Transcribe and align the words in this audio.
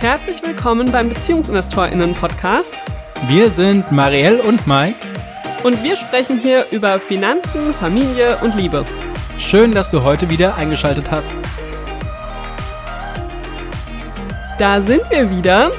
Herzlich 0.00 0.40
willkommen 0.44 0.92
beim 0.92 1.08
BeziehungsinvestorInnen-Podcast. 1.08 2.84
Wir 3.26 3.50
sind 3.50 3.90
Marielle 3.90 4.40
und 4.44 4.64
Mike. 4.64 4.94
Und 5.64 5.82
wir 5.82 5.96
sprechen 5.96 6.38
hier 6.38 6.66
über 6.70 7.00
Finanzen, 7.00 7.74
Familie 7.74 8.36
und 8.42 8.54
Liebe. 8.54 8.84
Schön, 9.38 9.72
dass 9.72 9.90
du 9.90 10.04
heute 10.04 10.30
wieder 10.30 10.54
eingeschaltet 10.54 11.10
hast. 11.10 11.32
Da 14.60 14.80
sind 14.80 15.02
wir 15.10 15.32
wieder. 15.36 15.72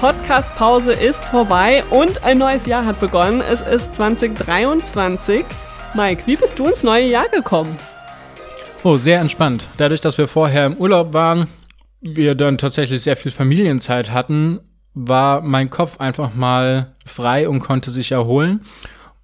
Podcast-Pause 0.00 0.94
ist 0.94 1.22
vorbei 1.26 1.84
und 1.90 2.24
ein 2.24 2.38
neues 2.38 2.64
Jahr 2.64 2.86
hat 2.86 2.98
begonnen. 2.98 3.42
Es 3.42 3.60
ist 3.60 3.94
2023. 3.94 5.44
Mike, 5.92 6.22
wie 6.24 6.36
bist 6.36 6.58
du 6.58 6.64
ins 6.64 6.82
neue 6.82 7.08
Jahr 7.08 7.28
gekommen? 7.28 7.76
Oh, 8.84 8.96
sehr 8.96 9.20
entspannt. 9.20 9.68
Dadurch, 9.76 10.00
dass 10.00 10.16
wir 10.16 10.28
vorher 10.28 10.64
im 10.64 10.78
Urlaub 10.78 11.12
waren, 11.12 11.46
wir 12.14 12.34
dann 12.34 12.58
tatsächlich 12.58 13.02
sehr 13.02 13.16
viel 13.16 13.32
Familienzeit 13.32 14.12
hatten, 14.12 14.60
war 14.94 15.40
mein 15.42 15.70
Kopf 15.70 16.00
einfach 16.00 16.34
mal 16.34 16.94
frei 17.04 17.48
und 17.48 17.60
konnte 17.60 17.90
sich 17.90 18.12
erholen. 18.12 18.62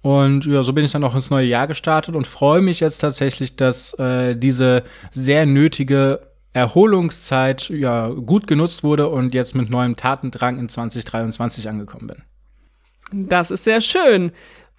Und 0.01 0.45
ja, 0.45 0.63
so 0.63 0.73
bin 0.73 0.83
ich 0.83 0.91
dann 0.91 1.03
auch 1.03 1.15
ins 1.15 1.29
neue 1.29 1.47
Jahr 1.47 1.65
gestartet 1.65 2.15
und 2.15 2.27
freue 2.27 2.61
mich 2.61 2.81
jetzt 2.81 2.97
tatsächlich, 2.97 3.55
dass 3.55 3.93
äh, 3.97 4.35
diese 4.35 4.83
sehr 5.11 5.45
nötige 5.45 6.19
Erholungszeit 6.51 7.69
ja 7.69 8.09
gut 8.09 8.45
genutzt 8.45 8.83
wurde 8.83 9.07
und 9.07 9.33
jetzt 9.33 9.55
mit 9.55 9.69
neuem 9.69 9.95
Tatendrang 9.95 10.59
in 10.59 10.69
2023 10.69 11.69
angekommen 11.69 12.07
bin. 12.07 13.27
Das 13.29 13.49
ist 13.49 13.63
sehr 13.63 13.81
schön. 13.81 14.31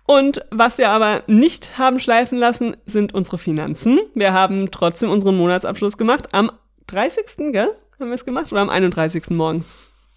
Und 0.07 0.45
was 0.51 0.77
wir 0.79 0.91
aber 0.91 1.23
nicht 1.27 1.79
haben 1.79 1.99
schleifen 1.99 2.39
lassen, 2.39 2.77
sind 2.85 3.15
unsere 3.15 3.39
Finanzen. 3.39 3.99
Wir 4.15 4.33
haben 4.33 4.71
trotzdem 4.71 5.11
unseren 5.11 5.37
Monatsabschluss 5.37 5.97
gemacht. 5.97 6.29
Am 6.33 6.51
30. 6.87 7.53
gell? 7.53 7.71
Haben 8.01 8.09
wir 8.09 8.15
es 8.15 8.25
gemacht? 8.25 8.51
Oder 8.51 8.61
am 8.61 8.71
31. 8.71 9.31
morgens? 9.31 9.77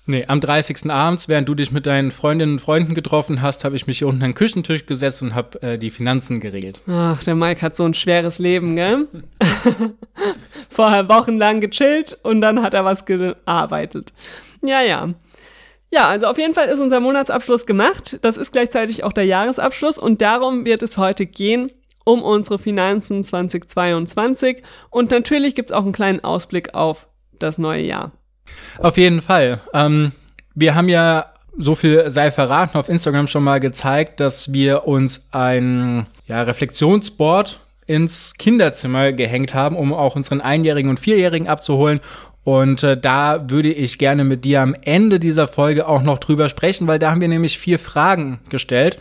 Nee, 0.09 0.25
am 0.27 0.39
30. 0.39 0.89
abends, 0.89 1.27
während 1.27 1.49
du 1.49 1.53
dich 1.53 1.71
mit 1.71 1.85
deinen 1.85 2.11
Freundinnen 2.11 2.53
und 2.53 2.59
Freunden 2.59 2.95
getroffen 2.95 3.41
hast, 3.41 3.65
habe 3.65 3.75
ich 3.75 3.87
mich 3.87 3.99
hier 3.99 4.07
unten 4.07 4.23
an 4.23 4.29
den 4.29 4.35
Küchentisch 4.35 4.85
gesetzt 4.85 5.21
und 5.21 5.35
habe 5.35 5.61
äh, 5.61 5.77
die 5.77 5.91
Finanzen 5.91 6.39
geregelt. 6.39 6.81
Ach, 6.87 7.21
der 7.23 7.35
Mike 7.35 7.61
hat 7.61 7.75
so 7.75 7.83
ein 7.83 7.93
schweres 7.93 8.39
Leben, 8.39 8.77
gell? 8.77 9.07
Vorher 10.69 11.09
wochenlang 11.09 11.59
gechillt 11.59 12.17
und 12.23 12.39
dann 12.39 12.61
hat 12.61 12.73
er 12.73 12.85
was 12.85 13.03
gearbeitet. 13.03 14.13
Ja, 14.63 14.81
ja. 14.81 15.09
Ja, 15.91 16.07
also 16.07 16.27
auf 16.27 16.37
jeden 16.37 16.53
Fall 16.53 16.69
ist 16.69 16.79
unser 16.79 17.01
Monatsabschluss 17.01 17.65
gemacht. 17.65 18.17
Das 18.21 18.37
ist 18.37 18.53
gleichzeitig 18.53 19.03
auch 19.03 19.13
der 19.13 19.25
Jahresabschluss 19.25 19.99
und 19.99 20.21
darum 20.21 20.65
wird 20.65 20.83
es 20.83 20.97
heute 20.97 21.25
gehen 21.25 21.71
um 22.05 22.23
unsere 22.23 22.57
Finanzen 22.57 23.21
2022 23.21 24.63
und 24.89 25.11
natürlich 25.11 25.55
gibt's 25.55 25.73
auch 25.73 25.83
einen 25.83 25.91
kleinen 25.91 26.23
Ausblick 26.23 26.73
auf 26.73 27.09
das 27.39 27.57
neue 27.57 27.83
Jahr. 27.83 28.11
Auf 28.79 28.97
jeden 28.97 29.21
Fall. 29.21 29.59
Ähm, 29.73 30.11
wir 30.55 30.75
haben 30.75 30.89
ja 30.89 31.27
so 31.57 31.75
viel 31.75 32.09
sei 32.09 32.31
verraten 32.31 32.77
auf 32.77 32.89
Instagram 32.89 33.27
schon 33.27 33.43
mal 33.43 33.59
gezeigt, 33.59 34.19
dass 34.19 34.53
wir 34.53 34.87
uns 34.87 35.25
ein 35.31 36.05
ja, 36.27 36.41
Reflexionsboard 36.43 37.59
ins 37.87 38.33
Kinderzimmer 38.37 39.13
gehängt 39.13 39.53
haben, 39.53 39.75
um 39.75 39.93
auch 39.93 40.15
unseren 40.15 40.41
Einjährigen 40.41 40.89
und 40.89 40.99
Vierjährigen 40.99 41.47
abzuholen. 41.47 41.99
Und 42.43 42.83
äh, 42.83 42.99
da 42.99 43.49
würde 43.49 43.73
ich 43.73 43.97
gerne 43.97 44.23
mit 44.23 44.45
dir 44.45 44.61
am 44.61 44.75
Ende 44.83 45.19
dieser 45.19 45.47
Folge 45.47 45.87
auch 45.87 46.01
noch 46.01 46.17
drüber 46.17 46.47
sprechen, 46.47 46.87
weil 46.87 46.99
da 46.99 47.11
haben 47.11 47.21
wir 47.21 47.27
nämlich 47.27 47.57
vier 47.57 47.79
Fragen 47.79 48.39
gestellt. 48.49 48.99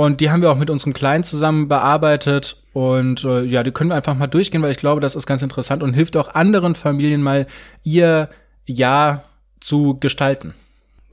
Und 0.00 0.22
die 0.22 0.30
haben 0.30 0.40
wir 0.40 0.50
auch 0.50 0.56
mit 0.56 0.70
unserem 0.70 0.94
Kleinen 0.94 1.24
zusammen 1.24 1.68
bearbeitet. 1.68 2.56
Und 2.72 3.22
äh, 3.22 3.42
ja, 3.42 3.62
die 3.62 3.70
können 3.70 3.90
wir 3.90 3.96
einfach 3.96 4.14
mal 4.14 4.28
durchgehen, 4.28 4.62
weil 4.62 4.70
ich 4.70 4.78
glaube, 4.78 5.02
das 5.02 5.14
ist 5.14 5.26
ganz 5.26 5.42
interessant 5.42 5.82
und 5.82 5.92
hilft 5.92 6.16
auch 6.16 6.34
anderen 6.34 6.74
Familien 6.74 7.22
mal 7.22 7.46
ihr 7.84 8.30
Jahr 8.64 9.24
zu 9.60 9.98
gestalten. 10.00 10.54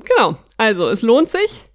Genau, 0.06 0.38
also 0.56 0.88
es 0.88 1.02
lohnt 1.02 1.30
sich. 1.30 1.66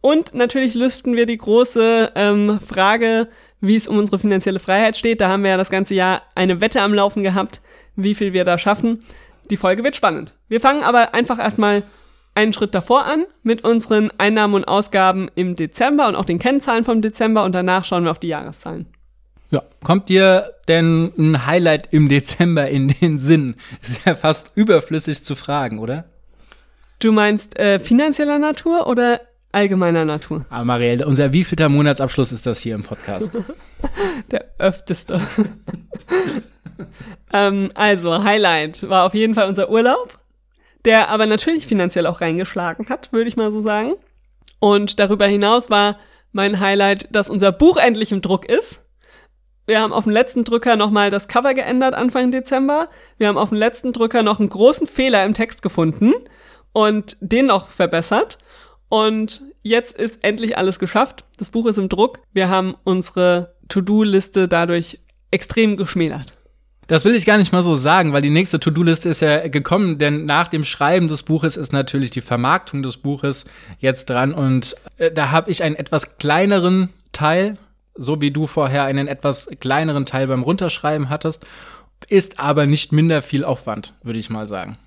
Und 0.00 0.32
natürlich 0.32 0.72
lüften 0.72 1.14
wir 1.14 1.26
die 1.26 1.36
große 1.36 2.12
ähm, 2.14 2.58
Frage, 2.58 3.28
wie 3.60 3.76
es 3.76 3.86
um 3.86 3.98
unsere 3.98 4.18
finanzielle 4.18 4.58
Freiheit 4.58 4.96
steht. 4.96 5.20
Da 5.20 5.28
haben 5.28 5.42
wir 5.42 5.50
ja 5.50 5.56
das 5.58 5.68
ganze 5.68 5.92
Jahr 5.92 6.22
eine 6.34 6.62
Wette 6.62 6.80
am 6.80 6.94
Laufen 6.94 7.22
gehabt, 7.22 7.60
wie 7.96 8.14
viel 8.14 8.32
wir 8.32 8.46
da 8.46 8.56
schaffen. 8.56 9.00
Die 9.50 9.58
Folge 9.58 9.84
wird 9.84 9.94
spannend. 9.94 10.32
Wir 10.48 10.62
fangen 10.62 10.84
aber 10.84 11.12
einfach 11.12 11.38
erstmal 11.38 11.82
einen 12.34 12.52
Schritt 12.52 12.74
davor 12.74 13.04
an 13.04 13.24
mit 13.42 13.64
unseren 13.64 14.10
Einnahmen 14.18 14.54
und 14.54 14.64
Ausgaben 14.64 15.28
im 15.34 15.54
Dezember 15.54 16.08
und 16.08 16.16
auch 16.16 16.24
den 16.24 16.38
Kennzahlen 16.38 16.84
vom 16.84 17.02
Dezember 17.02 17.44
und 17.44 17.52
danach 17.52 17.84
schauen 17.84 18.04
wir 18.04 18.10
auf 18.10 18.20
die 18.20 18.28
Jahreszahlen. 18.28 18.86
Ja, 19.50 19.62
kommt 19.84 20.08
dir 20.08 20.54
denn 20.66 21.12
ein 21.18 21.46
Highlight 21.46 21.88
im 21.92 22.08
Dezember 22.08 22.68
in 22.68 22.88
den 22.88 23.18
Sinn? 23.18 23.56
Ist 23.82 24.06
ja 24.06 24.16
fast 24.16 24.52
überflüssig 24.56 25.24
zu 25.24 25.34
fragen, 25.36 25.78
oder? 25.78 26.06
Du 27.00 27.12
meinst 27.12 27.58
äh, 27.58 27.78
finanzieller 27.78 28.38
Natur 28.38 28.86
oder 28.86 29.20
allgemeiner 29.50 30.06
Natur? 30.06 30.46
Ah, 30.48 30.64
Marielle, 30.64 31.06
unser 31.06 31.32
wievielter 31.34 31.68
Monatsabschluss 31.68 32.32
ist 32.32 32.46
das 32.46 32.60
hier 32.60 32.74
im 32.74 32.82
Podcast? 32.82 33.32
Der 34.30 34.46
öfteste. 34.58 35.20
ähm, 37.34 37.70
also, 37.74 38.24
Highlight 38.24 38.88
war 38.88 39.04
auf 39.04 39.14
jeden 39.14 39.34
Fall 39.34 39.48
unser 39.48 39.68
Urlaub, 39.68 40.16
der 40.84 41.08
aber 41.08 41.26
natürlich 41.26 41.66
finanziell 41.66 42.06
auch 42.06 42.20
reingeschlagen 42.20 42.88
hat, 42.88 43.12
würde 43.12 43.28
ich 43.28 43.36
mal 43.36 43.52
so 43.52 43.60
sagen. 43.60 43.94
Und 44.58 44.98
darüber 44.98 45.26
hinaus 45.26 45.70
war 45.70 45.98
mein 46.32 46.60
Highlight, 46.60 47.08
dass 47.14 47.30
unser 47.30 47.52
Buch 47.52 47.76
endlich 47.76 48.12
im 48.12 48.22
Druck 48.22 48.48
ist. 48.48 48.88
Wir 49.66 49.80
haben 49.80 49.92
auf 49.92 50.04
dem 50.04 50.12
letzten 50.12 50.44
Drücker 50.44 50.76
nochmal 50.76 51.10
das 51.10 51.28
Cover 51.28 51.54
geändert 51.54 51.94
Anfang 51.94 52.30
Dezember. 52.30 52.88
Wir 53.16 53.28
haben 53.28 53.38
auf 53.38 53.50
dem 53.50 53.58
letzten 53.58 53.92
Drücker 53.92 54.22
noch 54.22 54.40
einen 54.40 54.48
großen 54.48 54.86
Fehler 54.86 55.24
im 55.24 55.34
Text 55.34 55.62
gefunden 55.62 56.12
und 56.72 57.16
den 57.20 57.46
noch 57.46 57.68
verbessert. 57.68 58.38
Und 58.88 59.42
jetzt 59.62 59.96
ist 59.96 60.24
endlich 60.24 60.58
alles 60.58 60.78
geschafft. 60.78 61.24
Das 61.38 61.50
Buch 61.50 61.66
ist 61.66 61.78
im 61.78 61.88
Druck. 61.88 62.20
Wir 62.32 62.48
haben 62.48 62.74
unsere 62.84 63.54
To-Do-Liste 63.68 64.48
dadurch 64.48 65.00
extrem 65.30 65.76
geschmälert. 65.76 66.32
Das 66.88 67.04
will 67.04 67.14
ich 67.14 67.26
gar 67.26 67.38
nicht 67.38 67.52
mal 67.52 67.62
so 67.62 67.74
sagen, 67.74 68.12
weil 68.12 68.22
die 68.22 68.30
nächste 68.30 68.58
To-Do-Liste 68.58 69.08
ist 69.08 69.20
ja 69.20 69.46
gekommen, 69.48 69.98
denn 69.98 70.26
nach 70.26 70.48
dem 70.48 70.64
Schreiben 70.64 71.08
des 71.08 71.22
Buches 71.22 71.56
ist 71.56 71.72
natürlich 71.72 72.10
die 72.10 72.20
Vermarktung 72.20 72.82
des 72.82 72.96
Buches 72.96 73.44
jetzt 73.78 74.10
dran 74.10 74.34
und 74.34 74.74
äh, 74.98 75.10
da 75.12 75.30
habe 75.30 75.50
ich 75.50 75.62
einen 75.62 75.76
etwas 75.76 76.18
kleineren 76.18 76.90
Teil 77.12 77.56
so 77.94 78.20
wie 78.20 78.30
du 78.30 78.46
vorher 78.46 78.84
einen 78.84 79.08
etwas 79.08 79.48
kleineren 79.60 80.06
Teil 80.06 80.26
beim 80.26 80.42
Runterschreiben 80.42 81.08
hattest, 81.08 81.44
ist 82.08 82.38
aber 82.38 82.66
nicht 82.66 82.92
minder 82.92 83.22
viel 83.22 83.44
Aufwand, 83.44 83.94
würde 84.02 84.18
ich 84.18 84.30
mal 84.30 84.46
sagen. 84.46 84.78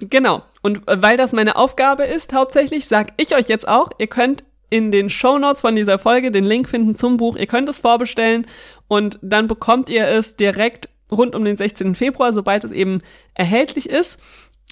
Genau. 0.00 0.42
Und 0.62 0.82
weil 0.86 1.16
das 1.16 1.32
meine 1.32 1.56
Aufgabe 1.56 2.04
ist, 2.04 2.32
hauptsächlich, 2.32 2.86
sag 2.86 3.12
ich 3.16 3.34
euch 3.34 3.48
jetzt 3.48 3.66
auch, 3.66 3.90
ihr 3.98 4.06
könnt 4.06 4.44
in 4.70 4.92
den 4.92 5.08
Show 5.08 5.38
Notes 5.38 5.62
von 5.62 5.76
dieser 5.76 5.98
Folge 5.98 6.30
den 6.30 6.44
Link 6.44 6.68
finden 6.68 6.94
zum 6.94 7.16
Buch. 7.16 7.36
Ihr 7.36 7.46
könnt 7.46 7.68
es 7.68 7.78
vorbestellen 7.78 8.46
und 8.86 9.18
dann 9.22 9.48
bekommt 9.48 9.88
ihr 9.88 10.06
es 10.06 10.36
direkt 10.36 10.90
rund 11.10 11.34
um 11.34 11.44
den 11.44 11.56
16. 11.56 11.94
Februar, 11.94 12.32
sobald 12.32 12.64
es 12.64 12.72
eben 12.72 13.02
erhältlich 13.34 13.88
ist. 13.88 14.20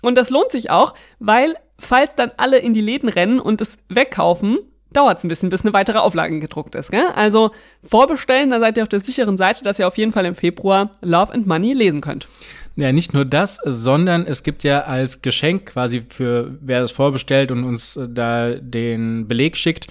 Und 0.02 0.16
das 0.16 0.30
lohnt 0.30 0.50
sich 0.50 0.70
auch, 0.70 0.94
weil 1.18 1.54
falls 1.78 2.14
dann 2.14 2.30
alle 2.36 2.58
in 2.58 2.74
die 2.74 2.80
Läden 2.80 3.08
rennen 3.08 3.40
und 3.40 3.60
es 3.60 3.78
wegkaufen, 3.88 4.58
dauert 4.92 5.18
es 5.18 5.24
ein 5.24 5.28
bisschen, 5.28 5.50
bis 5.50 5.62
eine 5.62 5.72
weitere 5.72 5.98
Auflage 5.98 6.38
gedruckt 6.40 6.74
ist. 6.74 6.90
Gell? 6.90 7.06
Also 7.14 7.50
vorbestellen, 7.82 8.50
da 8.50 8.60
seid 8.60 8.76
ihr 8.76 8.82
auf 8.82 8.88
der 8.88 9.00
sicheren 9.00 9.36
Seite, 9.36 9.62
dass 9.62 9.78
ihr 9.78 9.86
auf 9.86 9.98
jeden 9.98 10.12
Fall 10.12 10.24
im 10.24 10.34
Februar 10.34 10.90
Love 11.02 11.32
and 11.34 11.46
Money 11.46 11.72
lesen 11.72 12.00
könnt. 12.00 12.28
Ja, 12.76 12.92
nicht 12.92 13.14
nur 13.14 13.24
das, 13.24 13.58
sondern 13.64 14.26
es 14.26 14.42
gibt 14.42 14.62
ja 14.62 14.82
als 14.82 15.22
Geschenk 15.22 15.66
quasi 15.66 16.02
für 16.08 16.58
wer 16.60 16.82
es 16.82 16.90
vorbestellt 16.90 17.50
und 17.50 17.64
uns 17.64 17.96
äh, 17.96 18.06
da 18.08 18.54
den 18.54 19.26
Beleg 19.26 19.56
schickt, 19.56 19.86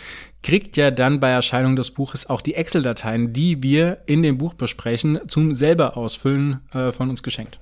kriegt 0.46 0.78
ja 0.78 0.92
dann 0.92 1.20
bei 1.20 1.32
Erscheinung 1.32 1.76
des 1.76 1.90
Buches 1.90 2.30
auch 2.30 2.40
die 2.40 2.54
Excel-Dateien, 2.54 3.34
die 3.34 3.64
wir 3.64 4.04
in 4.06 4.22
dem 4.22 4.38
Buch 4.38 4.54
besprechen, 4.54 5.20
zum 5.28 5.56
selber 5.56 5.98
ausfüllen 5.98 6.62
äh, 6.72 6.92
von 6.92 7.10
uns 7.10 7.24
geschenkt. 7.24 7.60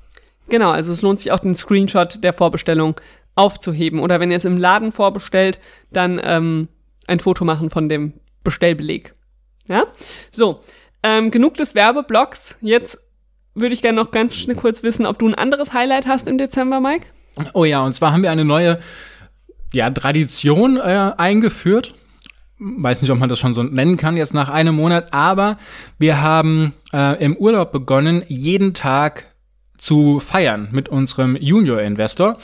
Genau, 0.49 0.69
also 0.69 0.91
es 0.91 1.01
lohnt 1.01 1.21
sich 1.21 1.31
auch 1.31 1.39
den 1.39 1.55
Screenshot 1.55 2.21
der 2.21 2.33
Vorbestellung 2.33 2.99
aufzuheben. 3.35 4.01
Oder 4.01 4.19
wenn 4.19 4.31
ihr 4.31 4.37
es 4.37 4.43
im 4.43 4.57
Laden 4.57 4.91
vorbestellt, 4.91 5.61
dann 5.93 6.19
ähm, 6.21 6.67
ein 7.07 7.19
Foto 7.19 7.45
machen 7.45 7.69
von 7.69 7.87
dem 7.87 8.15
Bestellbeleg. 8.43 9.15
Ja? 9.69 9.85
So, 10.29 10.59
ähm, 11.03 11.31
genug 11.31 11.53
des 11.53 11.75
Werbeblocks. 11.75 12.57
Jetzt 12.59 12.99
würde 13.55 13.73
ich 13.73 13.81
gerne 13.81 14.01
noch 14.01 14.11
ganz 14.11 14.35
schnell 14.35 14.57
kurz 14.57 14.83
wissen, 14.83 15.05
ob 15.05 15.17
du 15.19 15.27
ein 15.29 15.35
anderes 15.35 15.71
Highlight 15.71 16.05
hast 16.05 16.27
im 16.27 16.37
Dezember, 16.37 16.81
Mike? 16.81 17.05
Oh 17.53 17.63
ja, 17.63 17.81
und 17.81 17.95
zwar 17.95 18.11
haben 18.11 18.23
wir 18.23 18.31
eine 18.31 18.43
neue 18.43 18.77
ja, 19.71 19.89
Tradition 19.89 20.75
äh, 20.75 21.13
eingeführt. 21.15 21.95
Weiß 22.77 23.01
nicht, 23.01 23.11
ob 23.11 23.19
man 23.19 23.29
das 23.29 23.39
schon 23.39 23.53
so 23.53 23.63
nennen 23.63 23.97
kann 23.97 24.15
jetzt 24.15 24.33
nach 24.33 24.49
einem 24.49 24.75
Monat, 24.75 25.13
aber 25.13 25.57
wir 25.99 26.21
haben 26.21 26.73
äh, 26.93 27.21
im 27.23 27.35
Urlaub 27.35 27.71
begonnen, 27.71 28.23
jeden 28.27 28.73
Tag 28.73 29.25
zu 29.77 30.19
feiern 30.19 30.69
mit 30.71 30.87
unserem 30.87 31.35
Junior-Investor. 31.35 32.37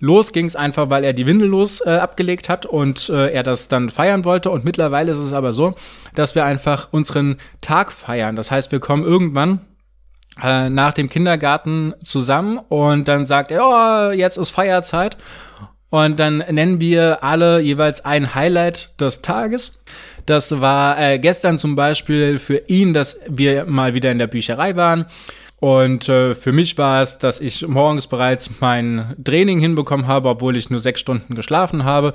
Los 0.00 0.32
ging 0.32 0.46
es 0.46 0.56
einfach, 0.56 0.90
weil 0.90 1.04
er 1.04 1.12
die 1.12 1.26
Windel 1.26 1.48
los 1.48 1.80
äh, 1.84 1.90
abgelegt 1.90 2.48
hat 2.48 2.66
und 2.66 3.08
äh, 3.08 3.32
er 3.32 3.42
das 3.42 3.68
dann 3.68 3.90
feiern 3.90 4.24
wollte. 4.24 4.50
Und 4.50 4.64
mittlerweile 4.64 5.12
ist 5.12 5.18
es 5.18 5.32
aber 5.32 5.52
so, 5.52 5.74
dass 6.14 6.34
wir 6.34 6.44
einfach 6.44 6.88
unseren 6.92 7.36
Tag 7.60 7.92
feiern. 7.92 8.36
Das 8.36 8.50
heißt, 8.50 8.70
wir 8.70 8.80
kommen 8.80 9.04
irgendwann 9.04 9.60
äh, 10.42 10.70
nach 10.70 10.92
dem 10.92 11.08
Kindergarten 11.08 11.94
zusammen 12.02 12.58
und 12.58 13.08
dann 13.08 13.26
sagt 13.26 13.50
er, 13.50 13.66
oh, 13.66 14.12
jetzt 14.12 14.38
ist 14.38 14.50
Feierzeit. 14.50 15.16
Und 15.90 16.20
dann 16.20 16.38
nennen 16.50 16.80
wir 16.80 17.24
alle 17.24 17.60
jeweils 17.60 18.04
ein 18.04 18.34
Highlight 18.34 18.90
des 19.00 19.22
Tages. 19.22 19.80
Das 20.26 20.60
war 20.60 21.00
äh, 21.00 21.18
gestern 21.18 21.58
zum 21.58 21.74
Beispiel 21.74 22.38
für 22.38 22.58
ihn, 22.68 22.92
dass 22.92 23.18
wir 23.26 23.64
mal 23.64 23.94
wieder 23.94 24.12
in 24.12 24.18
der 24.18 24.26
Bücherei 24.26 24.76
waren. 24.76 25.06
Und 25.60 26.08
äh, 26.08 26.34
für 26.34 26.52
mich 26.52 26.78
war 26.78 27.02
es, 27.02 27.18
dass 27.18 27.40
ich 27.40 27.66
morgens 27.66 28.06
bereits 28.06 28.60
mein 28.60 29.16
Training 29.24 29.58
hinbekommen 29.58 30.06
habe, 30.06 30.28
obwohl 30.28 30.56
ich 30.56 30.70
nur 30.70 30.80
sechs 30.80 31.00
Stunden 31.00 31.34
geschlafen 31.34 31.84
habe. 31.84 32.12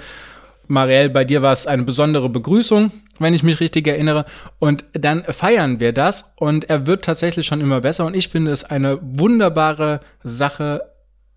Marielle, 0.68 1.10
bei 1.10 1.26
dir 1.26 1.42
war 1.42 1.52
es 1.52 1.68
eine 1.68 1.84
besondere 1.84 2.30
Begrüßung, 2.30 2.92
wenn 3.20 3.34
ich 3.34 3.44
mich 3.44 3.60
richtig 3.60 3.86
erinnere. 3.88 4.26
Und 4.60 4.86
dann 4.94 5.24
feiern 5.26 5.80
wir 5.80 5.92
das 5.92 6.32
und 6.36 6.70
er 6.70 6.88
wird 6.88 7.04
tatsächlich 7.04 7.46
schon 7.46 7.60
immer 7.60 7.82
besser. 7.82 8.06
Und 8.06 8.16
ich 8.16 8.30
finde 8.30 8.52
es 8.52 8.64
eine 8.64 8.98
wunderbare 9.02 10.00
Sache, 10.24 10.93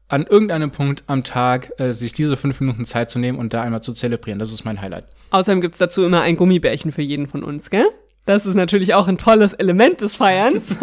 an 0.09 0.27
irgendeinem 0.27 0.71
Punkt 0.71 1.05
am 1.07 1.25
Tag 1.25 1.73
äh, 1.79 1.93
sich 1.93 2.13
diese 2.13 2.37
fünf 2.37 2.61
Minuten 2.61 2.87
Zeit 2.87 3.11
zu 3.11 3.19
nehmen 3.19 3.39
und 3.39 3.53
da 3.53 3.63
einmal 3.63 3.83
zu 3.83 3.93
zelebrieren. 3.93 4.39
Das 4.39 4.53
ist 4.53 4.65
mein 4.65 4.81
Highlight. 4.81 5.05
Außerdem 5.31 5.61
gibt's 5.61 5.79
dazu 5.79 6.05
immer 6.05 6.23
ein 6.23 6.37
Gummibärchen 6.37 6.93
für 6.93 7.03
jeden 7.03 7.27
von 7.27 7.43
uns, 7.43 7.71
gell? 7.71 7.87
Das 8.25 8.47
ist 8.47 8.55
natürlich 8.55 8.95
auch 8.95 9.09
ein 9.09 9.19
tolles 9.19 9.53
Element 9.53 10.01
des 10.01 10.17
Feierns. 10.17 10.75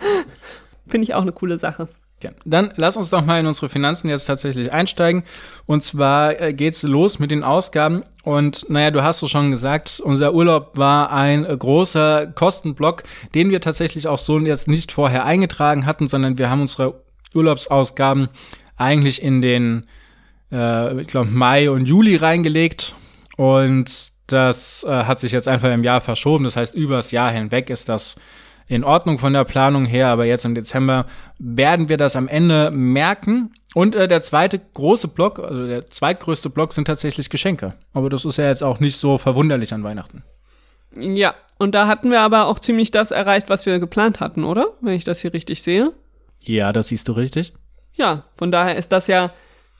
Finde 0.86 1.04
ich 1.04 1.14
auch 1.14 1.22
eine 1.22 1.32
coole 1.32 1.58
Sache. 1.58 1.88
Ja. 2.22 2.30
Dann 2.44 2.72
lass 2.76 2.96
uns 2.96 3.10
doch 3.10 3.24
mal 3.24 3.38
in 3.38 3.46
unsere 3.46 3.68
Finanzen 3.68 4.08
jetzt 4.08 4.24
tatsächlich 4.24 4.72
einsteigen. 4.72 5.22
Und 5.66 5.84
zwar 5.84 6.40
äh, 6.40 6.52
geht's 6.52 6.82
los 6.82 7.20
mit 7.20 7.30
den 7.30 7.44
Ausgaben. 7.44 8.02
Und 8.24 8.68
naja, 8.68 8.90
du 8.90 9.02
hast 9.04 9.22
es 9.22 9.30
schon 9.30 9.52
gesagt, 9.52 10.00
unser 10.00 10.34
Urlaub 10.34 10.76
war 10.76 11.12
ein 11.12 11.44
äh, 11.44 11.56
großer 11.56 12.26
Kostenblock, 12.28 13.04
den 13.34 13.50
wir 13.50 13.60
tatsächlich 13.60 14.08
auch 14.08 14.18
so 14.18 14.38
jetzt 14.40 14.66
nicht 14.66 14.90
vorher 14.90 15.24
eingetragen 15.24 15.86
hatten, 15.86 16.08
sondern 16.08 16.38
wir 16.38 16.50
haben 16.50 16.60
unsere 16.60 17.02
Urlaubsausgaben 17.34 18.28
eigentlich 18.76 19.22
in 19.22 19.42
den, 19.42 19.86
äh, 20.52 21.00
ich 21.00 21.08
glaube, 21.08 21.30
Mai 21.30 21.70
und 21.70 21.86
Juli 21.86 22.16
reingelegt. 22.16 22.94
Und 23.36 24.12
das 24.26 24.84
äh, 24.84 25.04
hat 25.04 25.20
sich 25.20 25.32
jetzt 25.32 25.48
einfach 25.48 25.72
im 25.72 25.84
Jahr 25.84 26.00
verschoben. 26.00 26.44
Das 26.44 26.56
heißt, 26.56 26.74
übers 26.74 27.10
Jahr 27.10 27.30
hinweg 27.30 27.70
ist 27.70 27.88
das 27.88 28.16
in 28.68 28.84
Ordnung 28.84 29.18
von 29.18 29.32
der 29.32 29.44
Planung 29.44 29.86
her, 29.86 30.08
aber 30.08 30.26
jetzt 30.26 30.44
im 30.44 30.54
Dezember 30.54 31.06
werden 31.38 31.88
wir 31.88 31.96
das 31.96 32.16
am 32.16 32.28
Ende 32.28 32.70
merken. 32.70 33.52
Und 33.74 33.96
äh, 33.96 34.08
der 34.08 34.22
zweite 34.22 34.58
große 34.58 35.08
Block, 35.08 35.38
also 35.38 35.66
der 35.66 35.90
zweitgrößte 35.90 36.50
Block 36.50 36.74
sind 36.74 36.84
tatsächlich 36.84 37.30
Geschenke. 37.30 37.74
Aber 37.94 38.10
das 38.10 38.24
ist 38.24 38.36
ja 38.36 38.46
jetzt 38.46 38.62
auch 38.62 38.80
nicht 38.80 38.98
so 38.98 39.18
verwunderlich 39.18 39.72
an 39.72 39.84
Weihnachten. 39.84 40.22
Ja, 40.96 41.34
und 41.58 41.74
da 41.74 41.86
hatten 41.86 42.10
wir 42.10 42.20
aber 42.20 42.46
auch 42.46 42.58
ziemlich 42.58 42.90
das 42.90 43.10
erreicht, 43.10 43.48
was 43.48 43.66
wir 43.66 43.78
geplant 43.78 44.20
hatten, 44.20 44.44
oder? 44.44 44.66
Wenn 44.80 44.94
ich 44.94 45.04
das 45.04 45.20
hier 45.20 45.32
richtig 45.32 45.62
sehe. 45.62 45.92
Ja, 46.40 46.72
das 46.72 46.88
siehst 46.88 47.08
du 47.08 47.12
richtig. 47.12 47.52
Ja, 47.94 48.24
von 48.34 48.52
daher 48.52 48.76
ist 48.76 48.92
das 48.92 49.06
ja 49.06 49.32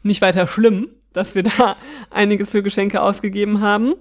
nicht 0.03 0.21
weiter 0.21 0.47
schlimm, 0.47 0.89
dass 1.13 1.35
wir 1.35 1.43
da 1.59 1.77
einiges 2.11 2.51
für 2.51 2.63
Geschenke 2.63 3.01
ausgegeben 3.01 3.61
haben. 3.61 3.95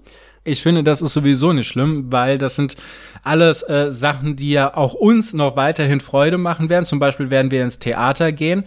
Ich 0.44 0.62
finde, 0.62 0.82
das 0.82 1.02
ist 1.02 1.14
sowieso 1.14 1.52
nicht 1.52 1.68
schlimm, 1.68 2.10
weil 2.10 2.38
das 2.38 2.56
sind 2.56 2.78
alles 3.22 3.64
äh, 3.64 3.92
Sachen, 3.92 4.38
die 4.38 4.52
ja 4.52 4.76
auch 4.76 4.94
uns 4.94 5.34
noch 5.34 5.58
weiterhin 5.58 6.00
Freude 6.00 6.38
machen 6.38 6.70
werden. 6.70 6.86
Zum 6.86 7.00
Beispiel 7.00 7.30
werden 7.30 7.52
wir 7.52 7.64
ins 7.64 7.80
Theater 7.80 8.32
gehen. 8.32 8.64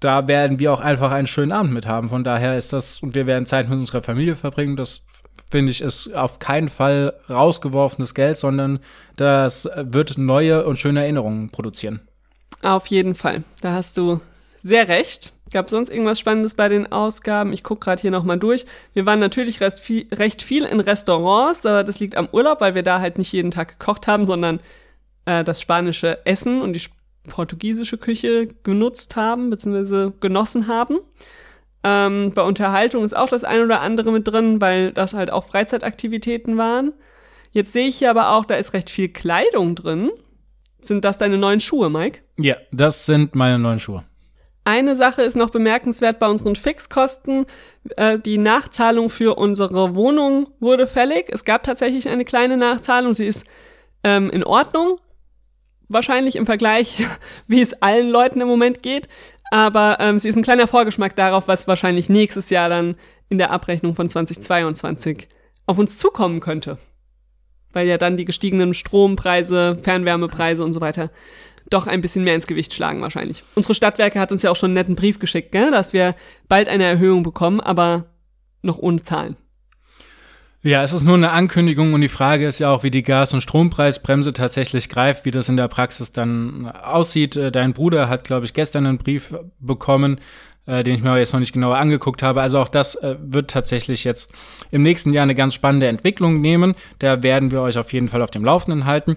Da 0.00 0.26
werden 0.26 0.58
wir 0.58 0.72
auch 0.72 0.80
einfach 0.80 1.12
einen 1.12 1.28
schönen 1.28 1.52
Abend 1.52 1.72
mit 1.72 1.86
haben. 1.86 2.08
Von 2.08 2.24
daher 2.24 2.58
ist 2.58 2.72
das, 2.72 3.00
und 3.00 3.14
wir 3.14 3.26
werden 3.26 3.46
Zeit 3.46 3.68
mit 3.68 3.78
unserer 3.78 4.02
Familie 4.02 4.34
verbringen. 4.34 4.74
Das 4.74 5.02
finde 5.52 5.70
ich, 5.70 5.82
ist 5.82 6.12
auf 6.14 6.40
keinen 6.40 6.68
Fall 6.68 7.14
rausgeworfenes 7.28 8.14
Geld, 8.14 8.36
sondern 8.36 8.80
das 9.14 9.68
wird 9.76 10.18
neue 10.18 10.64
und 10.66 10.80
schöne 10.80 11.02
Erinnerungen 11.02 11.50
produzieren. 11.50 12.00
Auf 12.62 12.86
jeden 12.86 13.14
Fall. 13.14 13.44
Da 13.60 13.72
hast 13.72 13.96
du 13.96 14.20
sehr 14.58 14.88
recht. 14.88 15.32
Gab 15.52 15.68
sonst 15.68 15.90
irgendwas 15.90 16.20
Spannendes 16.20 16.54
bei 16.54 16.68
den 16.68 16.92
Ausgaben? 16.92 17.52
Ich 17.52 17.64
gucke 17.64 17.84
gerade 17.84 18.00
hier 18.00 18.10
nochmal 18.10 18.38
durch. 18.38 18.66
Wir 18.92 19.04
waren 19.06 19.18
natürlich 19.18 19.60
recht 19.60 19.80
viel, 19.80 20.06
recht 20.12 20.42
viel 20.42 20.64
in 20.64 20.78
Restaurants, 20.78 21.66
aber 21.66 21.82
das 21.82 21.98
liegt 21.98 22.16
am 22.16 22.28
Urlaub, 22.30 22.60
weil 22.60 22.74
wir 22.74 22.84
da 22.84 23.00
halt 23.00 23.18
nicht 23.18 23.32
jeden 23.32 23.50
Tag 23.50 23.78
gekocht 23.78 24.06
haben, 24.06 24.26
sondern 24.26 24.60
äh, 25.24 25.42
das 25.42 25.60
spanische 25.60 26.24
Essen 26.24 26.62
und 26.62 26.74
die 26.74 26.82
portugiesische 27.28 27.98
Küche 27.98 28.48
genutzt 28.62 29.16
haben, 29.16 29.50
beziehungsweise 29.50 30.12
genossen 30.20 30.68
haben. 30.68 30.98
Ähm, 31.82 32.32
bei 32.34 32.42
Unterhaltung 32.42 33.04
ist 33.04 33.16
auch 33.16 33.28
das 33.28 33.42
ein 33.42 33.62
oder 33.62 33.80
andere 33.80 34.12
mit 34.12 34.28
drin, 34.28 34.60
weil 34.60 34.92
das 34.92 35.14
halt 35.14 35.30
auch 35.30 35.46
Freizeitaktivitäten 35.46 36.58
waren. 36.58 36.92
Jetzt 37.52 37.72
sehe 37.72 37.88
ich 37.88 37.96
hier 37.96 38.10
aber 38.10 38.32
auch, 38.32 38.44
da 38.44 38.54
ist 38.54 38.72
recht 38.72 38.90
viel 38.90 39.08
Kleidung 39.08 39.74
drin. 39.74 40.10
Sind 40.84 41.04
das 41.04 41.18
deine 41.18 41.38
neuen 41.38 41.60
Schuhe, 41.60 41.90
Mike? 41.90 42.20
Ja, 42.38 42.56
das 42.72 43.06
sind 43.06 43.34
meine 43.34 43.58
neuen 43.58 43.80
Schuhe. 43.80 44.04
Eine 44.64 44.94
Sache 44.94 45.22
ist 45.22 45.36
noch 45.36 45.50
bemerkenswert 45.50 46.18
bei 46.18 46.28
unseren 46.28 46.54
Fixkosten. 46.54 47.46
Äh, 47.96 48.18
die 48.18 48.38
Nachzahlung 48.38 49.08
für 49.08 49.36
unsere 49.38 49.94
Wohnung 49.94 50.48
wurde 50.60 50.86
fällig. 50.86 51.26
Es 51.28 51.44
gab 51.44 51.62
tatsächlich 51.62 52.08
eine 52.08 52.24
kleine 52.24 52.56
Nachzahlung. 52.56 53.14
Sie 53.14 53.26
ist 53.26 53.44
ähm, 54.04 54.30
in 54.30 54.44
Ordnung. 54.44 54.98
Wahrscheinlich 55.88 56.36
im 56.36 56.46
Vergleich, 56.46 57.04
wie 57.46 57.60
es 57.60 57.82
allen 57.82 58.10
Leuten 58.10 58.40
im 58.40 58.48
Moment 58.48 58.82
geht. 58.82 59.08
Aber 59.50 59.96
ähm, 59.98 60.18
sie 60.18 60.28
ist 60.28 60.36
ein 60.36 60.42
kleiner 60.42 60.66
Vorgeschmack 60.68 61.16
darauf, 61.16 61.48
was 61.48 61.66
wahrscheinlich 61.66 62.08
nächstes 62.08 62.50
Jahr 62.50 62.68
dann 62.68 62.96
in 63.28 63.38
der 63.38 63.50
Abrechnung 63.50 63.94
von 63.94 64.08
2022 64.08 65.26
auf 65.66 65.78
uns 65.78 65.98
zukommen 65.98 66.40
könnte 66.40 66.78
weil 67.72 67.86
ja 67.86 67.98
dann 67.98 68.16
die 68.16 68.24
gestiegenen 68.24 68.74
Strompreise, 68.74 69.78
Fernwärmepreise 69.82 70.64
und 70.64 70.72
so 70.72 70.80
weiter 70.80 71.10
doch 71.70 71.86
ein 71.86 72.00
bisschen 72.00 72.24
mehr 72.24 72.34
ins 72.34 72.48
Gewicht 72.48 72.74
schlagen 72.74 73.00
wahrscheinlich. 73.00 73.44
Unsere 73.54 73.74
Stadtwerke 73.74 74.18
hat 74.18 74.32
uns 74.32 74.42
ja 74.42 74.50
auch 74.50 74.56
schon 74.56 74.68
einen 74.68 74.74
netten 74.74 74.96
Brief 74.96 75.18
geschickt, 75.20 75.52
gell, 75.52 75.70
dass 75.70 75.92
wir 75.92 76.14
bald 76.48 76.68
eine 76.68 76.84
Erhöhung 76.84 77.22
bekommen, 77.22 77.60
aber 77.60 78.06
noch 78.62 78.78
ohne 78.78 79.02
Zahlen. 79.02 79.36
Ja, 80.62 80.82
es 80.82 80.92
ist 80.92 81.04
nur 81.04 81.14
eine 81.14 81.30
Ankündigung 81.30 81.94
und 81.94 82.02
die 82.02 82.08
Frage 82.08 82.46
ist 82.46 82.58
ja 82.58 82.70
auch, 82.70 82.82
wie 82.82 82.90
die 82.90 83.02
Gas- 83.02 83.32
und 83.32 83.40
Strompreisbremse 83.40 84.34
tatsächlich 84.34 84.90
greift, 84.90 85.24
wie 85.24 85.30
das 85.30 85.48
in 85.48 85.56
der 85.56 85.68
Praxis 85.68 86.12
dann 86.12 86.66
aussieht. 86.66 87.34
Äh, 87.34 87.50
dein 87.50 87.72
Bruder 87.72 88.10
hat, 88.10 88.24
glaube 88.24 88.44
ich, 88.44 88.52
gestern 88.52 88.84
einen 88.84 88.98
Brief 88.98 89.34
bekommen, 89.58 90.20
äh, 90.66 90.84
den 90.84 90.94
ich 90.94 91.02
mir 91.02 91.18
jetzt 91.18 91.32
noch 91.32 91.40
nicht 91.40 91.52
genauer 91.52 91.76
angeguckt 91.76 92.22
habe. 92.22 92.42
Also 92.42 92.58
auch 92.58 92.68
das 92.68 92.94
äh, 92.96 93.16
wird 93.20 93.50
tatsächlich 93.50 94.04
jetzt 94.04 94.32
im 94.70 94.82
nächsten 94.82 95.12
Jahr 95.12 95.24
eine 95.24 95.34
ganz 95.34 95.54
spannende 95.54 95.88
Entwicklung 95.88 96.40
nehmen. 96.40 96.74
Da 96.98 97.22
werden 97.22 97.50
wir 97.50 97.62
euch 97.62 97.78
auf 97.78 97.92
jeden 97.92 98.08
Fall 98.08 98.22
auf 98.22 98.30
dem 98.30 98.44
Laufenden 98.44 98.84
halten. 98.84 99.16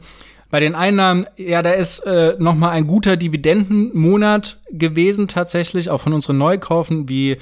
Bei 0.50 0.60
den 0.60 0.76
Einnahmen, 0.76 1.26
ja, 1.36 1.64
da 1.64 1.72
ist 1.72 2.00
äh, 2.02 2.36
noch 2.38 2.54
mal 2.54 2.70
ein 2.70 2.86
guter 2.86 3.18
Dividendenmonat 3.18 4.58
gewesen 4.70 5.28
tatsächlich, 5.28 5.90
auch 5.90 6.02
von 6.02 6.14
unseren 6.14 6.38
Neukaufen 6.38 7.10
wie 7.10 7.38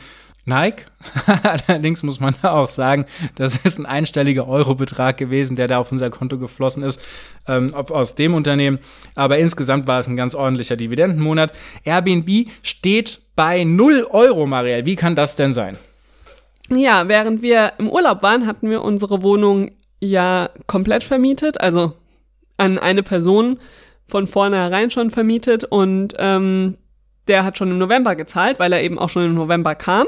Nike. 0.45 0.85
Allerdings 1.43 2.03
muss 2.03 2.19
man 2.19 2.35
auch 2.41 2.67
sagen, 2.67 3.05
das 3.35 3.57
ist 3.57 3.79
ein 3.79 3.85
einstelliger 3.85 4.47
Eurobetrag 4.47 5.17
gewesen, 5.17 5.55
der 5.55 5.67
da 5.67 5.79
auf 5.79 5.91
unser 5.91 6.09
Konto 6.09 6.37
geflossen 6.37 6.83
ist, 6.83 7.01
ähm, 7.47 7.73
aus 7.73 8.15
dem 8.15 8.33
Unternehmen. 8.33 8.79
Aber 9.15 9.37
insgesamt 9.37 9.87
war 9.87 9.99
es 9.99 10.07
ein 10.07 10.15
ganz 10.15 10.33
ordentlicher 10.33 10.77
Dividendenmonat. 10.77 11.53
Airbnb 11.83 12.49
steht 12.63 13.20
bei 13.35 13.63
0 13.63 14.07
Euro, 14.09 14.45
Marielle. 14.45 14.85
Wie 14.85 14.95
kann 14.95 15.15
das 15.15 15.35
denn 15.35 15.53
sein? 15.53 15.77
Ja, 16.69 17.07
während 17.07 17.41
wir 17.41 17.73
im 17.79 17.89
Urlaub 17.89 18.23
waren, 18.23 18.47
hatten 18.47 18.69
wir 18.69 18.81
unsere 18.81 19.23
Wohnung 19.23 19.71
ja 19.99 20.49
komplett 20.67 21.03
vermietet, 21.03 21.59
also 21.59 21.93
an 22.57 22.77
eine 22.79 23.03
Person 23.03 23.59
von 24.07 24.27
vornherein 24.27 24.89
schon 24.89 25.11
vermietet 25.11 25.63
und 25.63 26.15
ähm, 26.17 26.75
der 27.27 27.43
hat 27.43 27.57
schon 27.57 27.71
im 27.71 27.77
November 27.77 28.15
gezahlt, 28.15 28.59
weil 28.59 28.73
er 28.73 28.83
eben 28.83 28.99
auch 28.99 29.09
schon 29.09 29.25
im 29.25 29.35
November 29.35 29.75
kam. 29.75 30.05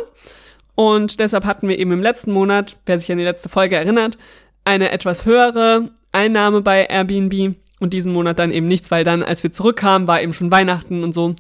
Und 0.76 1.20
deshalb 1.20 1.46
hatten 1.46 1.68
wir 1.68 1.78
eben 1.78 1.92
im 1.92 2.02
letzten 2.02 2.32
Monat, 2.32 2.78
wer 2.86 3.00
sich 3.00 3.12
an 3.12 3.18
die 3.18 3.24
letzte 3.24 3.50
Folge 3.50 3.76
erinnert, 3.76 4.18
eine 4.66 4.92
etwas 4.92 5.26
höhere 5.26 5.90
Einnahme 6.12 6.62
bei 6.62 6.86
Airbnb 6.86 7.56
und 7.80 7.94
diesen 7.94 8.14
Monat 8.14 8.40
dann 8.40 8.52
eben 8.52 8.68
nichts, 8.68 8.90
weil 8.92 9.04
dann, 9.04 9.24
als 9.24 9.44
wir 9.44 9.52
zurückkamen, 9.52 10.08
war 10.08 10.22
eben 10.22 10.34
schon 10.34 10.52
Weihnachten 10.52 11.04
und 11.04 11.14
so. 11.14 11.36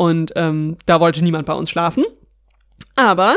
Und 0.00 0.32
ähm, 0.34 0.78
da 0.86 0.98
wollte 0.98 1.22
niemand 1.22 1.44
bei 1.44 1.52
uns 1.52 1.68
schlafen. 1.68 2.04
Aber 2.96 3.34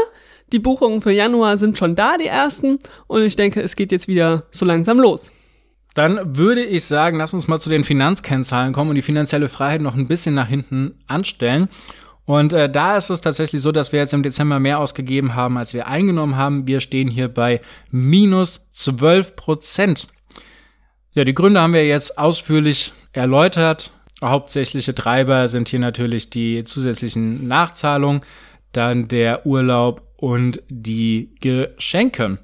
die 0.53 0.59
Buchungen 0.59 1.01
für 1.01 1.11
Januar 1.11 1.57
sind 1.57 1.77
schon 1.77 1.97
da, 1.97 2.15
die 2.15 2.27
ersten. 2.27 2.79
Und 3.07 3.23
ich 3.23 3.35
denke, 3.35 3.61
es 3.61 3.75
geht 3.75 3.91
jetzt 3.91 4.07
wieder 4.07 4.45
so 4.51 4.63
langsam 4.63 4.97
los. 4.97 5.29
Dann 5.93 6.37
würde 6.37 6.63
ich 6.63 6.85
sagen, 6.85 7.17
lass 7.17 7.33
uns 7.33 7.49
mal 7.49 7.59
zu 7.59 7.69
den 7.69 7.83
Finanzkennzahlen 7.83 8.71
kommen 8.71 8.91
und 8.91 8.95
die 8.95 9.01
finanzielle 9.01 9.49
Freiheit 9.49 9.81
noch 9.81 9.95
ein 9.95 10.07
bisschen 10.07 10.35
nach 10.35 10.47
hinten 10.47 11.03
anstellen. 11.05 11.67
Und 12.23 12.53
äh, 12.53 12.69
da 12.69 12.95
ist 12.95 13.09
es 13.09 13.19
tatsächlich 13.19 13.61
so, 13.61 13.73
dass 13.73 13.91
wir 13.91 13.99
jetzt 13.99 14.13
im 14.13 14.23
Dezember 14.23 14.61
mehr 14.61 14.79
ausgegeben 14.79 15.35
haben, 15.35 15.57
als 15.57 15.73
wir 15.73 15.87
eingenommen 15.87 16.37
haben. 16.37 16.65
Wir 16.65 16.79
stehen 16.79 17.09
hier 17.09 17.27
bei 17.27 17.59
minus 17.91 18.65
12 18.71 19.35
Prozent. 19.35 20.07
Ja, 21.11 21.25
die 21.25 21.33
Gründe 21.33 21.59
haben 21.59 21.73
wir 21.73 21.85
jetzt 21.85 22.17
ausführlich 22.17 22.93
erläutert. 23.11 23.91
Hauptsächliche 24.23 24.95
Treiber 24.95 25.47
sind 25.47 25.69
hier 25.69 25.79
natürlich 25.79 26.29
die 26.29 26.63
zusätzlichen 26.63 27.47
Nachzahlungen, 27.47 28.21
dann 28.71 29.07
der 29.07 29.45
Urlaub 29.45 30.01
und 30.17 30.61
die 30.69 31.35
Geschenke. 31.41 32.39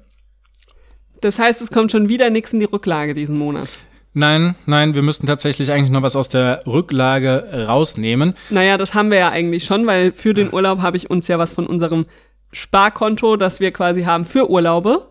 Das 1.20 1.38
heißt, 1.38 1.60
es 1.60 1.70
kommt 1.70 1.90
schon 1.90 2.08
wieder 2.08 2.30
nichts 2.30 2.52
in 2.52 2.60
die 2.60 2.66
Rücklage 2.66 3.14
diesen 3.14 3.36
Monat. 3.36 3.68
Nein, 4.12 4.56
nein, 4.66 4.94
wir 4.94 5.02
müssten 5.02 5.26
tatsächlich 5.26 5.70
eigentlich 5.70 5.90
noch 5.90 6.02
was 6.02 6.16
aus 6.16 6.28
der 6.28 6.62
Rücklage 6.66 7.66
rausnehmen. 7.68 8.34
Naja, 8.48 8.76
das 8.76 8.94
haben 8.94 9.10
wir 9.10 9.18
ja 9.18 9.28
eigentlich 9.30 9.64
schon, 9.64 9.86
weil 9.86 10.12
für 10.12 10.34
den 10.34 10.52
Urlaub 10.52 10.80
habe 10.80 10.96
ich 10.96 11.10
uns 11.10 11.28
ja 11.28 11.38
was 11.38 11.52
von 11.52 11.66
unserem 11.66 12.06
Sparkonto, 12.52 13.36
das 13.36 13.60
wir 13.60 13.70
quasi 13.72 14.02
haben 14.02 14.24
für 14.24 14.50
Urlaube, 14.50 15.06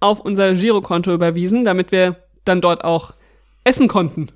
auf 0.00 0.20
unser 0.20 0.54
Girokonto 0.54 1.12
überwiesen, 1.12 1.64
damit 1.64 1.92
wir 1.92 2.16
dann 2.44 2.60
dort 2.60 2.82
auch 2.82 3.14
essen 3.62 3.86
konnten. 3.86 4.28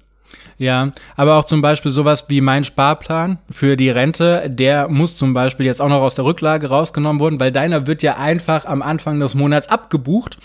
Ja, 0.58 0.92
aber 1.16 1.36
auch 1.36 1.44
zum 1.44 1.60
Beispiel 1.60 1.90
sowas 1.90 2.24
wie 2.28 2.40
mein 2.40 2.64
Sparplan 2.64 3.38
für 3.50 3.76
die 3.76 3.90
Rente, 3.90 4.48
der 4.48 4.88
muss 4.88 5.16
zum 5.16 5.34
Beispiel 5.34 5.66
jetzt 5.66 5.82
auch 5.82 5.88
noch 5.88 6.00
aus 6.00 6.14
der 6.14 6.24
Rücklage 6.24 6.68
rausgenommen 6.68 7.20
worden, 7.20 7.38
weil 7.38 7.52
deiner 7.52 7.86
wird 7.86 8.02
ja 8.02 8.16
einfach 8.16 8.64
am 8.64 8.80
Anfang 8.80 9.20
des 9.20 9.34
Monats 9.34 9.68
abgebucht 9.68 10.38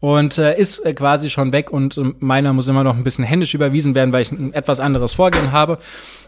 und 0.00 0.36
äh, 0.36 0.58
ist 0.58 0.80
äh, 0.80 0.92
quasi 0.92 1.30
schon 1.30 1.54
weg 1.54 1.70
und 1.70 1.96
äh, 1.96 2.12
meiner 2.18 2.52
muss 2.52 2.68
immer 2.68 2.84
noch 2.84 2.94
ein 2.94 3.04
bisschen 3.04 3.24
händisch 3.24 3.54
überwiesen 3.54 3.94
werden, 3.94 4.12
weil 4.12 4.20
ich 4.20 4.32
ein 4.32 4.52
etwas 4.52 4.78
anderes 4.78 5.14
Vorgehen 5.14 5.50
habe. 5.50 5.78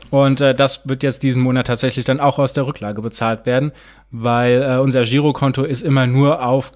Und 0.08 0.40
äh, 0.40 0.54
das 0.54 0.88
wird 0.88 1.02
jetzt 1.02 1.22
diesen 1.22 1.42
Monat 1.42 1.66
tatsächlich 1.66 2.06
dann 2.06 2.20
auch 2.20 2.38
aus 2.38 2.54
der 2.54 2.66
Rücklage 2.66 3.02
bezahlt 3.02 3.44
werden, 3.44 3.72
weil 4.10 4.62
äh, 4.62 4.78
unser 4.78 5.02
Girokonto 5.02 5.62
ist 5.62 5.82
immer 5.82 6.06
nur 6.06 6.42
auf 6.42 6.72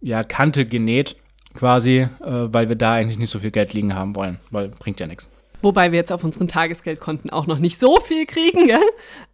ja, 0.00 0.22
Kante 0.22 0.64
genäht, 0.64 1.16
quasi, 1.54 1.98
äh, 2.00 2.08
weil 2.20 2.68
wir 2.68 2.76
da 2.76 2.92
eigentlich 2.92 3.18
nicht 3.18 3.30
so 3.30 3.40
viel 3.40 3.50
Geld 3.50 3.72
liegen 3.72 3.96
haben 3.96 4.14
wollen, 4.14 4.38
weil 4.50 4.68
bringt 4.68 5.00
ja 5.00 5.08
nichts. 5.08 5.28
Wobei 5.64 5.92
wir 5.92 5.98
jetzt 5.98 6.12
auf 6.12 6.24
unseren 6.24 6.46
Tagesgeldkonten 6.46 7.30
auch 7.30 7.46
noch 7.46 7.58
nicht 7.58 7.80
so 7.80 7.98
viel 7.98 8.26
kriegen, 8.26 8.66
gell? 8.66 8.84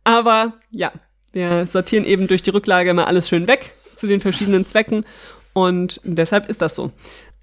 aber 0.04 0.54
ja, 0.70 0.92
wir 1.32 1.66
sortieren 1.66 2.04
eben 2.04 2.28
durch 2.28 2.42
die 2.42 2.50
Rücklage 2.50 2.90
immer 2.90 3.08
alles 3.08 3.28
schön 3.28 3.48
weg 3.48 3.72
zu 3.96 4.06
den 4.06 4.20
verschiedenen 4.20 4.64
Zwecken 4.64 5.04
und 5.54 6.00
deshalb 6.04 6.48
ist 6.48 6.62
das 6.62 6.76
so. 6.76 6.92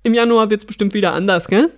Im 0.03 0.13
Januar 0.13 0.49
wird 0.49 0.61
es 0.61 0.65
bestimmt 0.65 0.93
wieder 0.93 1.11
anders, 1.11 1.49
gell? 1.49 1.69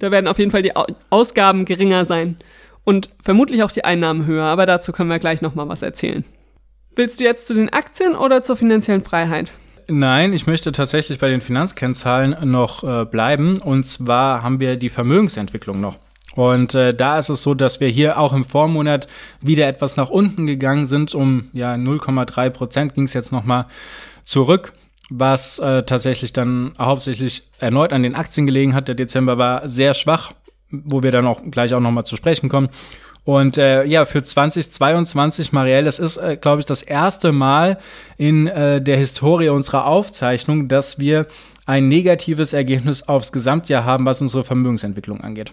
Da 0.00 0.10
werden 0.10 0.28
auf 0.28 0.38
jeden 0.38 0.50
Fall 0.50 0.60
die 0.60 0.74
Ausgaben 1.08 1.64
geringer 1.64 2.04
sein 2.04 2.36
und 2.84 3.08
vermutlich 3.22 3.62
auch 3.62 3.72
die 3.72 3.86
Einnahmen 3.86 4.26
höher, 4.26 4.44
aber 4.44 4.66
dazu 4.66 4.92
können 4.92 5.08
wir 5.08 5.18
gleich 5.18 5.40
noch 5.40 5.54
mal 5.54 5.68
was 5.68 5.80
erzählen. 5.80 6.26
Willst 6.94 7.20
du 7.20 7.24
jetzt 7.24 7.46
zu 7.46 7.54
den 7.54 7.72
Aktien 7.72 8.14
oder 8.14 8.42
zur 8.42 8.56
finanziellen 8.56 9.02
Freiheit? 9.02 9.50
Nein, 9.90 10.34
ich 10.34 10.46
möchte 10.46 10.72
tatsächlich 10.72 11.18
bei 11.18 11.30
den 11.30 11.40
Finanzkennzahlen 11.40 12.50
noch 12.50 12.84
äh, 12.84 13.06
bleiben. 13.06 13.56
Und 13.56 13.84
zwar 13.84 14.42
haben 14.42 14.60
wir 14.60 14.76
die 14.76 14.90
Vermögensentwicklung 14.90 15.80
noch. 15.80 15.96
Und 16.38 16.76
äh, 16.76 16.94
da 16.94 17.18
ist 17.18 17.30
es 17.30 17.42
so, 17.42 17.52
dass 17.54 17.80
wir 17.80 17.88
hier 17.88 18.16
auch 18.16 18.32
im 18.32 18.44
Vormonat 18.44 19.08
wieder 19.40 19.66
etwas 19.66 19.96
nach 19.96 20.08
unten 20.08 20.46
gegangen 20.46 20.86
sind. 20.86 21.12
Um 21.12 21.50
ja 21.52 21.74
0,3 21.74 22.50
Prozent 22.50 22.94
ging 22.94 23.06
es 23.06 23.12
jetzt 23.12 23.32
noch 23.32 23.42
mal 23.42 23.66
zurück, 24.24 24.72
was 25.10 25.58
äh, 25.58 25.82
tatsächlich 25.82 26.32
dann 26.32 26.76
hauptsächlich 26.78 27.42
erneut 27.58 27.92
an 27.92 28.04
den 28.04 28.14
Aktien 28.14 28.46
gelegen 28.46 28.72
hat. 28.72 28.86
Der 28.86 28.94
Dezember 28.94 29.36
war 29.36 29.68
sehr 29.68 29.94
schwach, 29.94 30.30
wo 30.70 31.02
wir 31.02 31.10
dann 31.10 31.26
auch 31.26 31.42
gleich 31.50 31.74
auch 31.74 31.80
noch 31.80 31.90
mal 31.90 32.04
zu 32.04 32.14
sprechen 32.14 32.48
kommen. 32.48 32.68
Und 33.24 33.58
äh, 33.58 33.82
ja, 33.86 34.04
für 34.04 34.22
2022, 34.22 35.52
Marielle, 35.52 35.86
das 35.86 35.98
ist, 35.98 36.18
äh, 36.18 36.36
glaube 36.36 36.60
ich, 36.60 36.66
das 36.66 36.84
erste 36.84 37.32
Mal 37.32 37.78
in 38.16 38.46
äh, 38.46 38.80
der 38.80 38.96
Historie 38.96 39.48
unserer 39.48 39.86
Aufzeichnung, 39.86 40.68
dass 40.68 41.00
wir 41.00 41.26
ein 41.66 41.88
negatives 41.88 42.52
Ergebnis 42.52 43.02
aufs 43.02 43.32
Gesamtjahr 43.32 43.84
haben, 43.84 44.06
was 44.06 44.22
unsere 44.22 44.44
Vermögensentwicklung 44.44 45.20
angeht. 45.20 45.52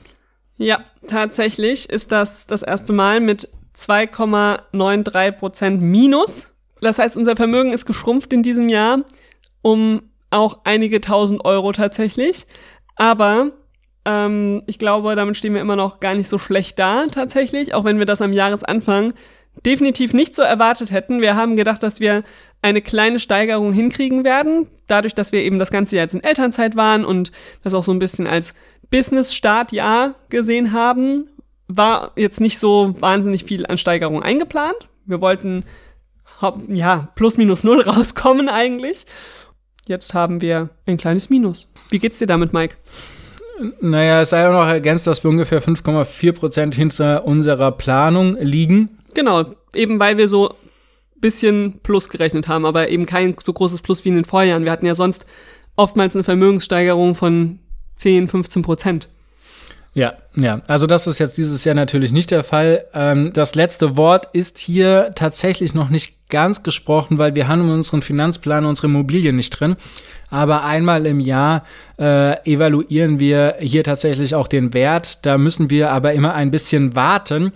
Ja, 0.58 0.80
tatsächlich 1.08 1.90
ist 1.90 2.12
das 2.12 2.48
das 2.48 2.62
erste 2.62 2.94
Mal 2.94 3.20
mit 3.20 3.50
2,93 3.78 5.32
Prozent 5.34 5.82
Minus. 5.82 6.48
Das 6.82 7.00
heißt, 7.00 7.18
unser 7.18 7.36
Vermögen 7.36 7.74
ist 7.74 7.86
geschrumpft 7.86 8.32
in 8.32 8.44
diesem 8.44 8.70
Jahr 8.70 9.00
um 9.66 10.04
auch 10.30 10.60
einige 10.64 11.02
tausend 11.02 11.44
Euro 11.44 11.72
tatsächlich. 11.72 12.46
Aber 12.96 13.52
ähm, 14.06 14.62
ich 14.68 14.78
glaube, 14.78 15.16
damit 15.16 15.38
stehen 15.38 15.56
wir 15.56 15.62
immer 15.62 15.76
noch 15.76 16.00
gar 16.00 16.14
nicht 16.14 16.30
so 16.30 16.38
schlecht 16.38 16.78
da, 16.78 17.08
tatsächlich, 17.08 17.74
auch 17.74 17.84
wenn 17.84 17.98
wir 17.98 18.06
das 18.06 18.22
am 18.22 18.32
Jahresanfang 18.32 19.16
definitiv 19.66 20.14
nicht 20.14 20.36
so 20.36 20.44
erwartet 20.44 20.92
hätten. 20.92 21.20
Wir 21.20 21.36
haben 21.36 21.56
gedacht, 21.56 21.82
dass 21.82 22.00
wir 22.00 22.24
eine 22.62 22.84
kleine 22.84 23.20
Steigerung 23.20 23.74
hinkriegen 23.74 24.24
werden, 24.24 24.68
dadurch, 24.86 25.16
dass 25.16 25.32
wir 25.32 25.42
eben 25.42 25.58
das 25.58 25.72
ganze 25.72 25.96
Jahr 25.96 26.06
jetzt 26.06 26.14
in 26.14 26.24
Elternzeit 26.24 26.76
waren 26.76 27.06
und 27.06 27.32
das 27.64 27.74
auch 27.74 27.84
so 27.84 27.92
ein 27.92 28.00
bisschen 28.00 28.28
als 28.28 28.54
Business-Startjahr 28.90 30.16
gesehen 30.30 30.74
haben, 30.74 31.30
war 31.68 32.12
jetzt 32.16 32.42
nicht 32.42 32.60
so 32.60 32.96
wahnsinnig 33.00 33.44
viel 33.44 33.66
an 33.66 33.78
Steigerung 33.78 34.22
eingeplant. 34.22 34.88
Wir 35.06 35.22
wollten 35.22 35.64
ja 36.68 37.10
plus 37.16 37.38
minus 37.38 37.64
null 37.64 37.82
rauskommen 37.88 38.50
eigentlich. 38.50 39.06
Jetzt 39.88 40.14
haben 40.14 40.42
wir 40.42 40.70
ein 40.88 40.98
kleines 40.98 41.30
Minus. 41.30 41.68
Wie 41.90 42.00
geht's 42.00 42.18
dir 42.18 42.26
damit, 42.26 42.54
Mike? 42.54 42.76
Naja, 43.82 44.22
es 44.22 44.32
sei 44.32 44.48
auch 44.48 44.54
noch 44.54 44.68
ergänzt, 44.68 45.06
dass 45.08 45.24
wir 45.24 45.30
ungefähr 45.30 45.62
5,4 45.62 46.34
Prozent 46.34 46.76
hinter 46.76 47.26
unserer 47.26 47.72
Planung 47.72 48.36
liegen. 48.40 48.98
Genau, 49.14 49.46
eben 49.74 50.00
weil 50.00 50.18
wir 50.18 50.28
so 50.28 50.56
bisschen 51.22 51.80
Plus 51.82 52.10
gerechnet 52.10 52.48
haben, 52.48 52.66
aber 52.66 52.90
eben 52.90 53.06
kein 53.06 53.36
so 53.42 53.54
großes 53.54 53.82
Plus 53.82 54.04
wie 54.04 54.10
in 54.10 54.16
den 54.16 54.26
Vorjahren. 54.26 54.66
Wir 54.66 54.72
hatten 54.72 54.86
ja 54.86 54.96
sonst 54.96 55.26
oftmals 55.76 56.16
eine 56.16 56.24
Vermögenssteigerung 56.24 57.16
von 57.16 57.60
10, 57.96 58.28
15 58.28 58.62
Prozent. 58.62 59.08
Ja, 59.96 60.14
ja. 60.36 60.62
Also 60.68 60.88
das 60.88 61.08
ist 61.08 61.20
jetzt 61.20 61.38
dieses 61.38 61.64
Jahr 61.64 61.74
natürlich 61.74 62.12
nicht 62.12 62.30
der 62.30 62.44
Fall. 62.44 62.86
Ähm, 62.94 63.32
das 63.32 63.56
letzte 63.56 63.96
Wort 63.96 64.28
ist 64.34 64.58
hier 64.58 65.14
tatsächlich 65.16 65.74
noch 65.74 65.90
nicht 65.90 66.30
ganz 66.30 66.64
gesprochen, 66.64 67.18
weil 67.18 67.34
wir 67.36 67.48
haben 67.48 67.62
in 67.62 67.70
unserem 67.70 68.02
Finanzplan 68.02 68.66
unsere 68.66 68.88
Immobilien 68.88 69.38
nicht 69.38 69.52
drin. 69.52 69.78
Aber 70.30 70.66
einmal 70.66 71.06
im 71.06 71.22
Jahr 71.22 71.64
äh, 71.98 72.38
evaluieren 72.46 73.22
wir 73.22 73.56
hier 73.60 73.86
tatsächlich 73.86 74.36
auch 74.36 74.50
den 74.50 74.74
Wert. 74.74 75.26
Da 75.26 75.38
müssen 75.38 75.70
wir 75.70 75.92
aber 75.92 76.12
immer 76.12 76.34
ein 76.34 76.52
bisschen 76.52 76.94
warten, 76.98 77.54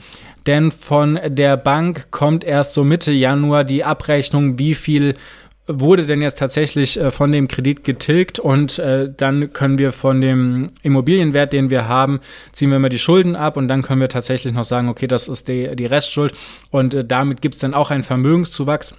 denn 0.47 0.71
von 0.71 1.19
der 1.27 1.57
Bank 1.57 2.09
kommt 2.11 2.45
erst 2.45 2.73
so 2.73 2.85
Mitte 2.85 3.11
Januar 3.11 3.65
die 3.65 3.83
Abrechnung, 3.83 4.57
wie 4.59 4.75
viel 4.75 5.15
wurde 5.71 6.07
denn 6.07 6.21
jetzt 6.21 6.39
tatsächlich 6.39 6.99
äh, 6.99 7.11
von 7.11 7.31
dem 7.31 7.47
Kredit 7.47 7.83
getilgt 7.83 8.39
und 8.39 8.79
äh, 8.79 9.11
dann 9.15 9.53
können 9.53 9.77
wir 9.77 9.91
von 9.91 10.19
dem 10.19 10.67
Immobilienwert, 10.81 11.53
den 11.53 11.69
wir 11.69 11.87
haben, 11.87 12.19
ziehen 12.53 12.71
wir 12.71 12.79
mal 12.79 12.89
die 12.89 12.99
Schulden 12.99 13.35
ab 13.35 13.55
und 13.55 13.67
dann 13.67 13.83
können 13.83 14.01
wir 14.01 14.09
tatsächlich 14.09 14.53
noch 14.53 14.63
sagen, 14.63 14.89
okay, 14.89 15.05
das 15.05 15.27
ist 15.27 15.47
die, 15.47 15.75
die 15.75 15.85
Restschuld 15.85 16.33
und 16.71 16.93
äh, 16.95 17.05
damit 17.05 17.41
gibt 17.41 17.55
es 17.55 17.61
dann 17.61 17.75
auch 17.75 17.91
einen 17.91 18.03
Vermögenszuwachs. 18.03 18.95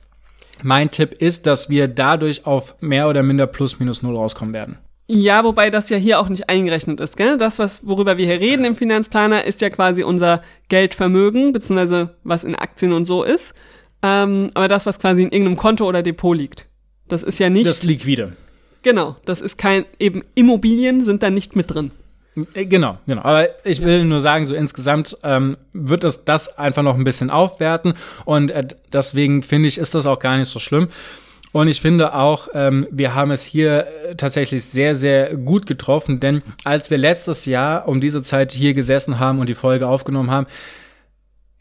Mein 0.62 0.90
Tipp 0.90 1.14
ist, 1.14 1.46
dass 1.46 1.70
wir 1.70 1.88
dadurch 1.88 2.46
auf 2.46 2.76
mehr 2.80 3.08
oder 3.08 3.22
minder 3.22 3.46
plus 3.46 3.80
minus 3.80 4.02
null 4.02 4.16
rauskommen 4.16 4.54
werden. 4.54 4.78
Ja, 5.12 5.42
wobei 5.42 5.70
das 5.70 5.88
ja 5.88 5.96
hier 5.96 6.20
auch 6.20 6.28
nicht 6.28 6.48
eingerechnet 6.48 7.00
ist, 7.00 7.16
gell? 7.16 7.36
Das, 7.36 7.58
was, 7.58 7.84
worüber 7.84 8.16
wir 8.16 8.26
hier 8.26 8.38
reden 8.38 8.64
im 8.64 8.76
Finanzplaner, 8.76 9.44
ist 9.44 9.60
ja 9.60 9.68
quasi 9.68 10.04
unser 10.04 10.40
Geldvermögen, 10.68 11.50
beziehungsweise 11.50 12.14
was 12.22 12.44
in 12.44 12.54
Aktien 12.54 12.92
und 12.92 13.06
so 13.06 13.24
ist. 13.24 13.54
Ähm, 14.02 14.50
aber 14.54 14.68
das, 14.68 14.86
was 14.86 14.98
quasi 14.98 15.22
in 15.22 15.30
irgendeinem 15.30 15.56
Konto 15.56 15.86
oder 15.86 16.02
Depot 16.02 16.36
liegt. 16.36 16.66
Das 17.08 17.22
ist 17.22 17.38
ja 17.38 17.50
nicht. 17.50 17.66
Das 17.66 17.82
liquide. 17.82 18.32
Genau, 18.82 19.16
das 19.24 19.40
ist 19.40 19.58
kein, 19.58 19.84
eben 19.98 20.22
Immobilien 20.34 21.04
sind 21.04 21.22
da 21.22 21.30
nicht 21.30 21.54
mit 21.54 21.70
drin. 21.70 21.90
Äh, 22.54 22.66
genau, 22.66 22.98
genau. 23.06 23.22
Aber 23.22 23.48
ich 23.66 23.82
will 23.82 24.04
nur 24.04 24.20
sagen, 24.20 24.46
so 24.46 24.54
insgesamt 24.54 25.18
ähm, 25.22 25.56
wird 25.72 26.04
es 26.04 26.24
das 26.24 26.56
einfach 26.58 26.82
noch 26.82 26.96
ein 26.96 27.04
bisschen 27.04 27.30
aufwerten 27.30 27.94
und 28.24 28.50
äh, 28.50 28.66
deswegen 28.92 29.42
finde 29.42 29.68
ich, 29.68 29.78
ist 29.78 29.94
das 29.94 30.06
auch 30.06 30.18
gar 30.18 30.38
nicht 30.38 30.48
so 30.48 30.58
schlimm. 30.58 30.88
Und 31.52 31.66
ich 31.66 31.80
finde 31.80 32.14
auch, 32.14 32.48
ähm, 32.54 32.86
wir 32.92 33.16
haben 33.16 33.32
es 33.32 33.42
hier 33.42 33.86
äh, 34.04 34.14
tatsächlich 34.14 34.64
sehr, 34.64 34.94
sehr 34.94 35.34
gut 35.34 35.66
getroffen, 35.66 36.20
denn 36.20 36.42
als 36.62 36.90
wir 36.90 36.98
letztes 36.98 37.44
Jahr 37.44 37.88
um 37.88 38.00
diese 38.00 38.22
Zeit 38.22 38.52
hier 38.52 38.72
gesessen 38.72 39.18
haben 39.18 39.40
und 39.40 39.48
die 39.48 39.56
Folge 39.56 39.88
aufgenommen 39.88 40.30
haben, 40.30 40.46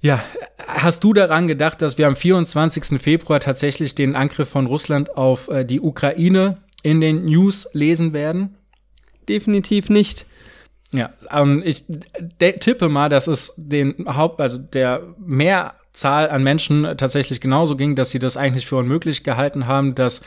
ja, 0.02 0.24
hast 0.68 1.04
du 1.04 1.14
daran 1.14 1.48
gedacht, 1.48 1.82
dass 1.82 1.98
wir 1.98 2.08
am 2.08 2.16
24. 2.16 3.02
Februar 3.02 3.40
tatsächlich 3.40 3.96
den 3.96 4.16
Angriff 4.16 4.50
von 4.50 4.66
Russland 4.66 5.16
auf 5.18 5.50
äh, 5.50 5.66
die 5.66 5.82
Ukraine 5.82 6.58
in 6.84 7.02
den 7.02 7.26
News 7.26 7.68
lesen 7.74 8.14
werden? 8.14 8.56
Definitiv 9.28 9.90
nicht. 9.90 10.26
Ja, 10.92 11.12
ähm, 11.32 11.62
ich 11.64 11.84
tippe 12.40 12.90
mal, 12.90 13.10
dass 13.10 13.28
es 13.28 13.54
den 13.58 14.06
Haupt, 14.08 14.40
also 14.40 14.58
der 14.58 15.04
Mehrzahl 15.20 16.30
an 16.30 16.44
Menschen 16.44 16.98
tatsächlich 16.98 17.42
genauso 17.42 17.76
ging, 17.76 17.96
dass 17.96 18.10
sie 18.10 18.20
das 18.20 18.38
eigentlich 18.38 18.66
für 18.66 18.78
unmöglich 18.78 19.24
gehalten 19.24 19.68
haben, 19.68 19.94
dass 19.94 20.22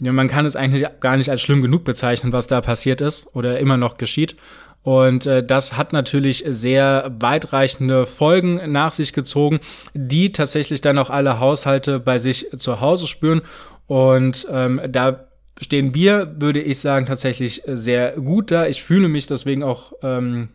ja, 0.00 0.12
man 0.12 0.28
kann 0.28 0.46
es 0.46 0.56
eigentlich 0.56 0.86
gar 1.00 1.16
nicht 1.16 1.30
als 1.30 1.42
schlimm 1.42 1.60
genug 1.60 1.84
bezeichnen, 1.84 2.32
was 2.32 2.46
da 2.46 2.60
passiert 2.60 3.00
ist 3.00 3.26
oder 3.34 3.58
immer 3.58 3.76
noch 3.76 3.96
geschieht. 3.96 4.36
Und 4.82 5.26
äh, 5.26 5.44
das 5.44 5.76
hat 5.76 5.92
natürlich 5.92 6.44
sehr 6.48 7.14
weitreichende 7.18 8.06
Folgen 8.06 8.60
nach 8.72 8.92
sich 8.92 9.12
gezogen, 9.12 9.60
die 9.92 10.32
tatsächlich 10.32 10.80
dann 10.80 10.98
auch 10.98 11.10
alle 11.10 11.38
Haushalte 11.38 12.00
bei 12.00 12.18
sich 12.18 12.46
zu 12.56 12.80
Hause 12.80 13.06
spüren. 13.06 13.42
Und 13.86 14.46
ähm, 14.50 14.80
da 14.88 15.26
stehen 15.60 15.94
wir, 15.94 16.40
würde 16.40 16.60
ich 16.60 16.78
sagen, 16.78 17.06
tatsächlich 17.06 17.62
sehr 17.66 18.12
gut 18.12 18.50
da. 18.50 18.66
Ich 18.66 18.82
fühle 18.82 19.08
mich 19.08 19.26
deswegen 19.26 19.62
auch 19.62 19.92
ähm, 20.02 20.48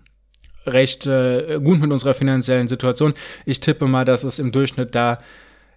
recht 0.66 1.06
äh, 1.06 1.60
gut 1.64 1.80
mit 1.80 1.92
unserer 1.92 2.16
finanziellen 2.16 2.68
Situation. 2.68 3.14
Ich 3.46 3.60
tippe 3.60 3.86
mal, 3.86 4.06
dass 4.06 4.24
es 4.24 4.40
im 4.40 4.52
Durchschnitt 4.52 4.96
da 4.96 5.20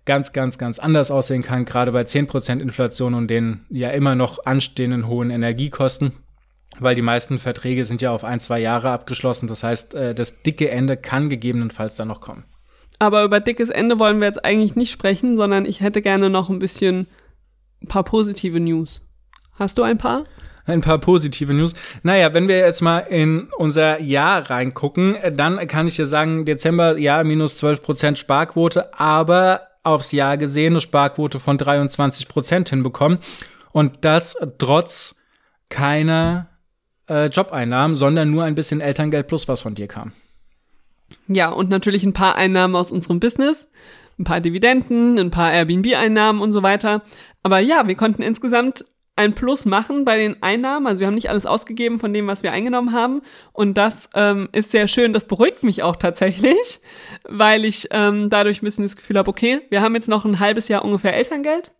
ganz, 0.06 0.32
ganz, 0.32 0.56
ganz 0.56 0.78
anders 0.78 1.10
aussehen 1.10 1.42
kann, 1.42 1.66
gerade 1.66 1.92
bei 1.92 2.00
10% 2.00 2.60
Inflation 2.60 3.12
und 3.12 3.28
den 3.28 3.66
ja 3.68 3.90
immer 3.90 4.14
noch 4.14 4.46
anstehenden 4.46 5.06
hohen 5.06 5.28
Energiekosten 5.30 6.12
weil 6.78 6.94
die 6.94 7.02
meisten 7.02 7.38
Verträge 7.38 7.84
sind 7.84 8.02
ja 8.02 8.10
auf 8.12 8.24
ein, 8.24 8.40
zwei 8.40 8.60
Jahre 8.60 8.90
abgeschlossen. 8.90 9.48
Das 9.48 9.62
heißt, 9.62 9.94
äh, 9.94 10.14
das 10.14 10.42
dicke 10.42 10.70
Ende 10.70 10.96
kann 10.96 11.28
gegebenenfalls 11.30 11.96
dann 11.96 12.08
noch 12.08 12.20
kommen. 12.20 12.44
Aber 12.98 13.24
über 13.24 13.40
dickes 13.40 13.68
Ende 13.68 13.98
wollen 13.98 14.20
wir 14.20 14.26
jetzt 14.26 14.44
eigentlich 14.44 14.74
nicht 14.74 14.90
sprechen, 14.90 15.36
sondern 15.36 15.64
ich 15.64 15.80
hätte 15.80 16.02
gerne 16.02 16.30
noch 16.30 16.48
ein 16.48 16.58
bisschen 16.58 17.06
ein 17.82 17.88
paar 17.88 18.04
positive 18.04 18.58
News. 18.58 19.00
Hast 19.52 19.78
du 19.78 19.82
ein 19.82 19.98
paar? 19.98 20.24
Ein 20.66 20.80
paar 20.82 20.98
positive 20.98 21.54
News. 21.54 21.72
Naja, 22.02 22.34
wenn 22.34 22.48
wir 22.48 22.58
jetzt 22.58 22.82
mal 22.82 22.98
in 22.98 23.48
unser 23.56 24.00
Jahr 24.00 24.50
reingucken, 24.50 25.16
dann 25.34 25.66
kann 25.66 25.86
ich 25.86 25.96
dir 25.96 26.06
sagen, 26.06 26.44
Dezember, 26.44 26.98
ja, 26.98 27.24
minus 27.24 27.56
12 27.56 27.82
Prozent 27.82 28.18
Sparquote, 28.18 28.98
aber 28.98 29.62
aufs 29.82 30.12
Jahr 30.12 30.36
gesehen 30.36 30.74
eine 30.74 30.80
Sparquote 30.80 31.40
von 31.40 31.56
23 31.56 32.28
Prozent 32.28 32.68
hinbekommen. 32.68 33.18
Und 33.72 34.04
das 34.04 34.36
trotz 34.58 35.16
keiner 35.70 36.48
äh, 37.08 37.26
Jobeinnahmen, 37.26 37.96
sondern 37.96 38.30
nur 38.30 38.44
ein 38.44 38.54
bisschen 38.54 38.80
Elterngeld 38.80 39.26
plus, 39.26 39.48
was 39.48 39.60
von 39.60 39.74
dir 39.74 39.86
kam. 39.86 40.12
Ja, 41.26 41.50
und 41.50 41.68
natürlich 41.70 42.04
ein 42.04 42.12
paar 42.12 42.36
Einnahmen 42.36 42.74
aus 42.74 42.92
unserem 42.92 43.20
Business, 43.20 43.68
ein 44.18 44.24
paar 44.24 44.40
Dividenden, 44.40 45.18
ein 45.18 45.30
paar 45.30 45.52
Airbnb-Einnahmen 45.52 46.40
und 46.40 46.52
so 46.52 46.62
weiter. 46.62 47.02
Aber 47.42 47.60
ja, 47.60 47.86
wir 47.86 47.94
konnten 47.94 48.22
insgesamt 48.22 48.84
ein 49.18 49.34
Plus 49.34 49.66
machen 49.66 50.04
bei 50.04 50.16
den 50.16 50.42
Einnahmen. 50.42 50.86
Also 50.86 51.00
wir 51.00 51.06
haben 51.08 51.14
nicht 51.14 51.28
alles 51.28 51.44
ausgegeben 51.44 51.98
von 51.98 52.12
dem, 52.12 52.28
was 52.28 52.44
wir 52.44 52.52
eingenommen 52.52 52.92
haben. 52.92 53.20
Und 53.52 53.74
das 53.76 54.08
ähm, 54.14 54.48
ist 54.52 54.70
sehr 54.70 54.86
schön. 54.86 55.12
Das 55.12 55.26
beruhigt 55.26 55.64
mich 55.64 55.82
auch 55.82 55.96
tatsächlich, 55.96 56.80
weil 57.28 57.64
ich 57.64 57.88
ähm, 57.90 58.30
dadurch 58.30 58.62
ein 58.62 58.64
bisschen 58.64 58.84
das 58.84 58.96
Gefühl 58.96 59.18
habe, 59.18 59.28
okay, 59.28 59.60
wir 59.70 59.82
haben 59.82 59.96
jetzt 59.96 60.08
noch 60.08 60.24
ein 60.24 60.38
halbes 60.38 60.68
Jahr 60.68 60.84
ungefähr 60.84 61.16
Elterngeld, 61.16 61.72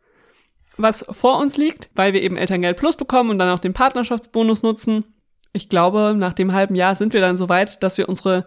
was 0.76 1.06
vor 1.11 1.38
uns 1.38 1.56
liegt, 1.56 1.90
weil 1.94 2.12
wir 2.12 2.23
eben 2.23 2.37
Elterngeld 2.37 2.76
Plus 2.76 2.97
bekommen 2.97 3.30
und 3.30 3.38
dann 3.38 3.54
auch 3.54 3.61
den 3.61 3.73
Partnerschaftsbonus 3.73 4.62
nutzen. 4.62 5.04
Ich 5.52 5.69
glaube, 5.69 6.14
nach 6.17 6.33
dem 6.33 6.52
halben 6.52 6.75
Jahr 6.75 6.95
sind 6.95 7.12
wir 7.14 7.21
dann 7.21 7.37
so 7.37 7.49
weit, 7.49 7.83
dass 7.83 7.99
wir 7.99 8.09
unsere 8.09 8.47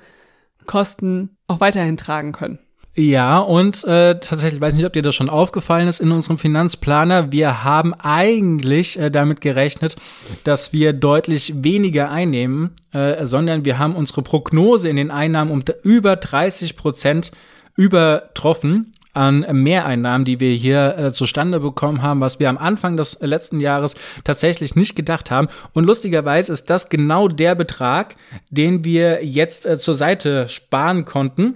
Kosten 0.65 1.37
auch 1.47 1.59
weiterhin 1.59 1.97
tragen 1.97 2.31
können. 2.31 2.59
Ja, 2.93 3.39
und 3.39 3.85
äh, 3.85 4.19
tatsächlich, 4.19 4.55
ich 4.55 4.61
weiß 4.61 4.75
nicht, 4.75 4.85
ob 4.85 4.91
dir 4.91 5.01
das 5.01 5.15
schon 5.15 5.29
aufgefallen 5.29 5.87
ist 5.87 6.01
in 6.01 6.11
unserem 6.11 6.37
Finanzplaner. 6.37 7.31
Wir 7.31 7.63
haben 7.63 7.93
eigentlich 7.93 8.99
äh, 8.99 9.09
damit 9.09 9.39
gerechnet, 9.39 9.95
dass 10.43 10.73
wir 10.73 10.91
deutlich 10.91 11.63
weniger 11.63 12.11
einnehmen, 12.11 12.71
äh, 12.91 13.25
sondern 13.25 13.63
wir 13.63 13.79
haben 13.79 13.95
unsere 13.95 14.23
Prognose 14.23 14.89
in 14.89 14.97
den 14.97 15.09
Einnahmen 15.09 15.51
um 15.51 15.63
über 15.83 16.17
30 16.17 16.75
Prozent 16.75 17.31
übertroffen 17.77 18.91
an 19.13 19.45
Mehreinnahmen, 19.51 20.25
die 20.25 20.39
wir 20.39 20.53
hier 20.53 20.97
äh, 20.97 21.13
zustande 21.13 21.59
bekommen 21.59 22.01
haben, 22.01 22.21
was 22.21 22.39
wir 22.39 22.49
am 22.49 22.57
Anfang 22.57 22.97
des 22.97 23.17
letzten 23.21 23.59
Jahres 23.59 23.95
tatsächlich 24.23 24.75
nicht 24.75 24.95
gedacht 24.95 25.31
haben. 25.31 25.47
Und 25.73 25.85
lustigerweise 25.85 26.53
ist 26.53 26.69
das 26.69 26.89
genau 26.89 27.27
der 27.27 27.55
Betrag, 27.55 28.15
den 28.49 28.83
wir 28.83 29.25
jetzt 29.25 29.65
äh, 29.65 29.77
zur 29.77 29.95
Seite 29.95 30.47
sparen 30.49 31.05
konnten, 31.05 31.55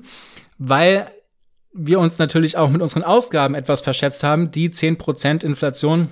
weil 0.57 1.09
wir 1.73 1.99
uns 1.99 2.17
natürlich 2.17 2.57
auch 2.57 2.69
mit 2.69 2.81
unseren 2.81 3.03
Ausgaben 3.03 3.55
etwas 3.55 3.81
verschätzt 3.81 4.23
haben. 4.23 4.51
Die 4.51 4.69
10% 4.69 5.43
Inflation 5.43 6.09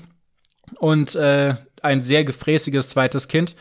und 0.80 1.16
äh, 1.16 1.56
ein 1.82 2.02
sehr 2.02 2.24
gefräßiges 2.24 2.90
zweites 2.90 3.28
Kind 3.28 3.56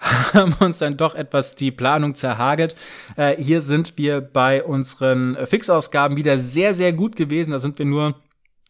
haben 0.32 0.54
uns 0.60 0.78
dann 0.78 0.96
doch 0.96 1.14
etwas 1.14 1.54
die 1.54 1.70
Planung 1.70 2.14
zerhagelt. 2.14 2.74
Äh, 3.16 3.36
hier 3.42 3.60
sind 3.60 3.98
wir 3.98 4.20
bei 4.20 4.62
unseren 4.62 5.36
Fixausgaben 5.46 6.16
wieder 6.16 6.38
sehr, 6.38 6.74
sehr 6.74 6.92
gut 6.92 7.16
gewesen. 7.16 7.50
Da 7.50 7.58
sind 7.58 7.78
wir 7.78 7.86
nur 7.86 8.14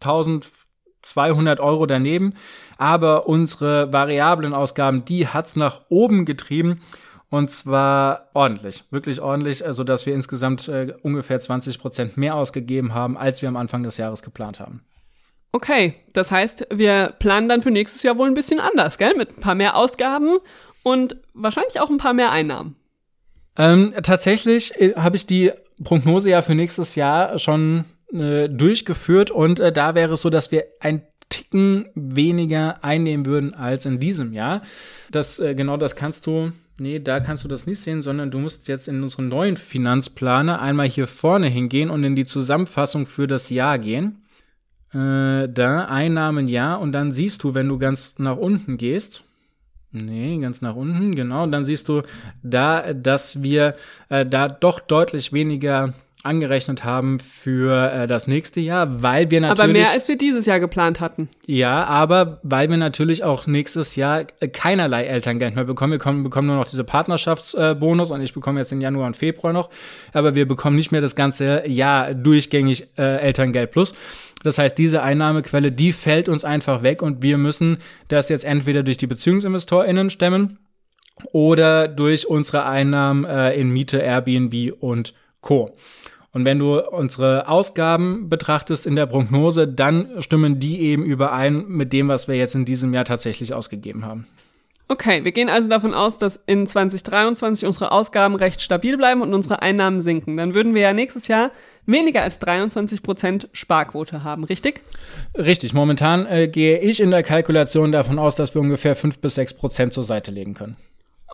1200 0.01 1.61
Euro 1.61 1.87
daneben. 1.87 2.35
Aber 2.77 3.27
unsere 3.27 3.93
variablen 3.93 4.55
Ausgaben, 4.55 5.05
die 5.05 5.27
hat's 5.27 5.57
nach 5.57 5.83
oben 5.89 6.25
getrieben. 6.25 6.81
Und 7.31 7.51
zwar 7.51 8.31
ordentlich, 8.33 8.85
wirklich 8.91 9.21
ordentlich, 9.21 9.67
also 9.67 9.85
dass 9.85 10.07
wir 10.07 10.15
insgesamt 10.15 10.67
äh, 10.69 10.95
ungefähr 11.03 11.39
20 11.39 11.79
Prozent 11.79 12.17
mehr 12.17 12.35
ausgegeben 12.35 12.95
haben, 12.95 13.19
als 13.19 13.43
wir 13.43 13.51
am 13.51 13.57
Anfang 13.57 13.83
des 13.83 13.99
Jahres 13.99 14.23
geplant 14.23 14.61
haben. 14.61 14.83
Okay, 15.53 15.95
das 16.13 16.31
heißt, 16.31 16.69
wir 16.73 17.15
planen 17.19 17.49
dann 17.49 17.63
für 17.63 17.71
nächstes 17.71 18.03
Jahr 18.03 18.19
wohl 18.19 18.29
ein 18.29 18.35
bisschen 18.35 18.61
anders, 18.61 18.99
gell? 18.99 19.15
Mit 19.17 19.37
ein 19.37 19.41
paar 19.41 19.55
mehr 19.55 19.77
Ausgaben 19.77 20.39
und 20.83 21.17
wahrscheinlich 21.35 21.81
auch 21.81 21.91
ein 21.91 21.99
paar 21.99 22.15
mehr 22.15 22.33
Einnahmen. 22.33 22.77
Ähm, 23.57 23.93
tatsächlich 24.03 24.81
äh, 24.81 24.95
habe 24.95 25.17
ich 25.17 25.27
die 25.27 25.53
Prognose 25.83 26.31
ja 26.31 26.43
für 26.43 26.55
nächstes 26.55 26.95
Jahr 26.95 27.39
schon 27.39 27.85
äh, 28.13 28.49
durchgeführt 28.49 29.31
und 29.31 29.61
äh, 29.61 29.73
da 29.73 29.95
wäre 29.95 30.15
es 30.15 30.23
so, 30.23 30.31
dass 30.31 30.53
wir 30.53 30.65
ein 30.81 31.03
Ticken 31.29 31.89
weniger 31.95 32.83
einnehmen 32.83 33.27
würden 33.27 33.55
als 33.55 33.85
in 33.85 34.01
diesem 34.01 34.33
Jahr. 34.33 34.63
Das 35.11 35.39
äh, 35.39 35.55
genau 35.55 35.77
das 35.77 35.95
kannst 35.95 36.27
du 36.27 36.53
Nee, 36.81 37.01
da 37.01 37.19
kannst 37.19 37.43
du 37.43 37.49
das 37.49 37.67
nicht 37.67 37.83
sehen, 37.83 38.03
sondern 38.03 38.31
du 38.31 38.39
musst 38.39 38.69
jetzt 38.69 38.87
in 38.87 39.03
unseren 39.03 39.29
neuen 39.29 39.57
Finanzplaner 39.57 40.63
einmal 40.63 40.89
hier 40.89 41.09
vorne 41.09 41.49
hingehen 41.49 41.91
und 41.91 42.05
in 42.05 42.15
die 42.15 42.25
Zusammenfassung 42.25 43.05
für 43.05 43.27
das 43.27 43.51
Jahr 43.51 43.81
gehen. 43.81 44.23
Äh, 44.93 45.49
da 45.49 45.87
Einnahmen 45.89 46.47
ja 46.47 46.77
und 46.77 46.93
dann 46.93 47.11
siehst 47.11 47.43
du, 47.43 47.53
wenn 47.55 47.69
du 47.69 47.79
ganz 47.79 48.15
nach 48.19 48.37
unten 48.37 48.79
gehst, 48.79 49.25
Nee, 49.91 50.39
ganz 50.39 50.61
nach 50.61 50.77
unten, 50.77 51.15
genau. 51.15 51.45
Und 51.45 51.53
dann 51.53 51.65
siehst 51.65 51.89
du 51.89 52.03
da, 52.43 52.93
dass 52.93 53.43
wir 53.43 53.75
äh, 54.11 54.27
da 54.27 54.49
doch 54.49 54.81
deutlich 54.81 55.33
weniger 55.33 55.95
angerechnet 56.25 56.85
haben 56.85 57.21
für 57.21 57.93
äh, 57.93 58.07
das 58.07 58.27
nächste 58.27 58.61
Jahr, 58.61 59.03
weil 59.03 59.31
wir 59.31 59.41
natürlich. 59.41 59.61
Aber 59.61 59.73
mehr 59.73 59.91
als 59.91 60.09
wir 60.09 60.19
dieses 60.19 60.47
Jahr 60.47 60.59
geplant 60.59 61.01
hatten. 61.01 61.29
Ja, 61.47 61.85
aber 61.85 62.41
weil 62.43 62.69
wir 62.69 62.77
natürlich 62.77 63.23
auch 63.23 63.47
nächstes 63.47 63.95
Jahr 63.95 64.25
äh, 64.41 64.49
keinerlei 64.49 65.05
Elterngeld 65.05 65.55
mehr 65.55 65.65
bekommen. 65.65 65.93
Wir 65.93 65.99
bekommen, 65.99 66.25
bekommen 66.25 66.49
nur 66.49 66.57
noch 66.57 66.69
diese 66.69 66.83
Partnerschaftsbonus 66.83 68.11
äh, 68.11 68.15
und 68.15 68.21
ich 68.21 68.35
bekomme 68.35 68.61
jetzt 68.61 68.73
in 68.73 68.81
Januar 68.81 69.07
und 69.07 69.17
Februar 69.17 69.53
noch. 69.53 69.71
Aber 70.13 70.35
wir 70.35 70.47
bekommen 70.49 70.77
nicht 70.77 70.91
mehr 70.91 71.01
das 71.01 71.15
ganze 71.15 71.67
Jahr 71.69 72.15
durchgängig 72.15 72.89
äh, 72.99 73.19
Elterngeld 73.19 73.71
plus. 73.71 73.95
Das 74.43 74.59
heißt, 74.59 74.79
diese 74.79 75.03
Einnahmequelle, 75.03 75.73
die 75.73 75.93
fällt 75.93 76.29
uns 76.29 76.45
einfach 76.45 76.83
weg 76.83 77.03
und 77.03 77.23
wir 77.23 77.39
müssen 77.39 77.79
das 78.09 78.29
jetzt 78.29 78.45
entweder 78.45 78.83
durch 78.83 78.97
die 78.97 79.07
BeziehungsinvestorInnen 79.07 80.11
stemmen 80.11 80.59
oder 81.33 81.89
durch 81.89 82.29
unsere 82.29 82.65
Einnahmen 82.65 83.25
äh, 83.25 83.55
in 83.55 83.71
Miete, 83.71 83.99
Airbnb 83.99 84.73
und 84.81 85.15
Co. 85.41 85.77
Und 86.33 86.45
wenn 86.45 86.59
du 86.59 86.81
unsere 86.81 87.49
Ausgaben 87.49 88.29
betrachtest 88.29 88.87
in 88.87 88.97
der 88.97 89.07
Prognose, 89.07 89.67
dann 89.67 90.21
stimmen 90.21 90.61
die 90.61 90.81
eben 90.81 91.05
überein 91.05 91.67
mit 91.67 91.93
dem, 91.93 92.09
was 92.09 92.29
wir 92.29 92.37
jetzt 92.37 92.55
in 92.55 92.65
diesem 92.65 92.95
Jahr 92.95 93.07
tatsächlich 93.07 93.55
ausgegeben 93.55 94.05
haben. 94.05 94.27
Okay, 94.91 95.23
wir 95.23 95.33
gehen 95.33 95.51
also 95.51 95.69
davon 95.69 95.93
aus, 95.93 96.17
dass 96.17 96.41
in 96.47 96.67
2023 96.67 97.67
unsere 97.67 97.93
Ausgaben 97.93 98.35
recht 98.37 98.63
stabil 98.63 98.97
bleiben 98.97 99.21
und 99.21 99.35
unsere 99.35 99.61
Einnahmen 99.61 100.01
sinken. 100.01 100.39
Dann 100.39 100.55
würden 100.55 100.75
wir 100.75 100.81
ja 100.81 100.93
nächstes 100.95 101.29
Jahr 101.29 101.51
weniger 101.85 102.23
als 102.23 102.39
23 102.39 103.03
Prozent 103.03 103.49
Sparquote 103.53 104.25
haben, 104.25 104.45
richtig? 104.45 104.81
Richtig. 105.37 105.75
Momentan 105.75 106.25
äh, 106.27 106.49
gehe 106.49 106.79
ich 106.79 107.01
in 107.01 107.11
der 107.11 107.23
Kalkulation 107.23 107.93
davon 107.93 108.19
aus, 108.19 108.35
dass 108.35 108.55
wir 108.55 108.63
ungefähr 108.63 108.97
5 108.97 109.19
bis 109.19 109.35
6 109.35 109.55
Prozent 109.55 109.93
zur 109.93 110.05
Seite 110.05 110.31
legen 110.31 110.55
können. 110.55 110.77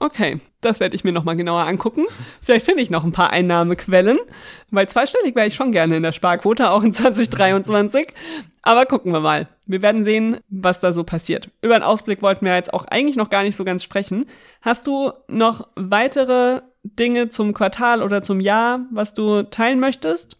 Okay, 0.01 0.41
das 0.61 0.81
werde 0.81 0.97
ich 0.97 1.05
mir 1.05 1.13
nochmal 1.13 1.37
genauer 1.37 1.67
angucken. 1.67 2.05
Vielleicht 2.43 2.67
finde 2.67 2.83
ich 2.83 2.91
noch 2.91 3.05
ein 3.05 3.13
paar 3.13 3.31
Einnahmequellen, 3.31 4.19
weil 4.71 4.89
zweistellig 4.89 5.37
wäre 5.37 5.47
ich 5.47 5.55
schon 5.55 5.71
gerne 5.71 5.97
in 5.97 6.03
der 6.03 6.13
Sparquote, 6.13 6.71
auch 6.71 6.83
in 6.83 6.93
2023. 6.93 8.09
Aber 8.63 8.87
gucken 8.87 9.13
wir 9.13 9.21
mal. 9.21 9.49
Wir 9.67 9.83
werden 9.83 10.05
sehen, 10.05 10.39
was 10.49 10.81
da 10.81 10.93
so 10.93 11.05
passiert. 11.05 11.49
Über 11.63 11.77
einen 11.77 11.85
Ausblick 11.85 12.23
wollten 12.23 12.45
wir 12.45 12.57
jetzt 12.57 12.75
auch 12.75 12.87
eigentlich 12.87 13.17
noch 13.17 13.31
gar 13.31 13.45
nicht 13.45 13.57
so 13.57 13.65
ganz 13.65 13.85
sprechen. 13.85 14.27
Hast 14.63 14.87
du 14.87 15.13
noch 15.29 15.69
weitere 15.77 16.63
Dinge 16.83 17.29
zum 17.29 17.55
Quartal 17.55 18.03
oder 18.03 18.23
zum 18.23 18.41
Jahr, 18.41 18.81
was 18.91 19.15
du 19.15 19.43
teilen 19.45 19.81
möchtest? 19.81 20.39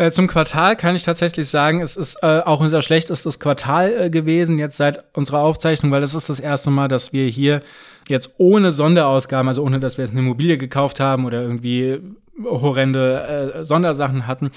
Äh, 0.00 0.12
zum 0.12 0.28
Quartal 0.28 0.76
kann 0.76 0.96
ich 0.96 1.02
tatsächlich 1.02 1.48
sagen, 1.48 1.82
es 1.82 1.94
ist 1.94 2.22
äh, 2.22 2.40
auch 2.40 2.60
unser 2.60 2.80
schlechtestes 2.80 3.38
Quartal 3.38 4.04
äh, 4.04 4.08
gewesen 4.08 4.56
jetzt 4.56 4.78
seit 4.78 5.04
unserer 5.14 5.40
Aufzeichnung, 5.40 5.92
weil 5.92 6.00
das 6.00 6.14
ist 6.14 6.30
das 6.30 6.40
erste 6.40 6.70
Mal, 6.70 6.88
dass 6.88 7.12
wir 7.12 7.26
hier 7.26 7.60
jetzt 8.08 8.36
ohne 8.38 8.72
Sonderausgaben, 8.72 9.46
also 9.46 9.62
ohne 9.62 9.78
dass 9.78 9.98
wir 9.98 10.06
jetzt 10.06 10.12
eine 10.12 10.20
Immobilie 10.20 10.56
gekauft 10.56 11.00
haben 11.00 11.26
oder 11.26 11.42
irgendwie 11.42 12.00
horrende 12.42 13.52
äh, 13.56 13.64
Sondersachen 13.66 14.26
hatten, 14.26 14.52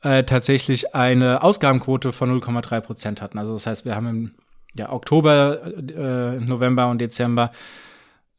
äh, 0.00 0.24
tatsächlich 0.24 0.94
eine 0.94 1.42
Ausgabenquote 1.42 2.14
von 2.14 2.40
0,3 2.40 2.80
Prozent 2.80 3.20
hatten. 3.20 3.38
Also 3.38 3.52
das 3.52 3.66
heißt, 3.66 3.84
wir 3.84 3.96
haben 3.96 4.06
im 4.06 4.30
ja, 4.78 4.90
Oktober, 4.90 5.60
äh, 5.76 6.40
November 6.40 6.88
und 6.88 7.02
Dezember 7.02 7.52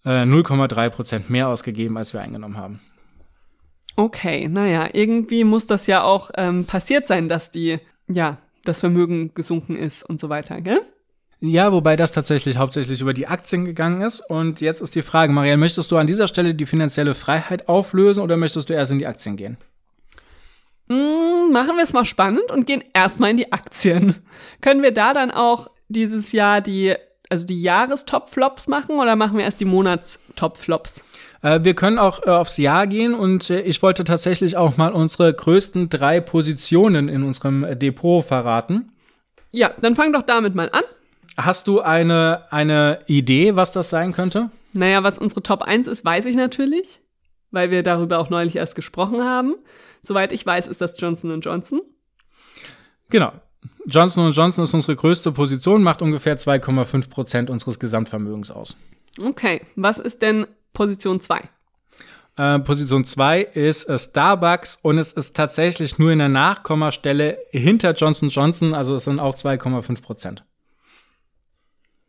äh, 0.03 0.23
0,3 0.23 0.89
Prozent 0.89 1.29
mehr 1.29 1.49
ausgegeben, 1.49 1.97
als 1.97 2.13
wir 2.13 2.21
eingenommen 2.21 2.57
haben. 2.57 2.79
Okay, 3.97 4.47
naja, 4.47 4.89
irgendwie 4.93 5.43
muss 5.43 5.65
das 5.65 5.87
ja 5.87 6.03
auch 6.03 6.29
ähm, 6.37 6.65
passiert 6.65 7.07
sein, 7.07 7.27
dass 7.27 7.49
die, 7.49 7.79
ja, 8.07 8.37
das 8.63 8.79
Vermögen 8.79 9.33
gesunken 9.33 9.75
ist 9.75 10.03
und 10.03 10.19
so 10.19 10.29
weiter, 10.29 10.61
gell? 10.61 10.81
Ja, 11.39 11.71
wobei 11.71 11.95
das 11.95 12.11
tatsächlich 12.11 12.57
hauptsächlich 12.57 13.01
über 13.01 13.13
die 13.13 13.27
Aktien 13.27 13.65
gegangen 13.65 14.01
ist. 14.01 14.19
Und 14.19 14.61
jetzt 14.61 14.81
ist 14.81 14.93
die 14.93 15.01
Frage, 15.01 15.33
Marianne, 15.33 15.57
möchtest 15.57 15.91
du 15.91 15.97
an 15.97 16.05
dieser 16.05 16.27
Stelle 16.27 16.53
die 16.53 16.67
finanzielle 16.67 17.15
Freiheit 17.15 17.67
auflösen 17.67 18.21
oder 18.21 18.37
möchtest 18.37 18.69
du 18.69 18.73
erst 18.73 18.91
in 18.91 18.99
die 18.99 19.07
Aktien 19.07 19.35
gehen? 19.35 19.57
Mm, 20.87 21.51
machen 21.51 21.75
wir 21.75 21.83
es 21.83 21.93
mal 21.93 22.05
spannend 22.05 22.51
und 22.51 22.67
gehen 22.67 22.83
erstmal 22.93 23.31
in 23.31 23.37
die 23.37 23.51
Aktien. 23.51 24.15
Können 24.61 24.83
wir 24.83 24.91
da 24.91 25.13
dann 25.13 25.31
auch 25.31 25.69
dieses 25.89 26.31
Jahr 26.33 26.61
die, 26.61 26.93
also 27.29 27.45
die 27.45 27.61
Jahrestop-Flops 27.61 28.67
machen 28.67 28.99
oder 28.99 29.15
machen 29.15 29.37
wir 29.37 29.45
erst 29.45 29.59
die 29.59 29.65
Monatstop-Flops? 29.65 31.03
Äh, 31.41 31.59
wir 31.63 31.73
können 31.73 31.99
auch 31.99 32.25
äh, 32.25 32.29
aufs 32.29 32.57
Jahr 32.57 32.87
gehen 32.87 33.13
und 33.13 33.49
äh, 33.49 33.61
ich 33.61 33.81
wollte 33.81 34.03
tatsächlich 34.03 34.57
auch 34.57 34.77
mal 34.77 34.91
unsere 34.91 35.33
größten 35.33 35.89
drei 35.89 36.19
Positionen 36.21 37.09
in 37.09 37.23
unserem 37.23 37.79
Depot 37.79 38.25
verraten. 38.25 38.91
Ja, 39.51 39.71
dann 39.81 39.95
fang 39.95 40.13
doch 40.13 40.23
damit 40.23 40.55
mal 40.55 40.69
an. 40.71 40.83
Hast 41.37 41.67
du 41.67 41.81
eine, 41.81 42.45
eine 42.51 42.99
Idee, 43.05 43.55
was 43.55 43.71
das 43.71 43.89
sein 43.89 44.11
könnte? 44.11 44.49
Naja, 44.73 45.03
was 45.03 45.17
unsere 45.17 45.43
Top 45.43 45.61
1 45.61 45.87
ist, 45.87 46.03
weiß 46.03 46.25
ich 46.25 46.35
natürlich, 46.35 47.01
weil 47.51 47.71
wir 47.71 47.83
darüber 47.83 48.19
auch 48.19 48.29
neulich 48.29 48.55
erst 48.55 48.75
gesprochen 48.75 49.23
haben. 49.23 49.55
Soweit 50.01 50.31
ich 50.31 50.45
weiß, 50.45 50.67
ist 50.67 50.81
das 50.81 50.99
Johnson 50.99 51.39
Johnson. 51.41 51.81
Genau. 53.09 53.31
Johnson 53.85 54.31
Johnson 54.31 54.63
ist 54.63 54.73
unsere 54.73 54.95
größte 54.95 55.31
Position, 55.31 55.83
macht 55.83 56.01
ungefähr 56.01 56.37
2,5 56.37 57.09
Prozent 57.09 57.49
unseres 57.49 57.79
Gesamtvermögens 57.79 58.51
aus. 58.51 58.75
Okay, 59.21 59.61
was 59.75 59.99
ist 59.99 60.21
denn 60.21 60.45
Position 60.73 61.19
2? 61.19 61.49
Äh, 62.37 62.59
Position 62.59 63.03
2 63.03 63.41
ist 63.41 63.85
äh, 63.85 63.97
Starbucks 63.97 64.77
und 64.83 64.99
es 64.99 65.11
ist 65.11 65.35
tatsächlich 65.35 65.97
nur 65.97 66.11
in 66.11 66.19
der 66.19 66.29
Nachkommastelle 66.29 67.39
hinter 67.51 67.93
Johnson 67.93 68.29
Johnson, 68.29 68.73
also 68.75 68.95
es 68.95 69.05
sind 69.05 69.19
auch 69.19 69.35
2,5 69.35 70.01
Prozent. 70.01 70.43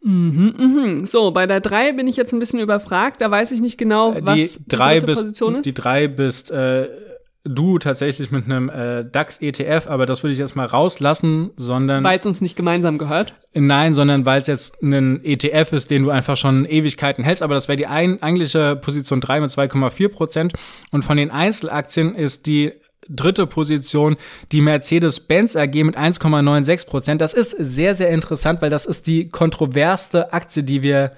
Mhm, 0.02 0.54
mhm. 0.56 1.06
So, 1.06 1.32
bei 1.32 1.46
der 1.46 1.60
3 1.60 1.92
bin 1.92 2.06
ich 2.06 2.16
jetzt 2.16 2.32
ein 2.32 2.38
bisschen 2.38 2.60
überfragt, 2.60 3.20
da 3.20 3.30
weiß 3.30 3.52
ich 3.52 3.60
nicht 3.60 3.78
genau, 3.78 4.16
was 4.20 4.36
die 4.36 4.58
die, 4.58 4.68
drei 4.68 4.94
dritte 4.98 5.06
bist, 5.06 5.22
Position 5.22 5.54
ist. 5.56 5.64
Die 5.64 5.74
3 5.74 6.08
bist 6.08 6.50
äh, 6.50 6.88
du 7.44 7.78
tatsächlich 7.78 8.30
mit 8.30 8.44
einem 8.44 8.68
äh, 8.68 9.04
DAX-ETF, 9.04 9.86
aber 9.86 10.06
das 10.06 10.22
würde 10.22 10.32
ich 10.32 10.38
jetzt 10.38 10.56
mal 10.56 10.66
rauslassen, 10.66 11.50
sondern 11.56 12.04
Weil 12.04 12.18
es 12.18 12.26
uns 12.26 12.40
nicht 12.40 12.56
gemeinsam 12.56 12.98
gehört. 12.98 13.34
Nein, 13.54 13.94
sondern 13.94 14.26
weil 14.26 14.40
es 14.40 14.46
jetzt 14.46 14.82
ein 14.82 15.24
ETF 15.24 15.72
ist, 15.72 15.90
den 15.90 16.02
du 16.02 16.10
einfach 16.10 16.36
schon 16.36 16.64
Ewigkeiten 16.64 17.24
hältst. 17.24 17.42
Aber 17.42 17.54
das 17.54 17.68
wäre 17.68 17.76
die 17.76 17.86
ein, 17.86 18.22
eigentliche 18.22 18.76
Position 18.76 19.20
3 19.20 19.40
mit 19.40 19.50
2,4 19.50 20.08
Prozent. 20.08 20.52
Und 20.90 21.04
von 21.04 21.16
den 21.16 21.30
Einzelaktien 21.30 22.14
ist 22.14 22.46
die 22.46 22.72
dritte 23.08 23.46
Position 23.46 24.16
die 24.52 24.60
Mercedes-Benz 24.60 25.56
AG 25.56 25.74
mit 25.84 25.96
1,96 25.96 26.86
Prozent. 26.86 27.20
Das 27.20 27.32
ist 27.32 27.52
sehr, 27.52 27.94
sehr 27.94 28.10
interessant, 28.10 28.60
weil 28.60 28.70
das 28.70 28.84
ist 28.84 29.06
die 29.06 29.28
kontroversste 29.30 30.32
Aktie, 30.32 30.62
die 30.62 30.82
wir 30.82 31.12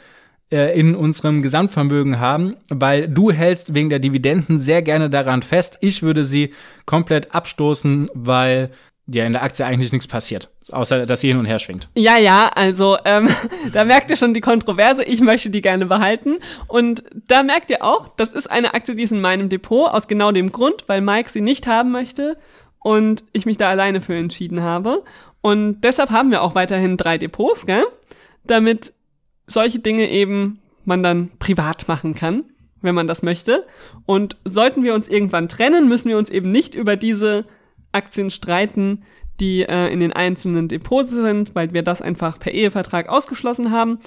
äh, 0.50 0.78
in 0.78 0.94
unserem 0.94 1.42
Gesamtvermögen 1.42 2.18
haben, 2.20 2.56
weil 2.68 3.08
du 3.08 3.30
hältst 3.30 3.74
wegen 3.74 3.90
der 3.90 3.98
Dividenden 3.98 4.60
sehr 4.60 4.82
gerne 4.82 5.10
daran 5.10 5.42
fest. 5.42 5.78
Ich 5.80 6.02
würde 6.02 6.24
sie 6.24 6.52
komplett 6.86 7.34
abstoßen, 7.34 8.10
weil 8.14 8.70
ja 9.06 9.24
in 9.24 9.32
der 9.32 9.42
Aktie 9.42 9.64
eigentlich 9.64 9.92
nichts 9.92 10.06
passiert, 10.06 10.50
außer 10.70 11.06
dass 11.06 11.20
sie 11.20 11.28
hin 11.28 11.38
und 11.38 11.46
her 11.46 11.58
schwingt. 11.58 11.88
Ja, 11.96 12.16
ja, 12.16 12.48
also 12.54 12.96
ähm, 13.04 13.28
da 13.72 13.84
merkt 13.84 14.10
ihr 14.10 14.16
schon 14.16 14.34
die 14.34 14.40
Kontroverse. 14.40 15.02
Ich 15.04 15.20
möchte 15.20 15.50
die 15.50 15.62
gerne 15.62 15.86
behalten. 15.86 16.38
Und 16.68 17.02
da 17.28 17.42
merkt 17.42 17.70
ihr 17.70 17.84
auch, 17.84 18.08
das 18.16 18.32
ist 18.32 18.50
eine 18.50 18.74
Aktie, 18.74 18.94
die 18.94 19.02
ist 19.02 19.12
in 19.12 19.20
meinem 19.20 19.48
Depot, 19.48 19.90
aus 19.90 20.08
genau 20.08 20.32
dem 20.32 20.52
Grund, 20.52 20.84
weil 20.86 21.00
Mike 21.00 21.30
sie 21.30 21.40
nicht 21.40 21.66
haben 21.66 21.90
möchte 21.90 22.36
und 22.78 23.24
ich 23.32 23.46
mich 23.46 23.56
da 23.56 23.68
alleine 23.68 24.00
für 24.00 24.16
entschieden 24.16 24.62
habe. 24.62 25.02
Und 25.42 25.80
deshalb 25.82 26.10
haben 26.10 26.30
wir 26.30 26.42
auch 26.42 26.54
weiterhin 26.54 26.96
drei 26.96 27.18
Depots, 27.18 27.66
gell? 27.66 27.84
Damit 28.44 28.92
solche 29.50 29.80
Dinge 29.80 30.08
eben 30.08 30.60
man 30.84 31.02
dann 31.02 31.30
privat 31.38 31.88
machen 31.88 32.14
kann, 32.14 32.44
wenn 32.80 32.94
man 32.94 33.06
das 33.06 33.22
möchte. 33.22 33.66
Und 34.06 34.36
sollten 34.44 34.82
wir 34.82 34.94
uns 34.94 35.08
irgendwann 35.08 35.48
trennen, 35.48 35.88
müssen 35.88 36.08
wir 36.08 36.18
uns 36.18 36.30
eben 36.30 36.50
nicht 36.50 36.74
über 36.74 36.96
diese 36.96 37.44
Aktien 37.92 38.30
streiten, 38.30 39.04
die 39.40 39.62
äh, 39.62 39.88
in 39.92 40.00
den 40.00 40.12
einzelnen 40.12 40.68
Depots 40.68 41.10
sind, 41.10 41.54
weil 41.54 41.72
wir 41.72 41.82
das 41.82 42.02
einfach 42.02 42.38
per 42.38 42.52
Ehevertrag 42.52 43.08
ausgeschlossen 43.08 43.70
haben. 43.70 43.98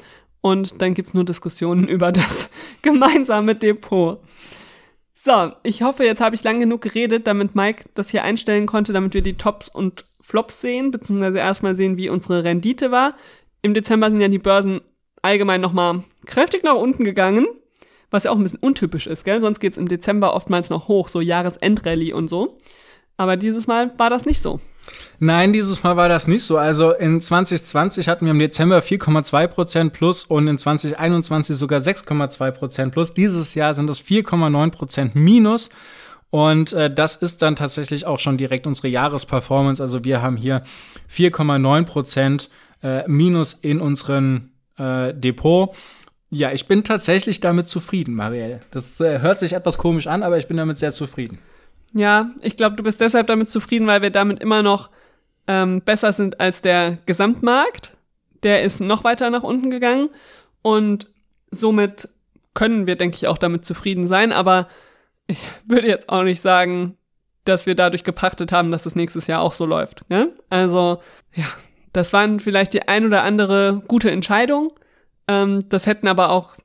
Und 0.42 0.82
dann 0.82 0.94
gibt's 0.94 1.14
nur 1.14 1.26
Diskussionen 1.26 1.88
über 1.88 2.12
das 2.12 2.50
gemeinsame 2.82 3.56
Depot. 3.56 4.20
So, 5.14 5.54
ich 5.64 5.84
hoffe, 5.84 6.04
jetzt 6.04 6.20
habe 6.20 6.36
ich 6.36 6.44
lang 6.44 6.60
genug 6.60 6.82
geredet, 6.82 7.28
damit 7.28 7.56
Mike 7.56 7.86
das 7.94 8.10
hier 8.10 8.24
einstellen 8.24 8.66
konnte, 8.66 8.92
damit 8.92 9.14
wir 9.14 9.22
die 9.22 9.38
Tops 9.38 9.70
und 9.70 10.06
Flops 10.20 10.60
sehen, 10.60 10.92
beziehungsweise 10.92 11.38
erstmal 11.38 11.78
sehen, 11.78 11.98
wie 11.98 12.10
unsere 12.10 12.44
Rendite 12.44 12.92
war. 12.92 13.16
Im 13.62 13.74
Dezember 13.74 14.12
sind 14.12 14.20
ja 14.20 14.28
die 14.28 14.40
Börsen 14.40 14.82
allgemein 15.24 15.62
nochmal 15.62 16.04
kräftig 16.26 16.64
nach 16.64 16.76
unten 16.76 17.04
gegangen, 17.04 17.48
was 18.12 18.26
ja 18.26 18.32
auch 18.32 18.36
ein 18.36 18.44
bisschen 18.44 18.60
untypisch 18.60 19.08
ist, 19.08 19.26
gell? 19.26 19.42
Sonst 19.42 19.60
geht's 19.60 19.78
im 19.78 19.88
Dezember 19.88 20.36
oftmals 20.36 20.70
noch 20.70 20.88
hoch, 20.88 21.08
so 21.08 21.20
Jahresendrallye 21.20 22.14
und 22.14 22.30
so. 22.30 22.58
Aber 23.18 23.38
dieses 23.38 23.68
Mal 23.68 23.92
war 23.98 24.10
das 24.10 24.26
nicht 24.26 24.42
so. 24.42 24.60
Nein, 25.20 25.54
dieses 25.54 25.84
Mal 25.84 25.96
war 25.98 26.10
das 26.10 26.28
nicht 26.28 26.44
so. 26.44 26.58
Also 26.58 26.92
in 26.92 27.22
2020 27.22 28.08
hatten 28.08 28.26
wir 28.26 28.32
im 28.32 28.40
Dezember 28.40 28.80
4,2 28.80 29.48
Prozent 29.48 29.94
plus 29.94 30.26
und 30.26 30.48
in 30.48 30.58
2021 30.58 31.56
sogar 31.56 31.80
6,2 31.80 32.52
Prozent 32.52 32.92
plus. 32.94 33.14
Dieses 33.14 33.56
Jahr 33.56 33.74
sind 33.74 33.90
es 33.90 34.04
4,9 34.04 34.72
Prozent 34.72 35.16
minus. 35.16 35.70
Und 36.32 36.74
äh, 36.74 36.92
das 36.92 37.16
ist 37.16 37.44
dann 37.44 37.56
tatsächlich 37.56 38.08
auch 38.08 38.20
schon 38.20 38.38
direkt 38.38 38.66
unsere 38.66 38.88
Jahresperformance. 38.88 39.82
Also 39.82 40.04
wir 40.04 40.24
haben 40.24 40.36
hier 40.36 40.64
4,9 41.16 41.86
Prozent 41.86 42.50
äh, 42.82 43.08
minus 43.08 43.54
in 43.54 43.80
unserem 43.80 44.50
äh, 44.84 45.14
Depot. 45.14 45.76
Ja, 46.30 46.52
ich 46.52 46.68
bin 46.68 46.84
tatsächlich 46.84 47.40
damit 47.40 47.70
zufrieden, 47.70 48.16
Marielle. 48.16 48.62
Das 48.72 49.00
äh, 49.00 49.20
hört 49.20 49.40
sich 49.40 49.54
etwas 49.54 49.78
komisch 49.78 50.08
an, 50.08 50.24
aber 50.24 50.38
ich 50.38 50.48
bin 50.48 50.58
damit 50.58 50.80
sehr 50.80 50.92
zufrieden. 50.92 51.38
Ja, 51.94 52.32
ich 52.42 52.58
glaube, 52.58 52.76
du 52.76 52.84
bist 52.84 53.02
deshalb 53.02 53.28
damit 53.28 53.50
zufrieden, 53.50 53.86
weil 53.86 54.02
wir 54.02 54.10
damit 54.10 54.40
immer 54.40 54.64
noch 54.64 54.90
ähm, 55.48 55.82
besser 55.82 56.12
sind 56.12 56.40
als 56.40 56.62
der 56.62 56.98
Gesamtmarkt. 57.06 57.96
Der 58.42 58.64
ist 58.64 58.80
noch 58.80 59.04
weiter 59.04 59.30
nach 59.30 59.44
unten 59.44 59.70
gegangen 59.70 60.10
und 60.64 61.08
somit 61.52 62.10
können 62.54 62.88
wir, 62.88 62.96
denke 62.96 63.16
ich, 63.16 63.28
auch 63.28 63.38
damit 63.38 63.66
zufrieden 63.66 64.08
sein. 64.08 64.32
Aber 64.32 64.68
ich 65.28 65.40
würde 65.68 65.88
jetzt 65.88 66.10
auch 66.10 66.24
nicht 66.24 66.42
sagen, 66.42 66.98
dass 67.46 67.66
wir 67.66 67.76
dadurch 67.76 68.04
gepachtet 68.04 68.52
haben, 68.52 68.72
dass 68.72 68.86
es 68.86 68.96
nächstes 68.96 69.28
Jahr 69.28 69.42
auch 69.42 69.54
so 69.54 69.66
läuft. 69.66 70.10
Ne? 70.10 70.32
Also, 70.50 71.00
ja, 71.34 71.46
das 71.94 72.12
waren 72.12 72.40
vielleicht 72.40 72.74
die 72.74 72.88
ein 72.88 73.06
oder 73.06 73.24
andere 73.24 73.84
gute 73.88 74.12
Entscheidung. 74.12 74.74
Ähm, 75.28 75.70
das 75.70 75.86
hätten 75.86 76.08
aber 76.08 76.32
auch 76.32 76.58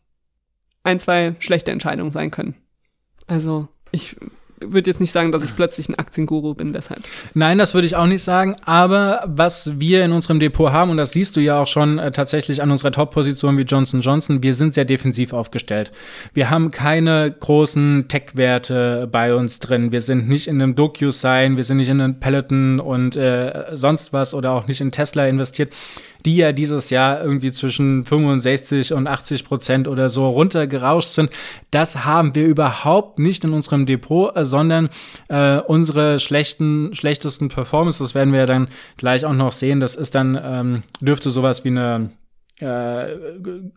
ein, 0.82 1.00
zwei 1.00 1.34
schlechte 1.38 1.70
Entscheidungen 1.70 2.12
sein 2.12 2.30
können. 2.30 2.54
Also, 3.26 3.68
ich 3.92 4.16
würde 4.60 4.90
jetzt 4.90 5.00
nicht 5.00 5.12
sagen, 5.12 5.32
dass 5.32 5.42
ich 5.42 5.54
plötzlich 5.54 5.88
ein 5.88 5.94
Aktienguru 5.94 6.54
bin, 6.54 6.72
deshalb. 6.72 7.00
Nein, 7.34 7.58
das 7.58 7.74
würde 7.74 7.86
ich 7.86 7.96
auch 7.96 8.06
nicht 8.06 8.22
sagen. 8.22 8.56
Aber 8.64 9.22
was 9.26 9.78
wir 9.78 10.04
in 10.04 10.12
unserem 10.12 10.40
Depot 10.40 10.72
haben, 10.72 10.90
und 10.90 10.96
das 10.96 11.12
siehst 11.12 11.36
du 11.36 11.40
ja 11.40 11.60
auch 11.60 11.66
schon 11.66 11.98
äh, 11.98 12.10
tatsächlich 12.12 12.62
an 12.62 12.70
unserer 12.70 12.92
Top-Position 12.92 13.58
wie 13.58 13.62
Johnson 13.62 14.00
Johnson, 14.00 14.42
wir 14.42 14.54
sind 14.54 14.74
sehr 14.74 14.84
defensiv 14.84 15.32
aufgestellt. 15.32 15.92
Wir 16.34 16.50
haben 16.50 16.70
keine 16.70 17.34
großen 17.38 18.06
Tech-Werte 18.08 19.08
bei 19.10 19.34
uns 19.34 19.58
drin. 19.60 19.92
Wir 19.92 20.00
sind 20.00 20.28
nicht 20.28 20.48
in 20.48 20.60
einem 20.60 20.74
DocuSign, 20.74 21.56
wir 21.56 21.64
sind 21.64 21.78
nicht 21.78 21.88
in 21.88 22.00
einem 22.00 22.20
Peloton 22.20 22.80
und 22.80 23.16
äh, 23.16 23.64
sonst 23.74 24.12
was 24.12 24.34
oder 24.34 24.52
auch 24.52 24.66
nicht 24.66 24.80
in 24.80 24.90
Tesla 24.90 25.26
investiert 25.26 25.72
die 26.24 26.36
ja 26.36 26.52
dieses 26.52 26.90
Jahr 26.90 27.22
irgendwie 27.22 27.52
zwischen 27.52 28.04
65 28.04 28.92
und 28.92 29.06
80 29.06 29.44
Prozent 29.44 29.88
oder 29.88 30.08
so 30.08 30.28
runtergerauscht 30.28 31.10
sind. 31.10 31.30
Das 31.70 32.04
haben 32.04 32.34
wir 32.34 32.46
überhaupt 32.46 33.18
nicht 33.18 33.44
in 33.44 33.52
unserem 33.52 33.86
Depot, 33.86 34.34
äh, 34.36 34.44
sondern 34.44 34.88
äh, 35.28 35.58
unsere 35.58 36.18
schlechten, 36.18 36.94
schlechtesten 36.94 37.48
Performance, 37.48 38.02
das 38.02 38.14
werden 38.14 38.32
wir 38.32 38.40
ja 38.40 38.46
dann 38.46 38.68
gleich 38.96 39.24
auch 39.24 39.32
noch 39.32 39.52
sehen, 39.52 39.80
das 39.80 39.96
ist 39.96 40.14
dann, 40.14 40.38
ähm, 40.42 40.82
dürfte 41.00 41.30
sowas 41.30 41.64
wie 41.64 41.68
eine 41.68 42.10
äh, 42.60 43.16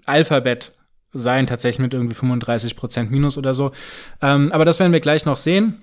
Alphabet 0.06 0.74
sein, 1.14 1.46
tatsächlich 1.46 1.80
mit 1.80 1.94
irgendwie 1.94 2.16
35 2.16 2.76
Prozent 2.76 3.12
Minus 3.12 3.38
oder 3.38 3.54
so. 3.54 3.72
Ähm, 4.22 4.52
aber 4.52 4.66
das 4.66 4.80
werden 4.80 4.94
wir 4.94 5.02
gleich 5.02 5.26
noch 5.26 5.38
sehen. 5.38 5.82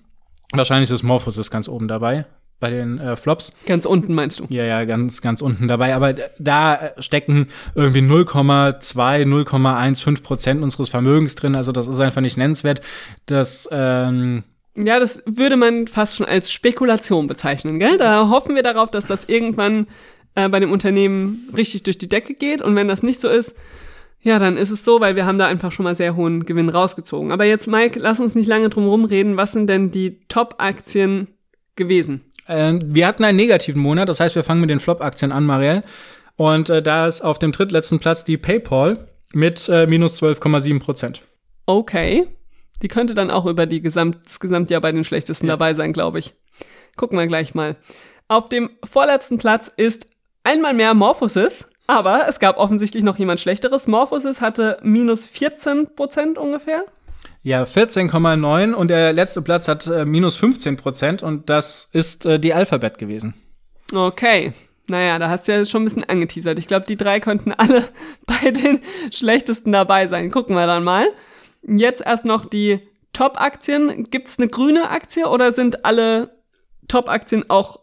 Wahrscheinlich 0.52 0.90
ist 0.90 1.02
Morphosis 1.02 1.50
ganz 1.50 1.68
oben 1.68 1.86
dabei 1.86 2.24
bei 2.60 2.70
den 2.70 2.98
äh, 2.98 3.16
Flops. 3.16 3.52
Ganz 3.66 3.84
unten 3.84 4.14
meinst 4.14 4.40
du? 4.40 4.46
Ja, 4.48 4.64
ja, 4.64 4.84
ganz, 4.84 5.20
ganz 5.20 5.42
unten 5.42 5.68
dabei. 5.68 5.94
Aber 5.94 6.14
da 6.38 6.92
stecken 6.98 7.48
irgendwie 7.74 8.00
0,2, 8.00 9.24
0,15 9.24 10.22
Prozent 10.22 10.62
unseres 10.62 10.88
Vermögens 10.88 11.34
drin. 11.34 11.54
Also 11.54 11.72
das 11.72 11.88
ist 11.88 12.00
einfach 12.00 12.20
nicht 12.20 12.36
nennenswert. 12.36 12.80
Das 13.26 13.68
ähm, 13.70 14.44
ja, 14.76 15.00
das 15.00 15.22
würde 15.26 15.56
man 15.56 15.88
fast 15.88 16.16
schon 16.16 16.26
als 16.26 16.52
Spekulation 16.52 17.26
bezeichnen, 17.26 17.80
gell? 17.80 17.96
Da 17.96 18.28
hoffen 18.28 18.54
wir 18.54 18.62
darauf, 18.62 18.90
dass 18.90 19.06
das 19.06 19.24
irgendwann 19.24 19.88
äh, 20.34 20.48
bei 20.48 20.60
dem 20.60 20.70
Unternehmen 20.70 21.48
richtig 21.56 21.82
durch 21.82 21.98
die 21.98 22.08
Decke 22.08 22.34
geht. 22.34 22.62
Und 22.62 22.76
wenn 22.76 22.86
das 22.86 23.02
nicht 23.02 23.20
so 23.20 23.28
ist, 23.28 23.56
ja, 24.20 24.38
dann 24.38 24.56
ist 24.56 24.70
es 24.70 24.84
so, 24.84 25.00
weil 25.00 25.16
wir 25.16 25.26
haben 25.26 25.38
da 25.38 25.46
einfach 25.46 25.72
schon 25.72 25.84
mal 25.84 25.94
sehr 25.94 26.16
hohen 26.16 26.44
Gewinn 26.44 26.68
rausgezogen. 26.68 27.32
Aber 27.32 27.44
jetzt, 27.44 27.66
Mike, 27.66 27.98
lass 27.98 28.20
uns 28.20 28.34
nicht 28.34 28.48
lange 28.48 28.68
drum 28.68 28.86
rumreden. 28.86 29.36
Was 29.36 29.52
sind 29.52 29.68
denn 29.68 29.90
die 29.90 30.20
Top-Aktien 30.28 31.28
gewesen? 31.76 32.24
Äh, 32.48 32.78
wir 32.84 33.06
hatten 33.06 33.24
einen 33.24 33.36
negativen 33.36 33.80
Monat, 33.80 34.08
das 34.08 34.20
heißt, 34.20 34.34
wir 34.34 34.42
fangen 34.44 34.60
mit 34.60 34.70
den 34.70 34.80
Flop-Aktien 34.80 35.30
an, 35.32 35.44
Marielle. 35.44 35.84
Und 36.36 36.70
äh, 36.70 36.82
da 36.82 37.06
ist 37.06 37.20
auf 37.20 37.38
dem 37.38 37.52
drittletzten 37.52 37.98
Platz 37.98 38.24
die 38.24 38.36
PayPal 38.36 39.08
mit 39.32 39.68
äh, 39.68 39.86
minus 39.86 40.20
12,7 40.22 40.80
Prozent. 40.80 41.22
Okay. 41.66 42.26
Die 42.82 42.88
könnte 42.88 43.14
dann 43.14 43.30
auch 43.30 43.46
über 43.46 43.66
die 43.66 43.82
Gesamt, 43.82 44.18
das 44.24 44.38
Gesamtjahr 44.40 44.80
bei 44.80 44.92
den 44.92 45.04
schlechtesten 45.04 45.46
Ja. 45.46 45.52
dabei 45.54 45.74
sein, 45.74 45.92
glaube 45.92 46.20
ich. 46.20 46.34
Gucken 46.96 47.18
wir 47.18 47.26
gleich 47.26 47.54
mal. 47.54 47.76
Auf 48.28 48.48
dem 48.48 48.70
vorletzten 48.84 49.38
Platz 49.38 49.70
ist 49.76 50.06
einmal 50.44 50.74
mehr 50.74 50.94
Morphosis, 50.94 51.68
aber 51.86 52.26
es 52.28 52.38
gab 52.38 52.56
offensichtlich 52.58 53.02
noch 53.02 53.18
jemand 53.18 53.40
Schlechteres. 53.40 53.86
Morphosis 53.88 54.40
hatte 54.40 54.78
minus 54.82 55.26
14 55.26 55.94
Prozent 55.96 56.38
ungefähr. 56.38 56.84
Ja, 57.48 57.62
14,9 57.62 58.74
und 58.74 58.88
der 58.88 59.14
letzte 59.14 59.40
Platz 59.40 59.68
hat 59.68 59.86
äh, 59.86 60.04
minus 60.04 60.36
15 60.36 60.76
Prozent 60.76 61.22
und 61.22 61.48
das 61.48 61.88
ist 61.92 62.26
äh, 62.26 62.38
die 62.38 62.52
Alphabet 62.52 62.98
gewesen. 62.98 63.32
Okay. 63.90 64.52
Naja, 64.86 65.18
da 65.18 65.30
hast 65.30 65.48
du 65.48 65.52
ja 65.52 65.64
schon 65.64 65.80
ein 65.80 65.84
bisschen 65.86 66.04
angeteasert. 66.04 66.58
Ich 66.58 66.66
glaube, 66.66 66.84
die 66.84 66.98
drei 66.98 67.20
könnten 67.20 67.52
alle 67.52 67.88
bei 68.26 68.50
den 68.50 68.82
schlechtesten 69.10 69.72
dabei 69.72 70.06
sein. 70.06 70.30
Gucken 70.30 70.56
wir 70.56 70.66
dann 70.66 70.84
mal. 70.84 71.06
Jetzt 71.62 72.02
erst 72.04 72.26
noch 72.26 72.44
die 72.44 72.80
Top-Aktien. 73.14 74.10
Gibt 74.10 74.28
es 74.28 74.38
eine 74.38 74.48
grüne 74.48 74.90
Aktie 74.90 75.26
oder 75.26 75.50
sind 75.50 75.86
alle 75.86 76.36
Top-Aktien 76.86 77.48
auch 77.48 77.80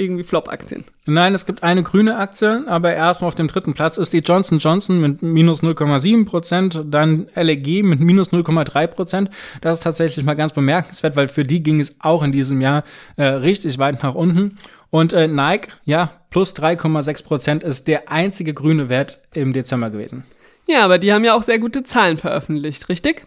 irgendwie 0.00 0.24
Flop-Aktien? 0.24 0.84
Nein, 1.06 1.34
es 1.34 1.46
gibt 1.46 1.62
eine 1.62 1.82
grüne 1.82 2.16
Aktie, 2.16 2.64
aber 2.66 2.94
erstmal 2.94 3.28
auf 3.28 3.34
dem 3.34 3.46
dritten 3.46 3.74
Platz 3.74 3.98
ist 3.98 4.12
die 4.12 4.18
Johnson 4.18 4.58
Johnson 4.58 5.00
mit 5.00 5.22
minus 5.22 5.62
0,7 5.62 6.24
Prozent, 6.24 6.82
dann 6.86 7.28
LEG 7.34 7.84
mit 7.84 8.00
minus 8.00 8.32
0,3 8.32 8.86
Prozent. 8.86 9.30
Das 9.60 9.78
ist 9.78 9.82
tatsächlich 9.82 10.24
mal 10.24 10.34
ganz 10.34 10.52
bemerkenswert, 10.52 11.16
weil 11.16 11.28
für 11.28 11.44
die 11.44 11.62
ging 11.62 11.78
es 11.78 11.94
auch 12.00 12.22
in 12.22 12.32
diesem 12.32 12.60
Jahr 12.60 12.84
äh, 13.16 13.24
richtig 13.24 13.78
weit 13.78 14.02
nach 14.02 14.14
unten. 14.14 14.56
Und 14.90 15.12
äh, 15.12 15.28
Nike, 15.28 15.68
ja, 15.84 16.10
plus 16.30 16.54
3,6 16.54 17.24
Prozent 17.24 17.62
ist 17.62 17.86
der 17.86 18.10
einzige 18.10 18.54
grüne 18.54 18.88
Wert 18.88 19.20
im 19.34 19.52
Dezember 19.52 19.90
gewesen. 19.90 20.24
Ja, 20.66 20.84
aber 20.84 20.98
die 20.98 21.12
haben 21.12 21.24
ja 21.24 21.34
auch 21.34 21.42
sehr 21.42 21.58
gute 21.58 21.84
Zahlen 21.84 22.16
veröffentlicht, 22.16 22.88
richtig? 22.88 23.26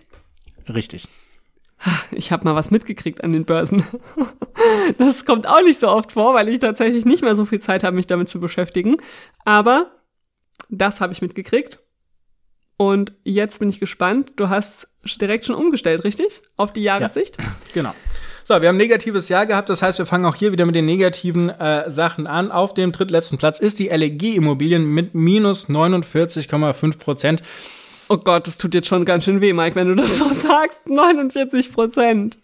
Richtig. 0.67 1.07
Ich 2.11 2.31
habe 2.31 2.45
mal 2.45 2.55
was 2.55 2.71
mitgekriegt 2.71 3.23
an 3.23 3.33
den 3.33 3.45
Börsen. 3.45 3.83
Das 4.97 5.25
kommt 5.25 5.47
auch 5.47 5.61
nicht 5.63 5.79
so 5.79 5.89
oft 5.89 6.13
vor, 6.13 6.35
weil 6.35 6.47
ich 6.47 6.59
tatsächlich 6.59 7.05
nicht 7.05 7.23
mehr 7.23 7.35
so 7.35 7.43
viel 7.43 7.59
Zeit 7.59 7.83
habe, 7.83 7.95
mich 7.95 8.07
damit 8.07 8.29
zu 8.29 8.39
beschäftigen. 8.39 8.97
Aber 9.43 9.91
das 10.69 11.01
habe 11.01 11.11
ich 11.11 11.21
mitgekriegt. 11.21 11.79
Und 12.77 13.13
jetzt 13.23 13.59
bin 13.59 13.67
ich 13.67 13.79
gespannt. 13.79 14.33
Du 14.35 14.49
hast 14.49 14.87
direkt 15.19 15.45
schon 15.45 15.55
umgestellt, 15.55 16.03
richtig? 16.03 16.41
Auf 16.55 16.71
die 16.71 16.83
Jahressicht? 16.83 17.37
Ja, 17.39 17.45
genau. 17.73 17.95
So, 18.45 18.61
wir 18.61 18.67
haben 18.67 18.75
ein 18.75 18.77
negatives 18.77 19.29
Jahr 19.29 19.45
gehabt, 19.45 19.69
das 19.69 19.81
heißt, 19.81 19.99
wir 19.99 20.05
fangen 20.05 20.25
auch 20.25 20.35
hier 20.35 20.51
wieder 20.51 20.65
mit 20.65 20.75
den 20.75 20.85
negativen 20.85 21.49
äh, 21.49 21.89
Sachen 21.89 22.27
an. 22.27 22.51
Auf 22.51 22.73
dem 22.73 22.91
drittletzten 22.91 23.37
Platz 23.37 23.59
ist 23.59 23.79
die 23.79 23.87
LEG 23.87 24.35
Immobilien 24.35 24.85
mit 24.85 25.15
minus 25.15 25.69
49,5 25.69 26.97
Prozent. 26.97 27.41
Oh 28.09 28.17
Gott, 28.17 28.47
das 28.47 28.57
tut 28.57 28.73
jetzt 28.73 28.87
schon 28.87 29.05
ganz 29.05 29.23
schön 29.25 29.41
weh, 29.41 29.53
Mike, 29.53 29.75
wenn 29.75 29.87
du 29.87 29.95
das 29.95 30.17
so 30.17 30.29
sagst. 30.31 30.87
49 30.87 31.71
Prozent. 31.71 32.37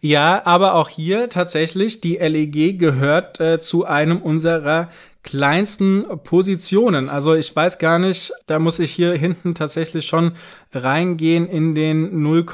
Ja, 0.00 0.42
aber 0.46 0.74
auch 0.74 0.88
hier 0.88 1.28
tatsächlich, 1.28 2.00
die 2.00 2.16
LEG 2.16 2.78
gehört 2.78 3.38
äh, 3.40 3.60
zu 3.60 3.84
einem 3.84 4.22
unserer 4.22 4.88
kleinsten 5.22 6.06
Positionen. 6.24 7.08
Also 7.10 7.34
ich 7.34 7.54
weiß 7.54 7.78
gar 7.78 7.98
nicht, 7.98 8.32
da 8.46 8.58
muss 8.58 8.78
ich 8.78 8.92
hier 8.92 9.12
hinten 9.12 9.54
tatsächlich 9.54 10.06
schon 10.06 10.32
reingehen 10.72 11.46
in 11.46 11.74
den 11.74 12.22
0, 12.22 12.46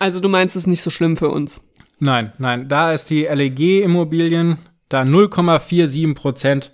Also 0.00 0.20
du 0.20 0.28
meinst 0.28 0.56
es 0.56 0.66
nicht 0.66 0.82
so 0.82 0.90
schlimm 0.90 1.16
für 1.16 1.28
uns? 1.28 1.60
Nein, 2.00 2.32
nein, 2.38 2.68
da 2.68 2.92
ist 2.92 3.10
die 3.10 3.24
LEG 3.24 3.84
Immobilien, 3.84 4.58
da 4.88 5.02
0,47 5.02 6.14
Prozent 6.14 6.72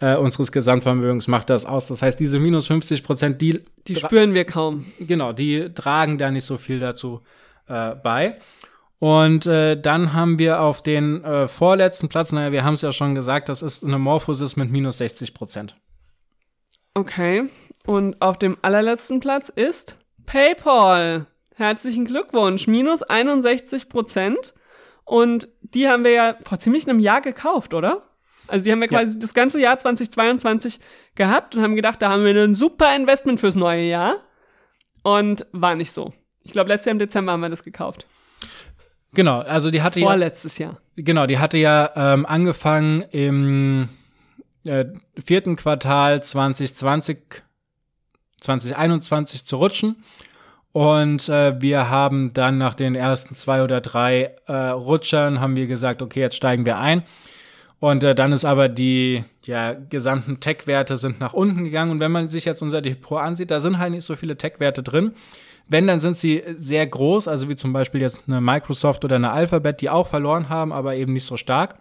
äh, 0.00 0.16
unseres 0.16 0.52
Gesamtvermögens 0.52 1.28
macht 1.28 1.50
das 1.50 1.64
aus. 1.64 1.86
Das 1.86 2.02
heißt, 2.02 2.18
diese 2.20 2.38
minus 2.38 2.66
50 2.68 3.02
Prozent, 3.02 3.40
die, 3.40 3.60
die 3.86 3.96
spüren 3.96 4.34
wir 4.34 4.44
kaum. 4.44 4.86
Genau, 5.00 5.32
die 5.32 5.72
tragen 5.74 6.18
da 6.18 6.30
nicht 6.30 6.44
so 6.44 6.56
viel 6.56 6.78
dazu 6.78 7.22
äh, 7.66 7.94
bei. 7.96 8.38
Und 9.00 9.46
äh, 9.46 9.80
dann 9.80 10.12
haben 10.12 10.38
wir 10.38 10.60
auf 10.60 10.82
den 10.82 11.22
äh, 11.22 11.46
vorletzten 11.46 12.08
Platz, 12.08 12.32
naja, 12.32 12.50
wir 12.50 12.64
haben 12.64 12.74
es 12.74 12.82
ja 12.82 12.92
schon 12.92 13.14
gesagt, 13.14 13.48
das 13.48 13.62
ist 13.62 13.84
eine 13.84 13.98
Morphosis 13.98 14.56
mit 14.56 14.70
minus 14.70 14.98
60 14.98 15.34
Prozent. 15.34 15.76
Okay. 16.94 17.48
Und 17.86 18.20
auf 18.20 18.38
dem 18.38 18.56
allerletzten 18.62 19.20
Platz 19.20 19.50
ist 19.50 19.96
PayPal. 20.26 21.26
Herzlichen 21.54 22.04
Glückwunsch. 22.04 22.66
Minus 22.66 23.02
61 23.02 23.88
Prozent. 23.88 24.54
Und 25.04 25.48
die 25.62 25.88
haben 25.88 26.04
wir 26.04 26.10
ja 26.10 26.36
vor 26.42 26.58
ziemlich 26.58 26.88
einem 26.88 26.98
Jahr 26.98 27.20
gekauft, 27.20 27.72
oder? 27.72 28.07
Also 28.48 28.64
die 28.64 28.72
haben 28.72 28.80
wir 28.80 28.88
quasi 28.88 29.14
ja. 29.14 29.18
das 29.20 29.34
ganze 29.34 29.60
Jahr 29.60 29.78
2022 29.78 30.80
gehabt 31.14 31.54
und 31.54 31.62
haben 31.62 31.76
gedacht, 31.76 32.02
da 32.02 32.10
haben 32.10 32.24
wir 32.24 32.34
ein 32.34 32.54
super 32.54 32.94
Investment 32.94 33.40
fürs 33.40 33.54
neue 33.54 33.84
Jahr. 33.84 34.16
Und 35.02 35.46
war 35.52 35.74
nicht 35.74 35.92
so. 35.92 36.12
Ich 36.42 36.52
glaube, 36.52 36.68
letztes 36.68 36.86
Jahr 36.86 36.92
im 36.92 36.98
Dezember 36.98 37.32
haben 37.32 37.40
wir 37.40 37.48
das 37.48 37.62
gekauft. 37.62 38.06
Genau, 39.14 39.40
also 39.40 39.70
die 39.70 39.82
hatte 39.82 40.00
Vorletztes 40.00 40.58
ja. 40.58 40.68
Jahr. 40.68 40.80
Genau, 40.96 41.26
die 41.26 41.38
hatte 41.38 41.58
ja 41.58 41.90
ähm, 41.94 42.26
angefangen 42.26 43.02
im 43.10 43.88
äh, 44.64 44.86
vierten 45.24 45.56
Quartal 45.56 46.22
2020, 46.22 47.18
2021 48.40 49.44
zu 49.44 49.56
rutschen. 49.56 49.96
Und 50.72 51.28
äh, 51.28 51.60
wir 51.60 51.88
haben 51.88 52.32
dann 52.34 52.58
nach 52.58 52.74
den 52.74 52.94
ersten 52.94 53.34
zwei 53.34 53.62
oder 53.62 53.80
drei 53.80 54.34
äh, 54.46 54.52
Rutschern 54.52 55.40
haben 55.40 55.56
wir 55.56 55.66
gesagt, 55.66 56.02
okay, 56.02 56.20
jetzt 56.20 56.36
steigen 56.36 56.66
wir 56.66 56.78
ein. 56.78 57.02
Und 57.80 58.02
äh, 58.02 58.14
dann 58.14 58.32
ist 58.32 58.44
aber 58.44 58.68
die 58.68 59.24
ja, 59.44 59.74
gesamten 59.74 60.40
Tech-Werte 60.40 60.96
sind 60.96 61.20
nach 61.20 61.32
unten 61.32 61.64
gegangen. 61.64 61.92
Und 61.92 62.00
wenn 62.00 62.10
man 62.10 62.28
sich 62.28 62.44
jetzt 62.44 62.62
unser 62.62 62.82
Depot 62.82 63.20
ansieht, 63.20 63.50
da 63.50 63.60
sind 63.60 63.78
halt 63.78 63.92
nicht 63.92 64.04
so 64.04 64.16
viele 64.16 64.36
Tech-Werte 64.36 64.82
drin. 64.82 65.12
Wenn, 65.68 65.86
dann 65.86 66.00
sind 66.00 66.16
sie 66.16 66.42
sehr 66.56 66.86
groß, 66.86 67.28
also 67.28 67.48
wie 67.48 67.56
zum 67.56 67.72
Beispiel 67.72 68.00
jetzt 68.00 68.22
eine 68.26 68.40
Microsoft 68.40 69.04
oder 69.04 69.16
eine 69.16 69.30
Alphabet, 69.30 69.80
die 69.80 69.90
auch 69.90 70.06
verloren 70.06 70.48
haben, 70.48 70.72
aber 70.72 70.96
eben 70.96 71.12
nicht 71.12 71.26
so 71.26 71.36
stark. 71.36 71.76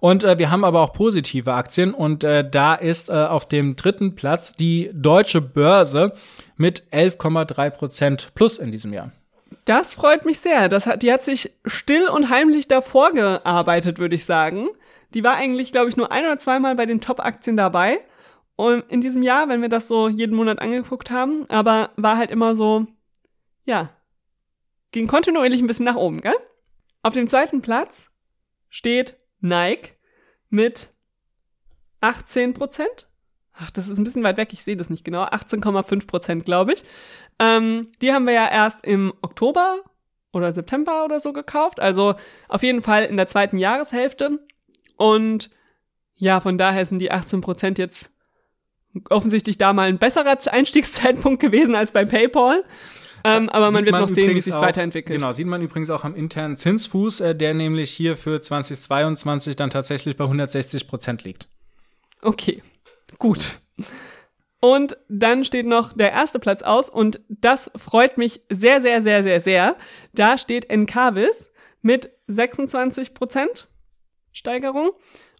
Und 0.00 0.24
äh, 0.24 0.38
wir 0.38 0.50
haben 0.50 0.64
aber 0.64 0.80
auch 0.80 0.92
positive 0.92 1.52
Aktien 1.54 1.94
und 1.94 2.24
äh, 2.24 2.48
da 2.48 2.74
ist 2.74 3.08
äh, 3.08 3.12
auf 3.12 3.46
dem 3.46 3.76
dritten 3.76 4.16
Platz 4.16 4.52
die 4.54 4.90
deutsche 4.92 5.40
Börse 5.40 6.12
mit 6.56 6.82
11,3 6.92 7.70
Prozent 7.70 8.32
plus 8.34 8.58
in 8.58 8.72
diesem 8.72 8.92
Jahr. 8.92 9.12
Das 9.64 9.94
freut 9.94 10.24
mich 10.24 10.40
sehr. 10.40 10.68
Das 10.68 10.86
hat, 10.86 11.02
die 11.02 11.12
hat 11.12 11.22
sich 11.22 11.52
still 11.64 12.08
und 12.08 12.30
heimlich 12.30 12.66
davor 12.66 13.12
gearbeitet, 13.12 13.98
würde 13.98 14.16
ich 14.16 14.24
sagen. 14.24 14.68
Die 15.14 15.24
war 15.24 15.34
eigentlich, 15.34 15.72
glaube 15.72 15.88
ich, 15.88 15.96
nur 15.96 16.10
ein 16.10 16.24
oder 16.24 16.38
zweimal 16.38 16.74
bei 16.74 16.86
den 16.86 17.00
Top-Aktien 17.00 17.56
dabei. 17.56 18.00
Und 18.56 18.84
in 18.90 19.00
diesem 19.00 19.22
Jahr, 19.22 19.48
wenn 19.48 19.62
wir 19.62 19.68
das 19.68 19.88
so 19.88 20.08
jeden 20.08 20.36
Monat 20.36 20.60
angeguckt 20.60 21.10
haben, 21.10 21.46
aber 21.48 21.90
war 21.96 22.16
halt 22.16 22.30
immer 22.30 22.54
so, 22.54 22.86
ja, 23.64 23.90
ging 24.92 25.06
kontinuierlich 25.06 25.60
ein 25.60 25.66
bisschen 25.66 25.86
nach 25.86 25.96
oben, 25.96 26.20
gell? 26.20 26.36
Auf 27.02 27.14
dem 27.14 27.26
zweiten 27.26 27.62
Platz 27.62 28.10
steht 28.68 29.16
Nike 29.40 29.96
mit 30.50 30.92
18 32.00 32.54
Prozent. 32.54 33.08
Ach, 33.54 33.70
das 33.70 33.88
ist 33.88 33.98
ein 33.98 34.04
bisschen 34.04 34.22
weit 34.22 34.36
weg, 34.36 34.52
ich 34.52 34.64
sehe 34.64 34.76
das 34.76 34.90
nicht 34.90 35.04
genau. 35.04 35.24
18,5 35.24 36.06
Prozent, 36.06 36.44
glaube 36.44 36.72
ich. 36.72 36.84
Ähm, 37.38 37.90
die 38.00 38.12
haben 38.12 38.26
wir 38.26 38.32
ja 38.32 38.48
erst 38.48 38.84
im 38.84 39.12
Oktober 39.22 39.82
oder 40.32 40.52
September 40.52 41.04
oder 41.04 41.20
so 41.20 41.32
gekauft. 41.32 41.80
Also 41.80 42.14
auf 42.48 42.62
jeden 42.62 42.82
Fall 42.82 43.04
in 43.04 43.16
der 43.16 43.26
zweiten 43.26 43.58
Jahreshälfte. 43.58 44.38
Und 44.96 45.50
ja, 46.14 46.40
von 46.40 46.58
daher 46.58 46.86
sind 46.86 46.98
die 46.98 47.10
18 47.10 47.40
Prozent 47.40 47.78
jetzt 47.78 48.10
offensichtlich 49.10 49.58
da 49.58 49.72
mal 49.72 49.88
ein 49.88 49.98
besserer 49.98 50.38
Einstiegszeitpunkt 50.50 51.40
gewesen 51.40 51.74
als 51.74 51.92
bei 51.92 52.04
PayPal. 52.04 52.64
Ähm, 53.24 53.48
aber 53.50 53.70
man 53.70 53.84
wird 53.84 53.92
man 53.92 54.02
noch 54.02 54.08
sehen, 54.08 54.34
wie 54.34 54.40
sich 54.40 54.54
weiterentwickelt. 54.54 55.18
Genau, 55.18 55.32
sieht 55.32 55.46
man 55.46 55.62
übrigens 55.62 55.90
auch 55.90 56.04
am 56.04 56.14
internen 56.14 56.56
Zinsfuß, 56.56 57.20
äh, 57.20 57.34
der 57.34 57.54
nämlich 57.54 57.90
hier 57.90 58.16
für 58.16 58.42
2022 58.42 59.54
dann 59.54 59.70
tatsächlich 59.70 60.16
bei 60.16 60.24
160 60.24 60.88
Prozent 60.88 61.22
liegt. 61.22 61.48
Okay, 62.20 62.62
gut. 63.18 63.60
Und 64.60 64.96
dann 65.08 65.44
steht 65.44 65.66
noch 65.66 65.92
der 65.92 66.12
erste 66.12 66.38
Platz 66.38 66.62
aus 66.62 66.88
und 66.88 67.20
das 67.28 67.70
freut 67.76 68.18
mich 68.18 68.42
sehr, 68.48 68.80
sehr, 68.80 69.02
sehr, 69.02 69.22
sehr, 69.22 69.40
sehr. 69.40 69.76
Da 70.14 70.38
steht 70.38 70.70
Encarvis 70.70 71.50
mit 71.80 72.10
26 72.28 73.14
Prozent 73.14 73.68
Steigerung. 74.32 74.90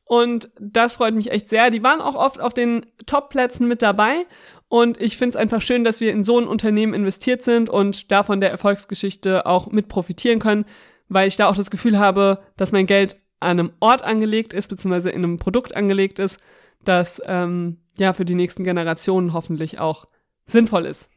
Und 0.04 0.50
das 0.60 0.96
freut 0.96 1.14
mich 1.14 1.30
echt 1.30 1.48
sehr. 1.48 1.70
Die 1.70 1.82
waren 1.82 2.00
auch 2.00 2.14
oft 2.14 2.40
auf 2.40 2.52
den 2.52 2.86
Top-Plätzen 3.06 3.66
mit 3.66 3.82
dabei. 3.82 4.26
Und 4.68 5.00
ich 5.00 5.16
finde 5.16 5.30
es 5.30 5.36
einfach 5.36 5.62
schön, 5.62 5.84
dass 5.84 6.00
wir 6.00 6.12
in 6.12 6.24
so 6.24 6.38
ein 6.38 6.46
Unternehmen 6.46 6.94
investiert 6.94 7.42
sind 7.42 7.70
und 7.70 8.10
davon 8.10 8.40
der 8.40 8.50
Erfolgsgeschichte 8.50 9.46
auch 9.46 9.68
mit 9.68 9.88
profitieren 9.88 10.38
können, 10.38 10.64
weil 11.08 11.28
ich 11.28 11.36
da 11.36 11.48
auch 11.48 11.56
das 11.56 11.70
Gefühl 11.70 11.98
habe, 11.98 12.42
dass 12.56 12.72
mein 12.72 12.86
Geld 12.86 13.16
an 13.40 13.58
einem 13.58 13.72
Ort 13.80 14.02
angelegt 14.02 14.52
ist, 14.52 14.68
beziehungsweise 14.68 15.10
in 15.10 15.24
einem 15.24 15.38
Produkt 15.38 15.76
angelegt 15.76 16.18
ist, 16.18 16.38
das 16.84 17.20
ähm, 17.26 17.78
ja 17.98 18.12
für 18.12 18.24
die 18.24 18.34
nächsten 18.34 18.64
Generationen 18.64 19.32
hoffentlich 19.32 19.78
auch 19.78 20.06
sinnvoll 20.46 20.86
ist. 20.86 21.08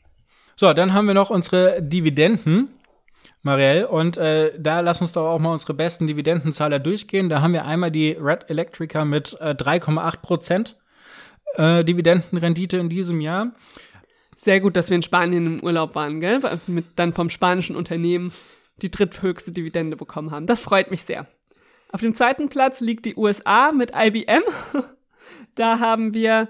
So, 0.56 0.74
dann 0.74 0.94
haben 0.94 1.08
wir 1.08 1.14
noch 1.14 1.30
unsere 1.30 1.82
Dividenden. 1.82 2.70
Marielle. 3.45 3.88
Und 3.88 4.17
äh, 4.17 4.51
da 4.60 4.81
lass 4.81 5.01
uns 5.01 5.13
doch 5.13 5.27
auch 5.27 5.39
mal 5.39 5.53
unsere 5.53 5.73
besten 5.73 6.08
Dividendenzahler 6.08 6.79
durchgehen. 6.79 7.29
Da 7.29 7.41
haben 7.41 7.53
wir 7.53 7.65
einmal 7.65 7.91
die 7.91 8.12
Red 8.12 8.49
Electrica 8.49 9.05
mit 9.05 9.38
äh, 9.39 9.51
3,8 9.51 10.17
Prozent 10.21 10.75
äh, 11.55 11.86
Dividendenrendite 11.86 12.77
in 12.77 12.89
diesem 12.89 13.21
Jahr. 13.21 13.53
Sehr 14.36 14.60
gut, 14.60 14.75
dass 14.75 14.89
wir 14.89 14.95
in 14.95 15.03
Spanien 15.03 15.45
im 15.45 15.63
Urlaub 15.63 15.95
waren, 15.95 16.19
gell? 16.19 16.41
Mit 16.67 16.86
dann 16.97 17.13
vom 17.13 17.29
spanischen 17.29 17.75
Unternehmen 17.75 18.34
die 18.81 18.91
dritthöchste 18.91 19.51
Dividende 19.51 19.95
bekommen 19.95 20.31
haben. 20.31 20.47
Das 20.47 20.62
freut 20.62 20.91
mich 20.91 21.03
sehr. 21.03 21.27
Auf 21.91 22.01
dem 22.01 22.13
zweiten 22.13 22.49
Platz 22.49 22.81
liegt 22.81 23.05
die 23.05 23.15
USA 23.15 23.71
mit 23.71 23.91
IBM. 23.95 24.43
da 25.55 25.79
haben 25.79 26.13
wir 26.13 26.49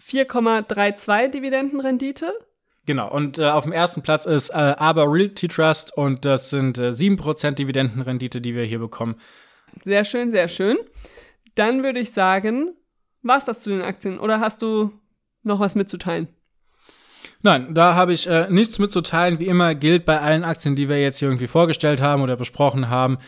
4,32 0.00 1.28
Dividendenrendite. 1.28 2.32
Genau, 2.90 3.08
und 3.08 3.38
äh, 3.38 3.44
auf 3.44 3.62
dem 3.62 3.72
ersten 3.72 4.02
Platz 4.02 4.26
ist 4.26 4.50
äh, 4.50 4.54
aber 4.54 5.04
Realty 5.06 5.46
Trust 5.46 5.96
und 5.96 6.24
das 6.24 6.50
sind 6.50 6.76
äh, 6.76 6.88
7% 6.88 7.52
Dividendenrendite, 7.52 8.40
die 8.40 8.56
wir 8.56 8.64
hier 8.64 8.80
bekommen. 8.80 9.14
Sehr 9.84 10.04
schön, 10.04 10.32
sehr 10.32 10.48
schön. 10.48 10.76
Dann 11.54 11.84
würde 11.84 12.00
ich 12.00 12.10
sagen, 12.10 12.72
war's 13.22 13.44
das 13.44 13.60
zu 13.60 13.70
den 13.70 13.82
Aktien 13.82 14.18
oder 14.18 14.40
hast 14.40 14.62
du 14.62 14.90
noch 15.44 15.60
was 15.60 15.76
mitzuteilen? 15.76 16.26
Nein, 17.42 17.74
da 17.74 17.94
habe 17.94 18.12
ich 18.12 18.26
äh, 18.26 18.48
nichts 18.50 18.80
mitzuteilen. 18.80 19.38
Wie 19.38 19.46
immer 19.46 19.76
gilt 19.76 20.04
bei 20.04 20.18
allen 20.18 20.42
Aktien, 20.42 20.74
die 20.74 20.88
wir 20.88 21.00
jetzt 21.00 21.20
hier 21.20 21.28
irgendwie 21.28 21.46
vorgestellt 21.46 22.00
haben 22.00 22.22
oder 22.22 22.34
besprochen 22.34 22.88
haben. 22.88 23.18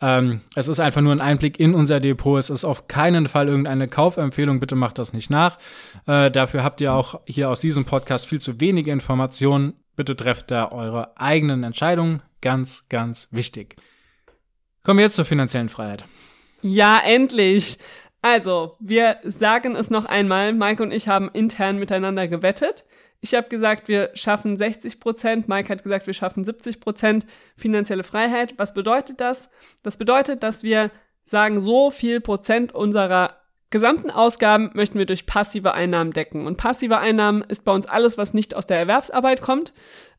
Ähm, 0.00 0.40
es 0.54 0.68
ist 0.68 0.80
einfach 0.80 1.00
nur 1.00 1.12
ein 1.12 1.20
Einblick 1.20 1.58
in 1.58 1.74
unser 1.74 2.00
Depot. 2.00 2.38
Es 2.38 2.50
ist 2.50 2.64
auf 2.64 2.88
keinen 2.88 3.28
Fall 3.28 3.48
irgendeine 3.48 3.88
Kaufempfehlung. 3.88 4.60
Bitte 4.60 4.74
macht 4.74 4.98
das 4.98 5.12
nicht 5.12 5.30
nach. 5.30 5.58
Äh, 6.06 6.30
dafür 6.30 6.64
habt 6.64 6.80
ihr 6.80 6.92
auch 6.92 7.20
hier 7.26 7.48
aus 7.48 7.60
diesem 7.60 7.84
Podcast 7.84 8.26
viel 8.26 8.40
zu 8.40 8.60
wenige 8.60 8.90
Informationen. 8.90 9.74
Bitte 9.96 10.16
trefft 10.16 10.50
da 10.50 10.72
eure 10.72 11.16
eigenen 11.16 11.62
Entscheidungen. 11.62 12.22
Ganz, 12.40 12.88
ganz 12.88 13.28
wichtig. 13.30 13.76
Kommen 14.82 14.98
wir 14.98 15.04
jetzt 15.04 15.16
zur 15.16 15.24
finanziellen 15.24 15.68
Freiheit. 15.68 16.04
Ja, 16.60 17.00
endlich. 17.04 17.78
Also, 18.20 18.76
wir 18.80 19.18
sagen 19.22 19.76
es 19.76 19.90
noch 19.90 20.06
einmal. 20.06 20.52
Mike 20.52 20.82
und 20.82 20.92
ich 20.92 21.08
haben 21.08 21.30
intern 21.32 21.78
miteinander 21.78 22.26
gewettet. 22.26 22.84
Ich 23.20 23.34
habe 23.34 23.48
gesagt, 23.48 23.88
wir 23.88 24.10
schaffen 24.14 24.56
60 24.56 25.00
Prozent. 25.00 25.48
Mike 25.48 25.70
hat 25.70 25.82
gesagt, 25.82 26.06
wir 26.06 26.14
schaffen 26.14 26.44
70 26.44 26.80
Prozent 26.80 27.26
finanzielle 27.56 28.04
Freiheit. 28.04 28.54
Was 28.58 28.74
bedeutet 28.74 29.20
das? 29.20 29.48
Das 29.82 29.96
bedeutet, 29.96 30.42
dass 30.42 30.62
wir 30.62 30.90
sagen, 31.24 31.60
so 31.60 31.90
viel 31.90 32.20
Prozent 32.20 32.74
unserer 32.74 33.40
gesamten 33.70 34.10
Ausgaben 34.10 34.70
möchten 34.74 34.98
wir 34.98 35.06
durch 35.06 35.26
passive 35.26 35.74
Einnahmen 35.74 36.12
decken. 36.12 36.46
Und 36.46 36.58
passive 36.58 36.98
Einnahmen 36.98 37.42
ist 37.42 37.64
bei 37.64 37.72
uns 37.72 37.86
alles, 37.86 38.18
was 38.18 38.34
nicht 38.34 38.54
aus 38.54 38.66
der 38.66 38.78
Erwerbsarbeit 38.78 39.40
kommt. 39.40 39.72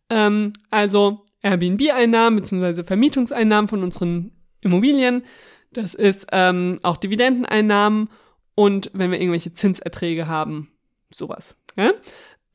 Ähm, 0.09 0.53
also 0.71 1.25
Airbnb-Einnahmen 1.41 2.37
bzw. 2.37 2.83
Vermietungseinnahmen 2.83 3.67
von 3.67 3.83
unseren 3.83 4.31
Immobilien. 4.61 5.23
Das 5.71 5.93
ist 5.93 6.27
ähm, 6.31 6.79
auch 6.83 6.97
Dividendeneinnahmen 6.97 8.09
und 8.55 8.89
wenn 8.93 9.11
wir 9.11 9.19
irgendwelche 9.19 9.53
Zinserträge 9.53 10.27
haben, 10.27 10.71
sowas. 11.13 11.55
Ja? 11.75 11.91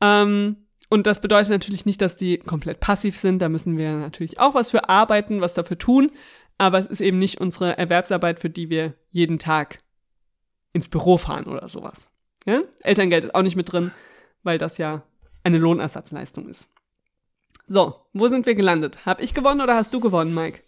Ähm, 0.01 0.57
und 0.89 1.07
das 1.07 1.21
bedeutet 1.21 1.51
natürlich 1.51 1.85
nicht, 1.85 2.01
dass 2.01 2.17
die 2.17 2.37
komplett 2.37 2.79
passiv 2.79 3.17
sind. 3.17 3.39
Da 3.39 3.47
müssen 3.47 3.77
wir 3.77 3.93
natürlich 3.93 4.39
auch 4.39 4.55
was 4.55 4.71
für 4.71 4.89
arbeiten, 4.89 5.39
was 5.39 5.53
dafür 5.53 5.77
tun. 5.77 6.11
Aber 6.57 6.79
es 6.79 6.85
ist 6.85 7.01
eben 7.01 7.17
nicht 7.17 7.39
unsere 7.39 7.77
Erwerbsarbeit, 7.77 8.39
für 8.39 8.49
die 8.49 8.69
wir 8.69 8.93
jeden 9.09 9.39
Tag 9.39 9.79
ins 10.73 10.89
Büro 10.89 11.17
fahren 11.17 11.45
oder 11.45 11.67
sowas. 11.67 12.09
Ja? 12.45 12.61
Elterngeld 12.81 13.25
ist 13.25 13.35
auch 13.35 13.41
nicht 13.41 13.55
mit 13.55 13.71
drin, 13.71 13.91
weil 14.43 14.57
das 14.57 14.77
ja 14.77 15.03
eine 15.43 15.57
Lohnersatzleistung 15.57 16.49
ist. 16.49 16.69
So, 17.67 17.95
wo 18.13 18.27
sind 18.27 18.45
wir 18.45 18.55
gelandet? 18.55 19.05
Hab 19.05 19.21
ich 19.21 19.33
gewonnen 19.33 19.61
oder 19.61 19.75
hast 19.75 19.93
du 19.93 19.99
gewonnen, 19.99 20.33
Mike? 20.33 20.59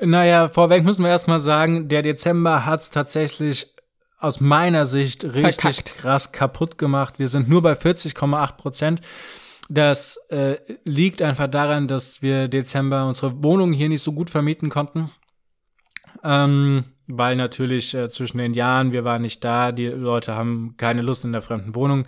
Naja, 0.00 0.48
vorweg 0.48 0.84
müssen 0.84 1.04
wir 1.04 1.10
erstmal 1.10 1.40
sagen, 1.40 1.88
der 1.88 2.02
Dezember 2.02 2.64
hat's 2.64 2.90
tatsächlich 2.90 3.74
aus 4.20 4.40
meiner 4.40 4.86
Sicht 4.86 5.24
richtig 5.24 5.54
Verkackt. 5.60 5.96
krass 5.96 6.32
kaputt 6.32 6.78
gemacht. 6.78 7.18
Wir 7.18 7.28
sind 7.28 7.48
nur 7.48 7.62
bei 7.62 7.72
40,8 7.72 8.56
Prozent. 8.56 9.00
Das 9.68 10.16
äh, 10.28 10.56
liegt 10.84 11.22
einfach 11.22 11.46
daran, 11.46 11.88
dass 11.88 12.22
wir 12.22 12.48
Dezember 12.48 13.06
unsere 13.06 13.42
Wohnung 13.42 13.72
hier 13.72 13.88
nicht 13.88 14.02
so 14.02 14.12
gut 14.12 14.28
vermieten 14.28 14.68
konnten. 14.68 15.10
Ähm, 16.22 16.84
weil 17.06 17.36
natürlich 17.36 17.94
äh, 17.94 18.10
zwischen 18.10 18.38
den 18.38 18.52
Jahren, 18.52 18.92
wir 18.92 19.04
waren 19.04 19.22
nicht 19.22 19.42
da, 19.42 19.72
die 19.72 19.86
Leute 19.86 20.34
haben 20.34 20.74
keine 20.76 21.02
Lust 21.02 21.24
in 21.24 21.32
der 21.32 21.42
fremden 21.42 21.74
Wohnung 21.74 22.04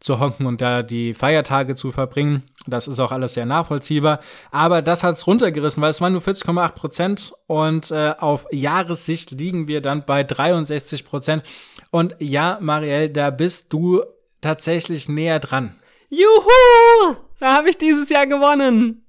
zu 0.00 0.20
honken 0.20 0.46
und 0.46 0.60
da 0.60 0.82
die 0.82 1.14
Feiertage 1.14 1.74
zu 1.74 1.90
verbringen. 1.90 2.44
Das 2.66 2.86
ist 2.86 3.00
auch 3.00 3.12
alles 3.12 3.34
sehr 3.34 3.46
nachvollziehbar. 3.46 4.20
Aber 4.50 4.82
das 4.82 5.02
hat's 5.02 5.26
runtergerissen, 5.26 5.82
weil 5.82 5.90
es 5.90 6.00
waren 6.00 6.12
nur 6.12 6.22
40,8 6.22 6.70
Prozent 6.72 7.32
und 7.46 7.90
äh, 7.90 8.14
auf 8.18 8.46
Jahressicht 8.52 9.32
liegen 9.32 9.68
wir 9.68 9.80
dann 9.80 10.04
bei 10.04 10.22
63 10.22 11.04
Prozent. 11.04 11.42
Und 11.90 12.16
ja, 12.18 12.58
Marielle, 12.60 13.10
da 13.10 13.30
bist 13.30 13.72
du 13.72 14.02
tatsächlich 14.40 15.08
näher 15.08 15.40
dran. 15.40 15.74
Juhu! 16.10 17.16
Da 17.40 17.54
habe 17.54 17.70
ich 17.70 17.78
dieses 17.78 18.08
Jahr 18.08 18.26
gewonnen. 18.26 19.04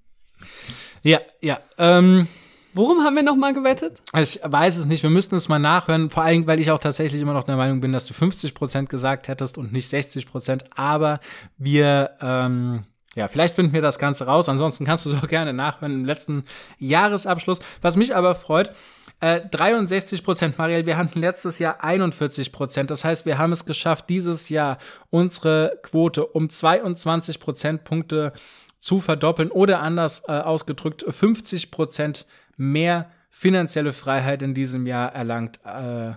Ja, 1.03 1.19
ja. 1.41 1.59
Ähm, 1.77 2.27
Worum 2.73 3.03
haben 3.03 3.15
wir 3.15 3.23
nochmal 3.23 3.53
gewettet? 3.53 4.01
Ich 4.15 4.39
weiß 4.43 4.77
es 4.77 4.85
nicht. 4.85 5.01
Wir 5.03 5.09
müssten 5.09 5.35
es 5.35 5.49
mal 5.49 5.59
nachhören. 5.59 6.09
Vor 6.09 6.23
allem, 6.23 6.45
weil 6.45 6.59
ich 6.59 6.71
auch 6.71 6.79
tatsächlich 6.79 7.21
immer 7.21 7.33
noch 7.33 7.43
der 7.43 7.55
Meinung 7.55 7.81
bin, 7.81 7.91
dass 7.91 8.05
du 8.05 8.13
50 8.13 8.53
Prozent 8.53 8.89
gesagt 8.89 9.27
hättest 9.27 9.57
und 9.57 9.73
nicht 9.73 9.89
60 9.89 10.27
Prozent. 10.27 10.65
Aber 10.75 11.19
wir, 11.57 12.11
ähm, 12.21 12.83
ja, 13.15 13.27
vielleicht 13.27 13.55
finden 13.55 13.73
wir 13.73 13.81
das 13.81 13.97
Ganze 13.97 14.25
raus. 14.25 14.49
Ansonsten 14.49 14.85
kannst 14.85 15.05
du 15.05 15.09
es 15.09 15.21
auch 15.21 15.27
gerne 15.27 15.53
nachhören 15.53 15.93
im 15.93 16.05
letzten 16.05 16.43
Jahresabschluss. 16.77 17.59
Was 17.81 17.97
mich 17.97 18.15
aber 18.15 18.35
freut, 18.35 18.71
äh, 19.19 19.41
63 19.49 20.23
Prozent, 20.23 20.57
Marielle, 20.57 20.85
wir 20.85 20.97
hatten 20.97 21.19
letztes 21.19 21.59
Jahr 21.59 21.83
41 21.83 22.51
Prozent. 22.51 22.91
Das 22.91 23.03
heißt, 23.03 23.25
wir 23.25 23.37
haben 23.37 23.51
es 23.51 23.65
geschafft, 23.65 24.05
dieses 24.09 24.49
Jahr 24.49 24.77
unsere 25.09 25.79
Quote 25.81 26.25
um 26.25 26.49
22 26.49 27.39
Prozentpunkte 27.39 28.31
zu 28.79 29.01
verdoppeln 29.01 29.51
oder 29.51 29.81
anders 29.81 30.23
äh, 30.27 30.31
ausgedrückt 30.31 31.03
50 31.07 31.71
Prozent 31.71 32.25
mehr 32.59 33.09
finanzielle 33.29 33.93
Freiheit 33.93 34.41
in 34.41 34.53
diesem 34.53 34.85
Jahr 34.85 35.13
erlangt. 35.13 35.59
Äh, 35.65 36.13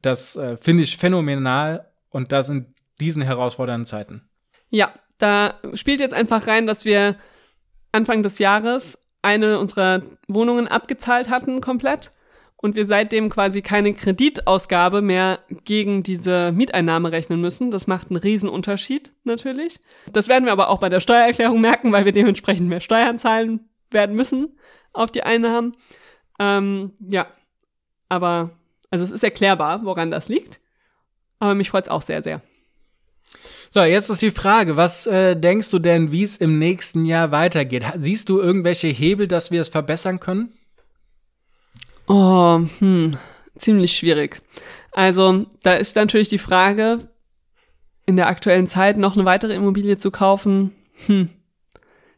das 0.00 0.36
äh, 0.36 0.56
finde 0.56 0.82
ich 0.82 0.96
phänomenal 0.96 1.88
und 2.10 2.32
das 2.32 2.48
in 2.48 2.74
diesen 3.00 3.22
herausfordernden 3.22 3.86
Zeiten. 3.86 4.28
Ja, 4.70 4.92
da 5.18 5.54
spielt 5.74 6.00
jetzt 6.00 6.14
einfach 6.14 6.46
rein, 6.46 6.66
dass 6.66 6.84
wir 6.84 7.16
Anfang 7.92 8.22
des 8.22 8.38
Jahres 8.38 8.98
eine 9.20 9.58
unserer 9.58 10.02
Wohnungen 10.28 10.66
abgezahlt 10.66 11.30
hatten 11.30 11.60
komplett 11.60 12.10
und 12.56 12.74
wir 12.74 12.86
seitdem 12.86 13.28
quasi 13.28 13.60
keine 13.60 13.92
Kreditausgabe 13.92 15.02
mehr 15.02 15.40
gegen 15.64 16.02
diese 16.02 16.52
Mieteinnahme 16.52 17.12
rechnen 17.12 17.40
müssen. 17.40 17.70
Das 17.70 17.86
macht 17.86 18.10
einen 18.10 18.16
Riesenunterschied 18.16 19.12
natürlich. 19.24 19.80
Das 20.12 20.28
werden 20.28 20.44
wir 20.44 20.52
aber 20.52 20.70
auch 20.70 20.80
bei 20.80 20.88
der 20.88 21.00
Steuererklärung 21.00 21.60
merken, 21.60 21.92
weil 21.92 22.04
wir 22.04 22.12
dementsprechend 22.12 22.68
mehr 22.68 22.80
Steuern 22.80 23.18
zahlen 23.18 23.68
werden 23.94 24.16
müssen 24.16 24.58
auf 24.92 25.10
die 25.10 25.22
Einnahmen. 25.22 25.76
Ähm, 26.38 26.92
ja, 27.00 27.26
aber 28.08 28.50
also 28.90 29.04
es 29.04 29.10
ist 29.10 29.24
erklärbar, 29.24 29.84
woran 29.84 30.10
das 30.10 30.28
liegt. 30.28 30.60
Aber 31.38 31.54
mich 31.54 31.70
freut 31.70 31.84
es 31.84 31.90
auch 31.90 32.02
sehr, 32.02 32.22
sehr. 32.22 32.42
So, 33.70 33.82
jetzt 33.82 34.10
ist 34.10 34.20
die 34.20 34.30
Frage, 34.30 34.76
was 34.76 35.06
äh, 35.06 35.34
denkst 35.34 35.70
du 35.70 35.78
denn, 35.78 36.12
wie 36.12 36.22
es 36.22 36.36
im 36.36 36.58
nächsten 36.58 37.06
Jahr 37.06 37.32
weitergeht? 37.32 37.84
Siehst 37.96 38.28
du 38.28 38.38
irgendwelche 38.38 38.88
Hebel, 38.88 39.26
dass 39.26 39.50
wir 39.50 39.62
es 39.62 39.70
verbessern 39.70 40.20
können? 40.20 40.52
Oh, 42.06 42.60
hm, 42.78 43.16
ziemlich 43.56 43.96
schwierig. 43.96 44.42
Also, 44.90 45.46
da 45.62 45.72
ist 45.72 45.96
natürlich 45.96 46.28
die 46.28 46.38
Frage, 46.38 47.08
in 48.04 48.16
der 48.16 48.26
aktuellen 48.26 48.66
Zeit 48.66 48.98
noch 48.98 49.14
eine 49.14 49.24
weitere 49.24 49.54
Immobilie 49.54 49.96
zu 49.96 50.10
kaufen, 50.10 50.72
hm, 51.06 51.30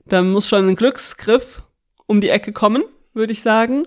da 0.07 0.23
muss 0.23 0.49
schon 0.49 0.69
ein 0.69 0.77
Glücksgriff 0.77 1.63
um 2.07 2.21
die 2.21 2.29
Ecke 2.29 2.53
kommen, 2.53 2.85
würde 3.15 3.33
ich 3.33 3.43
sagen. 3.43 3.87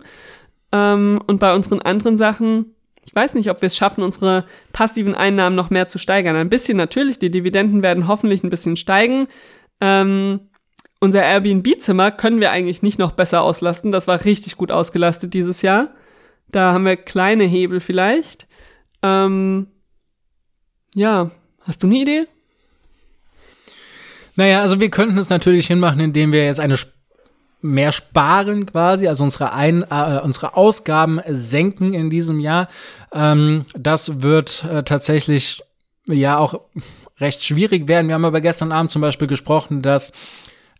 Ähm, 0.71 1.21
und 1.27 1.39
bei 1.39 1.53
unseren 1.53 1.81
anderen 1.81 2.17
Sachen, 2.17 2.75
ich 3.05 3.15
weiß 3.15 3.33
nicht, 3.35 3.49
ob 3.49 3.61
wir 3.61 3.67
es 3.67 3.77
schaffen, 3.77 4.03
unsere 4.03 4.45
passiven 4.73 5.15
Einnahmen 5.15 5.55
noch 5.55 5.69
mehr 5.69 5.87
zu 5.87 5.97
steigern. 5.97 6.35
Ein 6.35 6.49
bisschen 6.49 6.77
natürlich, 6.77 7.19
die 7.19 7.31
Dividenden 7.31 7.83
werden 7.83 8.07
hoffentlich 8.07 8.43
ein 8.43 8.49
bisschen 8.49 8.75
steigen. 8.75 9.27
Ähm, 9.79 10.41
unser 10.99 11.23
Airbnb-Zimmer 11.23 12.11
können 12.11 12.41
wir 12.41 12.51
eigentlich 12.51 12.81
nicht 12.81 12.99
noch 12.99 13.11
besser 13.11 13.43
auslasten. 13.43 13.91
Das 13.91 14.07
war 14.07 14.25
richtig 14.25 14.57
gut 14.57 14.71
ausgelastet 14.71 15.33
dieses 15.33 15.61
Jahr. 15.61 15.91
Da 16.49 16.73
haben 16.73 16.85
wir 16.85 16.97
kleine 16.97 17.43
Hebel 17.43 17.79
vielleicht. 17.79 18.47
Ähm, 19.03 19.67
ja, 20.95 21.31
hast 21.61 21.83
du 21.83 21.87
eine 21.87 21.97
Idee? 21.97 22.27
Naja, 24.37 24.61
also 24.61 24.79
wir 24.79 24.89
könnten 24.89 25.17
es 25.17 25.29
natürlich 25.29 25.67
hinmachen, 25.67 25.99
indem 25.99 26.31
wir 26.31 26.45
jetzt 26.45 26.59
eine 26.59 26.77
mehr 27.61 27.91
sparen 27.91 28.67
quasi, 28.67 29.07
also 29.07 29.23
unsere, 29.23 29.51
Ein 29.51 29.83
äh, 29.89 30.21
unsere 30.23 30.55
Ausgaben 30.55 31.19
senken 31.27 31.93
in 31.93 32.09
diesem 32.09 32.39
Jahr. 32.39 32.69
Ähm, 33.11 33.65
das 33.77 34.21
wird 34.21 34.63
äh, 34.63 34.83
tatsächlich 34.83 35.63
ja 36.07 36.37
auch 36.37 36.61
recht 37.19 37.43
schwierig 37.43 37.87
werden. 37.87 38.07
Wir 38.07 38.15
haben 38.15 38.25
aber 38.25 38.41
gestern 38.41 38.71
Abend 38.71 38.91
zum 38.91 39.01
Beispiel 39.01 39.27
gesprochen, 39.27 39.81
dass 39.81 40.13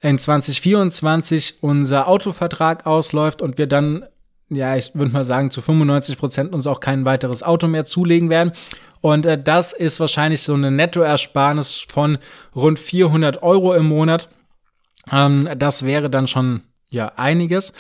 in 0.02 0.20
2024 0.20 1.56
unser 1.62 2.08
Autovertrag 2.08 2.86
ausläuft 2.86 3.42
und 3.42 3.58
wir 3.58 3.66
dann, 3.66 4.06
ja, 4.50 4.76
ich 4.76 4.96
würde 4.96 5.12
mal 5.12 5.26
sagen, 5.26 5.52
zu 5.52 5.62
95 5.62 6.18
Prozent 6.18 6.54
uns 6.54 6.68
auch 6.68 6.80
kein 6.80 7.06
weiteres 7.06 7.44
Auto 7.44 7.68
mehr 7.68 7.86
zulegen 7.86 8.30
werden. 8.30 8.54
Und 9.02 9.26
äh, 9.26 9.42
das 9.42 9.74
ist 9.74 10.00
wahrscheinlich 10.00 10.42
so 10.42 10.54
eine 10.54 10.72
Nettoersparnis 10.72 11.86
von 11.88 12.18
rund 12.56 12.80
400 12.80 13.44
Euro 13.44 13.74
im 13.74 13.88
Monat. 13.88 14.30
Ähm, 15.12 15.50
das 15.58 15.84
wäre 15.86 16.10
dann 16.10 16.28
schon 16.28 16.62
ja 16.90 17.12
einiges. 17.16 17.74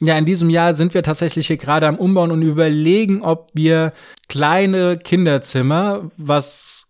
Ja, 0.00 0.16
in 0.16 0.24
diesem 0.24 0.48
Jahr 0.48 0.72
sind 0.72 0.94
wir 0.94 1.02
tatsächlich 1.02 1.46
hier 1.48 1.58
gerade 1.58 1.86
am 1.86 1.98
Umbauen 1.98 2.30
und 2.30 2.40
überlegen, 2.40 3.22
ob 3.22 3.50
wir 3.52 3.92
kleine 4.28 4.96
Kinderzimmer, 4.96 6.10
was 6.16 6.86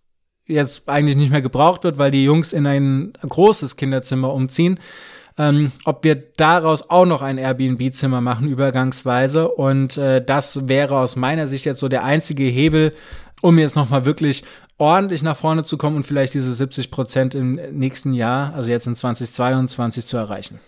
jetzt 0.47 0.89
eigentlich 0.89 1.17
nicht 1.17 1.33
mehr 1.33 1.43
gebraucht 1.43 1.83
wird, 1.83 1.99
weil 1.99 2.13
die 2.13 2.25
Jungs 2.25 2.53
in 2.53 2.67
ein 2.67 3.13
großes 3.23 3.77
Kinderzimmer 3.77 4.33
umziehen, 4.33 4.79
ähm, 5.39 5.73
ob 5.85 6.05
wir 6.05 6.15
daraus 6.15 6.91
auch 6.91 7.07
noch 7.07 7.23
ein 7.23 7.39
Airbnb-Zimmer 7.39 8.21
machen, 8.21 8.49
übergangsweise. 8.49 9.49
Und 9.49 9.97
äh, 9.97 10.25
das 10.25 10.69
wäre 10.69 10.99
aus 10.99 11.17
meiner 11.17 11.47
Sicht 11.47 11.65
jetzt 11.65 11.81
so 11.81 11.89
der 11.89 12.05
einzige 12.05 12.45
Hebel, 12.45 12.93
um 13.41 13.59
jetzt 13.59 13.77
nochmal 13.77 14.05
wirklich 14.05 14.45
ordentlich 14.79 15.23
nach 15.23 15.37
vorne 15.37 15.65
zu 15.65 15.77
kommen 15.77 15.97
und 15.97 16.07
vielleicht 16.07 16.35
diese 16.35 16.53
70 16.53 16.91
Prozent 16.91 17.35
im 17.35 17.55
nächsten 17.73 18.15
Jahr, 18.15 18.55
also 18.55 18.71
jetzt 18.71 18.87
in 18.87 18.97
2022, 18.97 20.07
zu 20.07 20.17
erreichen. 20.17 20.59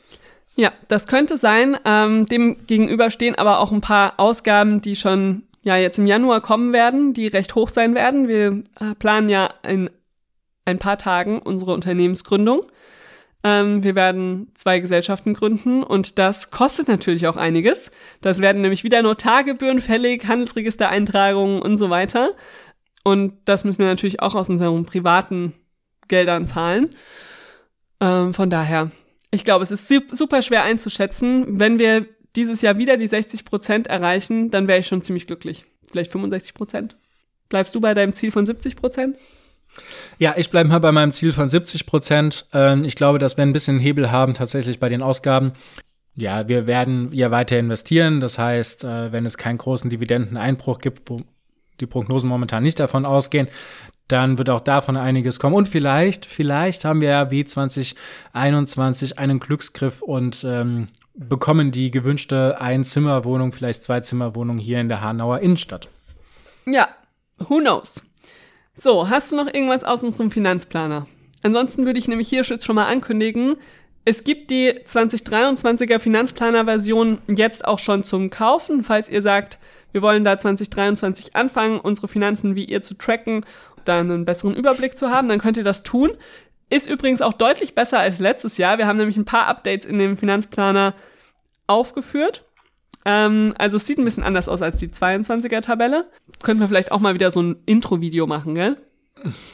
Ja, 0.54 0.72
das 0.88 1.06
könnte 1.06 1.38
sein. 1.38 1.78
Ähm, 1.84 2.26
dem 2.26 2.66
gegenüber 2.66 3.10
stehen 3.10 3.34
aber 3.34 3.58
auch 3.58 3.72
ein 3.72 3.80
paar 3.80 4.14
Ausgaben, 4.18 4.82
die 4.82 4.96
schon 4.96 5.44
ja 5.62 5.76
jetzt 5.76 5.98
im 5.98 6.06
Januar 6.06 6.40
kommen 6.40 6.72
werden, 6.72 7.14
die 7.14 7.26
recht 7.28 7.54
hoch 7.54 7.70
sein 7.70 7.94
werden. 7.94 8.28
Wir 8.28 8.62
äh, 8.78 8.94
planen 8.98 9.28
ja 9.30 9.48
in 9.66 9.88
ein 10.64 10.78
paar 10.78 10.98
Tagen 10.98 11.38
unsere 11.38 11.72
Unternehmensgründung. 11.72 12.62
Ähm, 13.44 13.82
wir 13.82 13.94
werden 13.94 14.52
zwei 14.54 14.78
Gesellschaften 14.78 15.34
gründen 15.34 15.82
und 15.82 16.18
das 16.18 16.50
kostet 16.50 16.88
natürlich 16.88 17.26
auch 17.26 17.36
einiges. 17.36 17.90
Das 18.20 18.40
werden 18.40 18.62
nämlich 18.62 18.84
wieder 18.84 19.02
Notargebühren 19.02 19.80
fällig, 19.80 20.26
Handelsregistereintragungen 20.26 21.60
und 21.60 21.76
so 21.76 21.90
weiter. 21.90 22.30
Und 23.04 23.34
das 23.44 23.64
müssen 23.64 23.80
wir 23.80 23.86
natürlich 23.86 24.20
auch 24.20 24.34
aus 24.34 24.48
unseren 24.48 24.86
privaten 24.86 25.54
Geldern 26.06 26.46
zahlen. 26.46 26.90
Ähm, 28.00 28.32
von 28.32 28.48
daher, 28.48 28.92
ich 29.32 29.44
glaube, 29.44 29.64
es 29.64 29.72
ist 29.72 29.88
super 29.88 30.42
schwer 30.42 30.62
einzuschätzen. 30.62 31.58
Wenn 31.58 31.78
wir 31.78 32.06
dieses 32.36 32.62
Jahr 32.62 32.78
wieder 32.78 32.96
die 32.96 33.08
60 33.08 33.44
Prozent 33.44 33.86
erreichen, 33.88 34.50
dann 34.50 34.68
wäre 34.68 34.78
ich 34.78 34.86
schon 34.86 35.02
ziemlich 35.02 35.26
glücklich. 35.26 35.64
Vielleicht 35.90 36.12
65 36.12 36.54
Prozent. 36.54 36.96
Bleibst 37.48 37.74
du 37.74 37.80
bei 37.80 37.92
deinem 37.92 38.14
Ziel 38.14 38.30
von 38.30 38.46
70 38.46 38.76
Prozent? 38.76 39.16
Ja, 40.18 40.34
ich 40.36 40.50
bleibe 40.50 40.68
mal 40.68 40.78
bei 40.78 40.92
meinem 40.92 41.12
Ziel 41.12 41.32
von 41.32 41.50
70 41.50 41.86
Prozent. 41.86 42.46
Ähm, 42.52 42.84
ich 42.84 42.96
glaube, 42.96 43.18
dass 43.18 43.36
wir 43.36 43.42
ein 43.42 43.52
bisschen 43.52 43.78
Hebel 43.78 44.10
haben 44.10 44.34
tatsächlich 44.34 44.78
bei 44.78 44.88
den 44.88 45.02
Ausgaben. 45.02 45.52
Ja, 46.14 46.48
wir 46.48 46.66
werden 46.66 47.10
ja 47.12 47.30
weiter 47.30 47.58
investieren. 47.58 48.20
Das 48.20 48.38
heißt, 48.38 48.84
äh, 48.84 49.12
wenn 49.12 49.26
es 49.26 49.38
keinen 49.38 49.58
großen 49.58 49.88
Dividendeneinbruch 49.90 50.78
gibt, 50.78 51.08
wo 51.10 51.22
die 51.80 51.86
Prognosen 51.86 52.28
momentan 52.28 52.62
nicht 52.62 52.78
davon 52.78 53.06
ausgehen, 53.06 53.48
dann 54.08 54.36
wird 54.36 54.50
auch 54.50 54.60
davon 54.60 54.96
einiges 54.96 55.40
kommen. 55.40 55.54
Und 55.54 55.68
vielleicht, 55.68 56.26
vielleicht 56.26 56.84
haben 56.84 57.00
wir 57.00 57.08
ja 57.08 57.30
wie 57.30 57.44
2021 57.44 59.18
einen 59.18 59.40
Glücksgriff 59.40 60.02
und 60.02 60.44
ähm, 60.44 60.88
bekommen 61.14 61.72
die 61.72 61.90
gewünschte 61.90 62.60
Einzimmerwohnung, 62.60 63.52
vielleicht 63.52 63.84
Zweizimmerwohnung 63.84 64.58
hier 64.58 64.80
in 64.80 64.88
der 64.88 65.00
Hanauer 65.00 65.40
Innenstadt. 65.40 65.88
Ja, 66.66 66.88
who 67.38 67.58
knows? 67.58 68.04
So, 68.76 69.10
hast 69.10 69.32
du 69.32 69.36
noch 69.36 69.46
irgendwas 69.52 69.84
aus 69.84 70.02
unserem 70.02 70.30
Finanzplaner? 70.30 71.06
Ansonsten 71.42 71.84
würde 71.84 71.98
ich 71.98 72.08
nämlich 72.08 72.28
hier 72.28 72.42
schon 72.44 72.74
mal 72.74 72.86
ankündigen, 72.86 73.56
es 74.04 74.24
gibt 74.24 74.50
die 74.50 74.72
2023er 74.72 76.00
Finanzplaner-Version 76.00 77.18
jetzt 77.28 77.64
auch 77.64 77.78
schon 77.78 78.02
zum 78.02 78.30
Kaufen, 78.30 78.82
falls 78.82 79.08
ihr 79.08 79.22
sagt, 79.22 79.58
wir 79.92 80.02
wollen 80.02 80.24
da 80.24 80.36
2023 80.36 81.36
anfangen, 81.36 81.78
unsere 81.78 82.08
Finanzen 82.08 82.56
wie 82.56 82.64
ihr 82.64 82.82
zu 82.82 82.94
tracken, 82.94 83.46
da 83.84 84.00
einen 84.00 84.24
besseren 84.24 84.56
Überblick 84.56 84.98
zu 84.98 85.10
haben, 85.10 85.28
dann 85.28 85.38
könnt 85.38 85.56
ihr 85.56 85.62
das 85.62 85.84
tun. 85.84 86.16
Ist 86.68 86.90
übrigens 86.90 87.22
auch 87.22 87.32
deutlich 87.32 87.76
besser 87.76 88.00
als 88.00 88.18
letztes 88.18 88.56
Jahr. 88.58 88.78
Wir 88.78 88.88
haben 88.88 88.96
nämlich 88.96 89.16
ein 89.16 89.24
paar 89.24 89.46
Updates 89.46 89.86
in 89.86 89.98
dem 89.98 90.16
Finanzplaner 90.16 90.94
aufgeführt. 91.68 92.44
Ähm, 93.04 93.54
also 93.58 93.76
es 93.76 93.86
sieht 93.86 93.98
ein 93.98 94.04
bisschen 94.04 94.24
anders 94.24 94.48
aus 94.48 94.62
als 94.62 94.78
die 94.78 94.88
22er-Tabelle. 94.88 96.06
Könnten 96.42 96.60
wir 96.60 96.68
vielleicht 96.68 96.92
auch 96.92 97.00
mal 97.00 97.14
wieder 97.14 97.30
so 97.30 97.40
ein 97.40 97.56
Intro-Video 97.66 98.26
machen, 98.26 98.54
gell? 98.54 98.76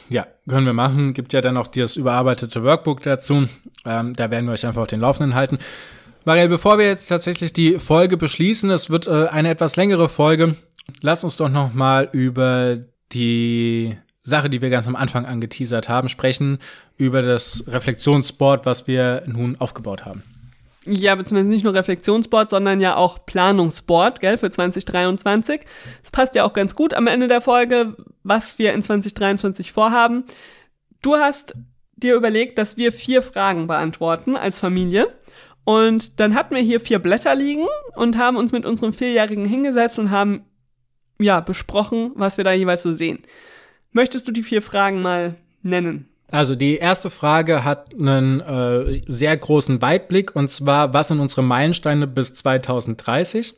Ja, 0.09 0.25
können 0.47 0.65
wir 0.65 0.73
machen. 0.73 1.13
Gibt 1.13 1.33
ja 1.33 1.41
dann 1.41 1.57
auch 1.57 1.67
das 1.67 1.95
überarbeitete 1.95 2.63
Workbook 2.63 3.03
dazu. 3.03 3.47
Ähm, 3.85 4.15
da 4.15 4.31
werden 4.31 4.45
wir 4.45 4.53
euch 4.53 4.65
einfach 4.65 4.81
auf 4.81 4.87
den 4.87 4.99
Laufenden 4.99 5.35
halten. 5.35 5.59
Marielle, 6.25 6.49
bevor 6.49 6.77
wir 6.77 6.85
jetzt 6.85 7.07
tatsächlich 7.07 7.53
die 7.53 7.79
Folge 7.79 8.17
beschließen, 8.17 8.69
es 8.71 8.89
wird 8.89 9.07
äh, 9.07 9.27
eine 9.27 9.49
etwas 9.49 9.75
längere 9.75 10.09
Folge. 10.09 10.55
Lass 11.01 11.23
uns 11.23 11.37
doch 11.37 11.49
noch 11.49 11.73
mal 11.73 12.09
über 12.11 12.77
die 13.11 13.97
Sache, 14.23 14.49
die 14.49 14.61
wir 14.61 14.69
ganz 14.69 14.87
am 14.87 14.95
Anfang 14.95 15.25
angeteasert 15.25 15.89
haben, 15.89 16.09
sprechen, 16.09 16.59
über 16.97 17.21
das 17.21 17.63
Reflexionsboard, 17.67 18.65
was 18.65 18.87
wir 18.87 19.23
nun 19.25 19.55
aufgebaut 19.59 20.05
haben. 20.05 20.23
Ja, 20.91 21.13
beziehungsweise 21.13 21.49
nicht 21.49 21.63
nur 21.63 21.75
Reflexionsboard, 21.75 22.49
sondern 22.49 22.79
ja 22.79 22.95
auch 22.95 23.23
Planungsboard, 23.25 24.21
gell, 24.21 24.39
für 24.39 24.49
2023. 24.49 25.61
Es 26.03 26.09
passt 26.09 26.33
ja 26.33 26.45
auch 26.45 26.53
ganz 26.53 26.75
gut 26.75 26.95
am 26.95 27.05
Ende 27.05 27.27
der 27.27 27.41
Folge, 27.41 27.95
was 28.23 28.57
wir 28.57 28.73
in 28.73 28.81
2023 28.81 29.71
vorhaben. 29.71 30.23
Du 31.03 31.15
hast 31.15 31.53
dir 31.95 32.15
überlegt, 32.15 32.57
dass 32.57 32.75
wir 32.75 32.91
vier 32.91 33.21
Fragen 33.21 33.67
beantworten 33.67 34.35
als 34.35 34.59
Familie. 34.59 35.07
Und 35.63 36.19
dann 36.19 36.33
hatten 36.33 36.55
wir 36.55 36.63
hier 36.63 36.79
vier 36.79 36.97
Blätter 36.97 37.35
liegen 37.35 37.67
und 37.95 38.17
haben 38.17 38.37
uns 38.37 38.51
mit 38.51 38.65
unserem 38.65 38.91
Vierjährigen 38.91 39.45
hingesetzt 39.45 39.99
und 39.99 40.09
haben, 40.09 40.45
ja, 41.19 41.39
besprochen, 41.39 42.13
was 42.15 42.37
wir 42.37 42.43
da 42.43 42.53
jeweils 42.53 42.81
so 42.81 42.91
sehen. 42.91 43.19
Möchtest 43.91 44.27
du 44.27 44.31
die 44.31 44.43
vier 44.43 44.63
Fragen 44.63 45.03
mal 45.03 45.35
nennen? 45.61 46.08
Also 46.31 46.55
die 46.55 46.77
erste 46.77 47.09
Frage 47.09 47.63
hat 47.63 47.93
einen 47.99 48.39
äh, 48.41 49.01
sehr 49.07 49.35
großen 49.35 49.81
Weitblick 49.81 50.35
und 50.35 50.49
zwar, 50.49 50.93
was 50.93 51.07
sind 51.07 51.19
unsere 51.19 51.43
Meilensteine 51.43 52.05
bis 52.07 52.33
2030? 52.35 53.55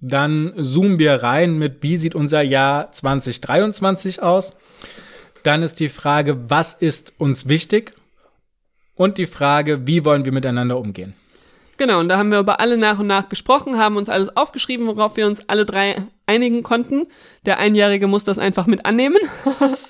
Dann 0.00 0.52
zoomen 0.56 0.98
wir 0.98 1.22
rein 1.22 1.58
mit, 1.58 1.82
wie 1.82 1.98
sieht 1.98 2.14
unser 2.14 2.42
Jahr 2.42 2.92
2023 2.92 4.22
aus? 4.22 4.56
Dann 5.42 5.62
ist 5.62 5.80
die 5.80 5.88
Frage, 5.88 6.48
was 6.48 6.74
ist 6.74 7.12
uns 7.18 7.48
wichtig? 7.48 7.92
Und 8.94 9.18
die 9.18 9.26
Frage, 9.26 9.86
wie 9.86 10.04
wollen 10.04 10.24
wir 10.24 10.32
miteinander 10.32 10.78
umgehen? 10.78 11.14
Genau, 11.78 12.00
und 12.00 12.08
da 12.08 12.18
haben 12.18 12.32
wir 12.32 12.40
über 12.40 12.58
alle 12.58 12.76
nach 12.76 12.98
und 12.98 13.06
nach 13.06 13.28
gesprochen, 13.28 13.78
haben 13.78 13.96
uns 13.96 14.08
alles 14.08 14.36
aufgeschrieben, 14.36 14.88
worauf 14.88 15.16
wir 15.16 15.26
uns 15.26 15.48
alle 15.48 15.64
drei 15.64 16.02
einigen 16.26 16.64
konnten. 16.64 17.06
Der 17.46 17.58
Einjährige 17.58 18.08
muss 18.08 18.24
das 18.24 18.38
einfach 18.38 18.66
mit 18.66 18.84
annehmen. 18.84 19.18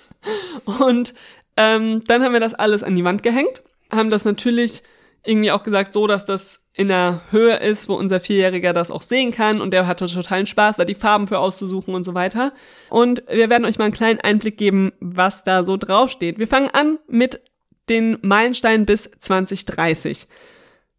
und 0.64 1.14
ähm, 1.58 2.02
dann 2.06 2.22
haben 2.22 2.32
wir 2.32 2.40
das 2.40 2.54
alles 2.54 2.84
an 2.84 2.94
die 2.94 3.02
Wand 3.02 3.24
gehängt, 3.24 3.64
haben 3.90 4.10
das 4.10 4.24
natürlich 4.24 4.84
irgendwie 5.24 5.50
auch 5.50 5.64
gesagt, 5.64 5.92
so 5.92 6.06
dass 6.06 6.24
das 6.24 6.60
in 6.72 6.86
der 6.86 7.20
Höhe 7.32 7.56
ist, 7.56 7.88
wo 7.88 7.94
unser 7.94 8.20
Vierjähriger 8.20 8.72
das 8.72 8.92
auch 8.92 9.02
sehen 9.02 9.32
kann 9.32 9.60
und 9.60 9.72
der 9.72 9.88
hatte 9.88 10.06
totalen 10.06 10.46
Spaß, 10.46 10.76
da 10.76 10.84
die 10.84 10.94
Farben 10.94 11.26
für 11.26 11.40
auszusuchen 11.40 11.96
und 11.96 12.04
so 12.04 12.14
weiter. 12.14 12.52
Und 12.90 13.24
wir 13.28 13.50
werden 13.50 13.64
euch 13.64 13.78
mal 13.78 13.86
einen 13.86 13.92
kleinen 13.92 14.20
Einblick 14.20 14.56
geben, 14.56 14.92
was 15.00 15.42
da 15.42 15.64
so 15.64 15.76
draufsteht. 15.76 16.38
Wir 16.38 16.46
fangen 16.46 16.70
an 16.70 16.98
mit 17.08 17.40
den 17.88 18.18
Meilensteinen 18.22 18.86
bis 18.86 19.10
2030. 19.18 20.28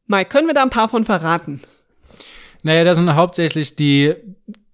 Mike, 0.08 0.30
können 0.30 0.48
wir 0.48 0.54
da 0.54 0.64
ein 0.64 0.70
paar 0.70 0.90
von 0.90 1.06
verraten? 1.06 1.62
Naja, 2.62 2.84
da 2.84 2.94
sind 2.94 3.16
hauptsächlich 3.16 3.78
die 3.78 4.16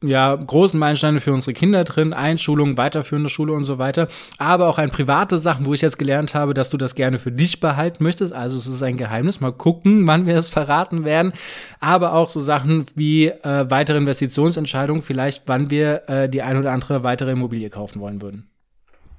ja, 0.07 0.35
großen 0.35 0.79
Meilensteine 0.79 1.19
für 1.19 1.33
unsere 1.33 1.53
Kinder 1.53 1.83
drin, 1.83 2.13
Einschulung, 2.13 2.77
weiterführende 2.77 3.29
Schule 3.29 3.53
und 3.53 3.63
so 3.63 3.77
weiter, 3.77 4.07
aber 4.37 4.67
auch 4.67 4.77
ein 4.77 4.89
private 4.89 5.37
Sachen, 5.37 5.65
wo 5.65 5.73
ich 5.73 5.81
jetzt 5.81 5.97
gelernt 5.97 6.35
habe, 6.35 6.53
dass 6.53 6.69
du 6.69 6.77
das 6.77 6.95
gerne 6.95 7.19
für 7.19 7.31
dich 7.31 7.59
behalten 7.59 8.03
möchtest. 8.03 8.33
Also 8.33 8.57
es 8.57 8.67
ist 8.67 8.83
ein 8.83 8.97
Geheimnis. 8.97 9.39
Mal 9.39 9.51
gucken, 9.51 10.07
wann 10.07 10.27
wir 10.27 10.37
es 10.37 10.49
verraten 10.49 11.05
werden. 11.05 11.33
Aber 11.79 12.13
auch 12.13 12.29
so 12.29 12.39
Sachen 12.39 12.85
wie 12.95 13.27
äh, 13.27 13.69
weitere 13.69 13.97
Investitionsentscheidungen, 13.97 15.03
vielleicht 15.03 15.43
wann 15.47 15.69
wir 15.69 16.03
äh, 16.07 16.29
die 16.29 16.41
ein 16.41 16.57
oder 16.57 16.71
andere 16.71 17.03
weitere 17.03 17.31
Immobilie 17.31 17.69
kaufen 17.69 18.01
wollen 18.01 18.21
würden. 18.21 18.49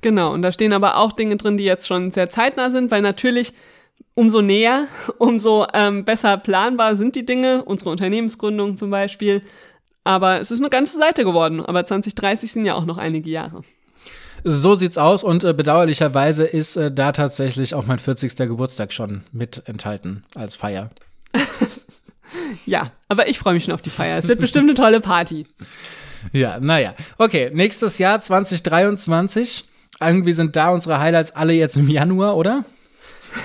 Genau, 0.03 0.33
und 0.33 0.43
da 0.43 0.53
stehen 0.53 0.73
aber 0.73 0.99
auch 0.99 1.13
Dinge 1.13 1.37
drin, 1.37 1.57
die 1.57 1.65
jetzt 1.65 1.87
schon 1.87 2.11
sehr 2.11 2.31
zeitnah 2.31 2.71
sind, 2.71 2.91
weil 2.91 3.03
natürlich 3.03 3.53
umso 4.15 4.41
näher, 4.41 4.87
umso 5.19 5.67
ähm, 5.73 6.05
besser 6.05 6.37
planbar 6.37 6.97
sind 6.97 7.17
die 7.17 7.27
Dinge, 7.27 7.65
unsere 7.65 7.91
Unternehmensgründung 7.91 8.77
zum 8.77 8.91
Beispiel. 8.91 9.43
Aber 10.07 10.41
es 10.41 10.53
ist 10.53 10.61
eine 10.61 10.71
ganze 10.71 10.99
Seite 10.99 11.25
geworden. 11.25 11.67
Aber 11.67 11.85
2030 11.85 12.53
sind 12.53 12.65
ja 12.65 12.75
auch 12.75 12.85
noch 12.85 12.97
einige 12.97 13.29
Jahre. 13.29 13.63
So 14.45 14.77
sieht's 14.77 14.99
aus 14.99 15.25
und 15.25 15.43
äh, 15.43 15.53
bedauerlicherweise 15.53 16.45
ist 16.45 16.77
äh, 16.77 16.93
da 16.93 17.11
tatsächlich 17.11 17.75
auch 17.75 17.87
mein 17.87 17.99
40. 17.99 18.37
Geburtstag 18.37 18.93
schon 18.93 19.25
mit 19.33 19.63
enthalten 19.67 20.23
als 20.37 20.55
Feier. 20.55 20.91
ja, 22.67 22.93
aber 23.09 23.29
ich 23.29 23.41
freue 23.41 23.55
mich 23.55 23.65
schon 23.65 23.75
auf 23.75 23.83
die 23.83 23.91
Feier. 23.91 24.17
Es 24.17 24.29
wird 24.29 24.39
bestimmt 24.39 24.69
eine 24.69 24.75
tolle 24.75 25.01
Party. 25.01 25.45
Ja, 26.33 26.61
naja. 26.61 26.95
Okay, 27.19 27.51
nächstes 27.53 27.99
Jahr 27.99 28.21
2023. 28.21 29.65
Irgendwie 30.01 30.35
sind 30.35 30.55
da 30.55 30.69
unsere 30.69 31.01
Highlights 31.01 31.35
alle 31.35 31.53
jetzt 31.53 31.77
im 31.77 31.89
Januar, 31.89 32.37
oder? 32.37 32.65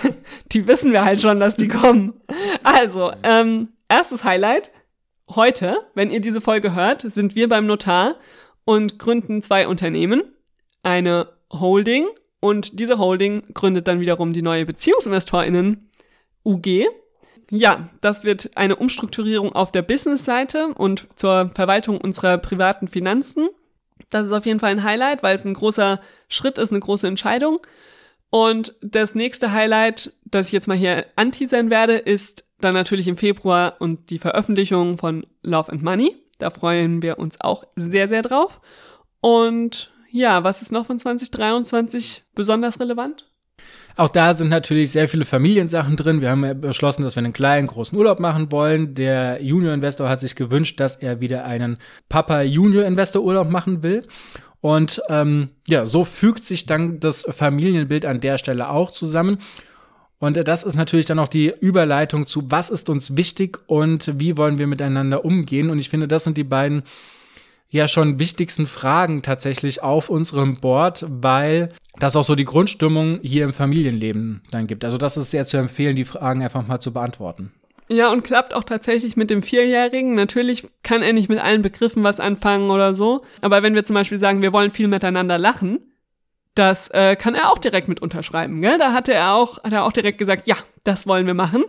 die 0.51 0.67
wissen 0.67 0.91
wir 0.91 1.03
halt 1.03 1.19
schon, 1.19 1.39
dass 1.39 1.55
die 1.55 1.69
kommen. 1.69 2.13
Also, 2.61 3.11
ähm, 3.23 3.69
erstes 3.89 4.23
Highlight, 4.23 4.71
heute, 5.35 5.77
wenn 5.93 6.09
ihr 6.09 6.21
diese 6.21 6.41
Folge 6.41 6.75
hört, 6.75 7.01
sind 7.01 7.35
wir 7.35 7.47
beim 7.47 7.65
Notar 7.65 8.15
und 8.65 8.99
gründen 8.99 9.41
zwei 9.41 9.67
Unternehmen. 9.67 10.23
Eine 10.83 11.29
Holding 11.51 12.07
und 12.39 12.79
diese 12.79 12.97
Holding 12.97 13.43
gründet 13.53 13.87
dann 13.87 13.99
wiederum 13.99 14.33
die 14.33 14.41
neue 14.41 14.65
BeziehungsinvestorInnen 14.65 15.89
UG. 16.43 16.85
Ja, 17.49 17.89
das 17.99 18.23
wird 18.23 18.51
eine 18.55 18.77
Umstrukturierung 18.77 19.53
auf 19.53 19.71
der 19.71 19.81
Business-Seite 19.81 20.69
und 20.75 21.07
zur 21.15 21.51
Verwaltung 21.53 21.99
unserer 21.99 22.37
privaten 22.37 22.87
Finanzen. 22.87 23.49
Das 24.09 24.25
ist 24.25 24.31
auf 24.31 24.45
jeden 24.45 24.59
Fall 24.59 24.71
ein 24.71 24.83
Highlight, 24.83 25.21
weil 25.21 25.35
es 25.35 25.45
ein 25.45 25.53
großer 25.53 25.99
Schritt 26.29 26.57
ist, 26.57 26.71
eine 26.71 26.79
große 26.79 27.07
Entscheidung. 27.07 27.59
Und 28.29 28.73
das 28.81 29.13
nächste 29.13 29.51
Highlight, 29.51 30.13
das 30.23 30.47
ich 30.47 30.53
jetzt 30.53 30.67
mal 30.67 30.77
hier 30.77 31.05
anteasern 31.17 31.69
werde, 31.69 31.97
ist 31.97 32.45
dann 32.61 32.73
natürlich 32.73 33.07
im 33.07 33.17
Februar 33.17 33.75
und 33.79 34.09
die 34.09 34.19
Veröffentlichung 34.19 34.97
von 34.97 35.25
Love 35.43 35.71
and 35.71 35.83
Money. 35.83 36.15
Da 36.37 36.49
freuen 36.49 37.01
wir 37.01 37.19
uns 37.19 37.39
auch 37.41 37.63
sehr, 37.75 38.07
sehr 38.07 38.21
drauf. 38.21 38.61
Und 39.19 39.91
ja, 40.11 40.43
was 40.43 40.61
ist 40.61 40.71
noch 40.71 40.85
von 40.85 40.99
2023 40.99 42.23
besonders 42.35 42.79
relevant? 42.79 43.27
Auch 43.95 44.09
da 44.09 44.33
sind 44.33 44.49
natürlich 44.49 44.91
sehr 44.91 45.07
viele 45.07 45.25
Familiensachen 45.25 45.95
drin. 45.95 46.21
Wir 46.21 46.31
haben 46.31 46.45
ja 46.45 46.53
beschlossen, 46.53 47.03
dass 47.03 47.15
wir 47.15 47.23
einen 47.23 47.33
kleinen, 47.33 47.67
großen 47.67 47.97
Urlaub 47.97 48.19
machen 48.19 48.51
wollen. 48.51 48.95
Der 48.95 49.43
Junior-Investor 49.43 50.09
hat 50.09 50.21
sich 50.21 50.35
gewünscht, 50.35 50.79
dass 50.79 50.95
er 50.95 51.19
wieder 51.19 51.45
einen 51.45 51.77
Papa-Junior-Investor-Urlaub 52.09 53.49
machen 53.49 53.83
will. 53.83 54.07
Und 54.61 55.01
ähm, 55.09 55.49
ja, 55.67 55.85
so 55.85 56.03
fügt 56.03 56.45
sich 56.45 56.65
dann 56.65 56.99
das 56.99 57.25
Familienbild 57.29 58.05
an 58.05 58.21
der 58.21 58.37
Stelle 58.37 58.69
auch 58.69 58.91
zusammen. 58.91 59.39
Und 60.21 60.37
das 60.47 60.61
ist 60.61 60.75
natürlich 60.75 61.07
dann 61.07 61.17
auch 61.17 61.27
die 61.27 61.51
Überleitung 61.59 62.27
zu, 62.27 62.51
was 62.51 62.69
ist 62.69 62.89
uns 62.89 63.17
wichtig 63.17 63.57
und 63.65 64.19
wie 64.19 64.37
wollen 64.37 64.59
wir 64.59 64.67
miteinander 64.67 65.25
umgehen. 65.25 65.71
Und 65.71 65.79
ich 65.79 65.89
finde, 65.89 66.07
das 66.07 66.23
sind 66.23 66.37
die 66.37 66.43
beiden 66.43 66.83
ja 67.71 67.87
schon 67.87 68.19
wichtigsten 68.19 68.67
Fragen 68.67 69.23
tatsächlich 69.23 69.81
auf 69.81 70.11
unserem 70.11 70.61
Board, 70.61 71.07
weil 71.09 71.69
das 71.99 72.15
auch 72.15 72.23
so 72.23 72.35
die 72.35 72.45
Grundstimmung 72.45 73.19
hier 73.23 73.45
im 73.45 73.51
Familienleben 73.51 74.43
dann 74.51 74.67
gibt. 74.67 74.85
Also 74.85 74.99
das 74.99 75.17
ist 75.17 75.31
sehr 75.31 75.47
zu 75.47 75.57
empfehlen, 75.57 75.95
die 75.95 76.05
Fragen 76.05 76.43
einfach 76.43 76.67
mal 76.67 76.79
zu 76.79 76.93
beantworten. 76.93 77.51
Ja, 77.89 78.11
und 78.11 78.23
klappt 78.23 78.53
auch 78.53 78.63
tatsächlich 78.63 79.17
mit 79.17 79.31
dem 79.31 79.41
Vierjährigen. 79.41 80.13
Natürlich 80.13 80.67
kann 80.83 81.01
er 81.01 81.13
nicht 81.13 81.29
mit 81.29 81.39
allen 81.39 81.63
Begriffen 81.63 82.03
was 82.03 82.19
anfangen 82.19 82.69
oder 82.69 82.93
so. 82.93 83.23
Aber 83.41 83.63
wenn 83.63 83.73
wir 83.73 83.83
zum 83.85 83.95
Beispiel 83.95 84.19
sagen, 84.19 84.43
wir 84.43 84.53
wollen 84.53 84.69
viel 84.69 84.87
miteinander 84.87 85.39
lachen, 85.39 85.79
das 86.55 86.89
äh, 86.89 87.15
kann 87.15 87.35
er 87.35 87.51
auch 87.51 87.57
direkt 87.57 87.87
mit 87.87 88.01
unterschreiben. 88.01 88.61
Gell? 88.61 88.77
Da 88.77 88.93
hatte 88.93 89.13
er 89.13 89.33
auch, 89.35 89.63
hat 89.63 89.73
er 89.73 89.85
auch 89.85 89.93
direkt 89.93 90.17
gesagt, 90.17 90.47
ja, 90.47 90.55
das 90.83 91.07
wollen 91.07 91.27
wir 91.27 91.33
machen. 91.33 91.63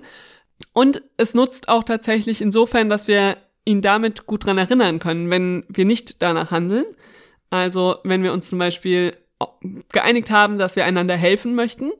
Und 0.72 1.02
es 1.16 1.34
nutzt 1.34 1.68
auch 1.68 1.84
tatsächlich 1.84 2.40
insofern, 2.40 2.88
dass 2.88 3.08
wir 3.08 3.36
ihn 3.64 3.82
damit 3.82 4.26
gut 4.26 4.44
dran 4.44 4.58
erinnern 4.58 4.98
können, 4.98 5.30
wenn 5.30 5.64
wir 5.68 5.84
nicht 5.84 6.22
danach 6.22 6.50
handeln. 6.50 6.84
Also 7.50 7.96
wenn 8.04 8.22
wir 8.22 8.32
uns 8.32 8.48
zum 8.48 8.58
Beispiel 8.58 9.16
geeinigt 9.90 10.30
haben, 10.30 10.58
dass 10.58 10.76
wir 10.76 10.84
einander 10.84 11.16
helfen 11.16 11.54
möchten 11.54 11.92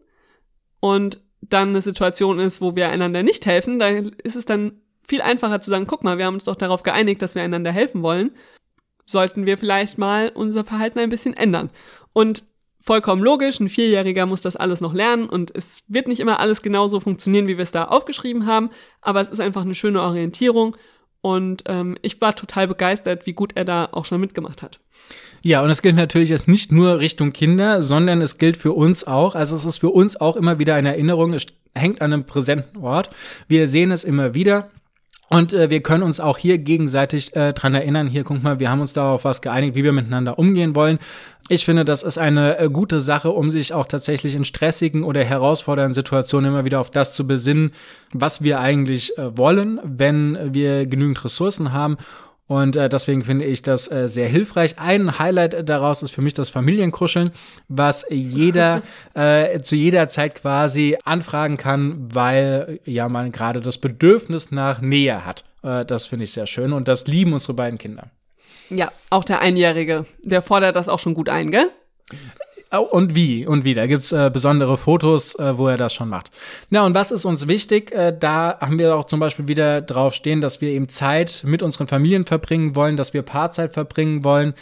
und 0.81 1.21
dann 1.41 1.71
eine 1.71 1.83
Situation 1.83 2.39
ist, 2.39 2.61
wo 2.61 2.77
wir 2.77 2.89
einander 2.89 3.23
nicht 3.23 3.47
helfen, 3.47 3.79
da 3.79 3.89
ist 3.89 4.37
es 4.37 4.45
dann 4.45 4.81
viel 5.07 5.23
einfacher 5.23 5.61
zu 5.61 5.71
sagen, 5.71 5.87
guck 5.87 6.05
mal, 6.05 6.19
wir 6.19 6.27
haben 6.27 6.35
uns 6.35 6.45
doch 6.45 6.57
darauf 6.57 6.83
geeinigt, 6.85 7.21
dass 7.21 7.35
wir 7.35 7.43
einander 7.43 7.73
helfen 7.73 8.03
wollen. 8.03 8.33
Sollten 9.05 9.47
wir 9.47 9.59
vielleicht 9.59 9.99
mal 9.99 10.31
unser 10.33 10.65
Verhalten 10.65 11.01
ein 11.01 11.11
bisschen 11.11 11.35
ändern. 11.35 11.71
Und 12.13 12.45
vollkommen 12.83 13.23
logisch, 13.23 13.61
ein 13.61 13.69
Vierjähriger 13.69 14.27
muss 14.27 14.43
das 14.43 14.57
alles 14.57 14.81
noch 14.81 14.93
lernen 14.93 15.29
und 15.29 15.55
es 15.55 15.83
wird 15.89 16.09
nicht 16.09 16.21
immer 16.21 16.41
alles 16.41 16.63
genauso 16.63 17.01
funktionieren, 17.01 17.49
wie 17.49 17.57
wir 17.57 17.65
es 17.65 17.71
da 17.71 17.85
aufgeschrieben 17.85 18.47
haben, 18.47 18.71
aber 19.01 19.21
es 19.21 19.31
ist 19.31 19.41
einfach 19.41 19.63
eine 19.63 19.75
schöne 19.75 20.03
Orientierung 20.03 20.77
und 21.23 21.63
ähm, 21.67 21.97
ich 22.03 22.21
war 22.21 22.35
total 22.35 22.67
begeistert, 22.67 23.27
wie 23.27 23.33
gut 23.33 23.53
er 23.55 23.65
da 23.65 23.89
auch 23.93 24.05
schon 24.05 24.21
mitgemacht 24.21 24.61
hat. 24.61 24.81
Ja, 25.45 25.63
und 25.63 25.71
es 25.71 25.83
gilt 25.83 25.97
natürlich 25.97 26.31
jetzt 26.31 26.49
nicht 26.49 26.73
nur 26.73 26.99
Richtung 26.99 27.33
Kinder, 27.33 27.81
sondern 27.81 28.21
es 28.21 28.39
gilt 28.39 28.57
für 28.57 28.73
uns 28.73 29.05
auch. 29.07 29.35
Also 29.35 29.57
es 29.57 29.65
ist 29.65 29.79
für 29.79 29.91
uns 29.91 30.21
auch 30.21 30.37
immer 30.37 30.59
wieder 30.59 30.75
eine 30.75 30.91
Erinnerung. 30.91 31.33
Es 31.33 31.47
hängt 31.75 32.01
an 32.01 32.13
einem 32.13 32.25
präsenten 32.25 32.79
Ort. 32.79 33.11
Wir 33.49 33.67
sehen 33.67 33.91
es 33.91 34.05
immer 34.05 34.35
wieder. 34.35 34.71
Und 35.29 35.53
äh, 35.53 35.71
wir 35.71 35.83
können 35.83 36.03
uns 36.03 36.21
auch 36.21 36.37
hier 36.37 36.59
gegenseitig 36.59 37.35
äh, 37.35 37.55
dran 37.55 37.75
erinnern. 37.75 38.07
Hier, 38.07 38.23
guck 38.23 38.43
mal, 38.43 38.61
wir 38.61 38.71
haben 38.71 38.81
uns 38.81 38.93
darauf 38.93 39.25
was 39.25 39.41
geeinigt, 39.41 39.75
wie 39.75 39.85
wir 39.85 39.93
miteinander 39.93 40.39
umgehen 40.39 40.75
wollen. 40.77 40.99
Ich 41.49 41.65
finde, 41.65 41.85
das 41.85 42.03
ist 42.03 42.19
eine 42.19 42.59
äh, 42.59 42.69
gute 42.69 43.01
Sache, 43.01 43.31
um 43.31 43.51
sich 43.51 43.73
auch 43.73 43.87
tatsächlich 43.87 44.35
in 44.35 44.45
stressigen 44.45 45.05
oder 45.05 45.25
herausfordernden 45.25 45.95
Situationen 45.95 46.51
immer 46.51 46.65
wieder 46.65 46.81
auf 46.81 46.91
das 46.91 47.15
zu 47.15 47.27
besinnen, 47.27 47.73
was 48.13 48.43
wir 48.43 48.61
eigentlich 48.61 49.17
äh, 49.17 49.37
wollen, 49.37 49.81
wenn 49.83 50.55
wir 50.55 50.87
genügend 50.87 51.25
Ressourcen 51.25 51.73
haben 51.73 51.97
und 52.53 52.77
äh, 52.77 52.91
deswegen 52.91 53.23
finde 53.23 53.47
ich 53.47 53.63
das 53.63 53.91
äh, 53.91 54.09
sehr 54.09 54.29
hilfreich. 54.29 54.79
Ein 54.79 55.19
Highlight 55.19 55.67
daraus 55.67 56.03
ist 56.03 56.11
für 56.11 56.21
mich 56.21 56.35
das 56.35 56.51
Familienkuscheln, 56.51 57.31
was 57.69 58.05
jeder 58.11 58.83
äh, 59.15 59.61
zu 59.61 59.75
jeder 59.75 60.11
Zeit 60.11 60.35
quasi 60.35 60.99
anfragen 61.03 61.57
kann, 61.57 62.11
weil 62.13 62.79
ja 62.85 63.09
man 63.09 63.33
gerade 63.33 63.61
das 63.61 63.79
Bedürfnis 63.79 64.51
nach 64.51 64.83
Nähe 64.83 65.25
hat. 65.25 65.45
Äh, 65.63 65.87
das 65.87 66.05
finde 66.05 66.25
ich 66.25 66.33
sehr 66.33 66.47
schön 66.47 66.75
und 66.75 66.89
das 66.89 67.07
lieben 67.07 67.33
unsere 67.33 67.55
beiden 67.55 67.79
Kinder. 67.79 68.11
Ja, 68.69 68.93
auch 69.09 69.25
der 69.25 69.41
Einjährige, 69.41 70.05
der 70.23 70.43
fordert 70.43 70.77
das 70.77 70.91
auch 70.91 70.99
schon 70.99 71.15
gut 71.15 71.31
ein, 71.31 71.51
gell? 71.51 71.71
Oh, 72.75 72.81
und 72.81 73.15
wie, 73.15 73.47
und 73.47 73.65
wie. 73.65 73.75
Da 73.75 73.87
gibt's 73.87 74.13
äh, 74.13 74.31
besondere 74.33 74.79
Fotos, 74.79 75.35
äh, 75.35 75.59
wo 75.59 75.69
er 75.69 75.77
das 75.77 75.93
schon 75.93 76.09
macht. 76.09 76.31
Na, 76.71 76.87
und 76.87 76.95
was 76.95 77.11
ist 77.11 77.27
uns 77.27 77.47
wichtig? 77.47 77.93
Äh, 77.93 78.17
da 78.19 78.59
haben 78.61 78.79
wir 78.79 78.97
auch 78.97 79.05
zum 79.05 79.21
Beispiel 79.21 79.47
wieder 79.47 79.83
drauf 79.83 80.15
stehen, 80.15 80.41
dass 80.41 80.63
wir 80.63 80.71
eben 80.71 80.89
Zeit 80.89 81.43
mit 81.47 81.63
unseren 81.63 81.87
Familien 81.87 82.25
verbringen 82.25 82.75
wollen, 82.75 82.97
dass 82.97 83.13
wir 83.13 83.21
Paarzeit 83.23 83.75
verbringen 83.75 84.25
wollen 84.25 84.55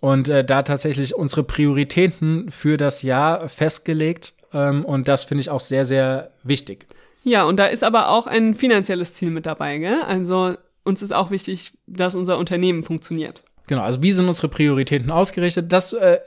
und 0.00 0.28
äh, 0.28 0.44
da 0.44 0.62
tatsächlich 0.62 1.14
unsere 1.14 1.44
Prioritäten 1.44 2.50
für 2.50 2.76
das 2.76 3.02
Jahr 3.02 3.48
festgelegt. 3.48 4.34
Ähm, 4.52 4.84
und 4.84 5.06
das 5.06 5.22
finde 5.22 5.42
ich 5.42 5.50
auch 5.50 5.60
sehr, 5.60 5.84
sehr 5.84 6.32
wichtig. 6.42 6.86
Ja, 7.22 7.44
und 7.44 7.56
da 7.56 7.66
ist 7.66 7.84
aber 7.84 8.10
auch 8.10 8.26
ein 8.26 8.54
finanzielles 8.54 9.14
Ziel 9.14 9.30
mit 9.30 9.46
dabei, 9.46 9.78
gell? 9.78 10.02
Also 10.02 10.56
uns 10.82 11.02
ist 11.02 11.14
auch 11.14 11.30
wichtig, 11.30 11.72
dass 11.86 12.16
unser 12.16 12.36
Unternehmen 12.36 12.82
funktioniert. 12.82 13.42
Genau, 13.66 13.82
also 13.82 14.02
wie 14.02 14.12
sind 14.12 14.28
unsere 14.28 14.48
Prioritäten 14.48 15.10
ausgerichtet? 15.10 15.72
Das 15.72 15.94
äh, 15.94 16.18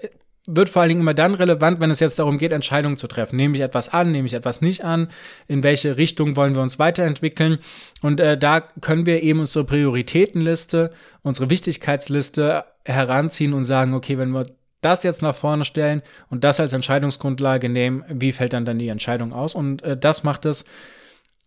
wird 0.48 0.70
vor 0.70 0.82
allen 0.82 0.89
Dingen 0.89 1.02
immer 1.02 1.14
dann 1.14 1.36
relevant, 1.36 1.82
wenn 1.82 1.91
es 1.91 2.00
jetzt 2.00 2.20
darum 2.20 2.38
geht, 2.38 2.54
Entscheidungen 2.54 2.98
zu 2.98 3.08
treffen. 3.08 3.36
Nehme 3.36 3.56
ich 3.56 3.62
etwas 3.62 3.89
an, 3.89 4.12
nehme 4.12 4.26
ich 4.26 4.34
etwas 4.34 4.62
nicht 4.62 4.84
an? 4.84 5.10
In 5.48 5.62
welche 5.62 5.98
Richtung 5.98 6.38
wollen 6.38 6.56
wir 6.56 6.62
uns 6.62 6.80
weiterentwickeln? 6.80 7.60
Und 8.02 8.22
äh, 8.22 8.38
da 8.38 8.62
können 8.62 9.06
wir 9.06 9.22
eben 9.22 9.41
unsere 9.41 9.66
Prioritätenliste, 9.66 10.91
unsere 11.22 11.50
Wichtigkeitsliste 11.50 12.64
heranziehen 12.86 13.54
und 13.54 13.66
sagen, 13.66 13.93
okay, 13.93 14.18
wenn 14.18 14.32
wir 14.32 14.45
das 14.82 15.04
jetzt 15.04 15.22
nach 15.22 15.36
vorne 15.36 15.66
stellen 15.66 16.02
und 16.30 16.45
das 16.45 16.62
als 16.62 16.72
Entscheidungsgrundlage 16.72 17.68
nehmen, 17.68 18.06
wie 18.08 18.32
fällt 18.32 18.54
dann 18.54 18.64
dann 18.64 18.80
die 18.80 18.88
Entscheidung 18.88 19.34
aus? 19.34 19.54
Und 19.54 19.82
äh, 19.84 19.98
das 19.98 20.24
macht 20.24 20.45
es 20.45 20.64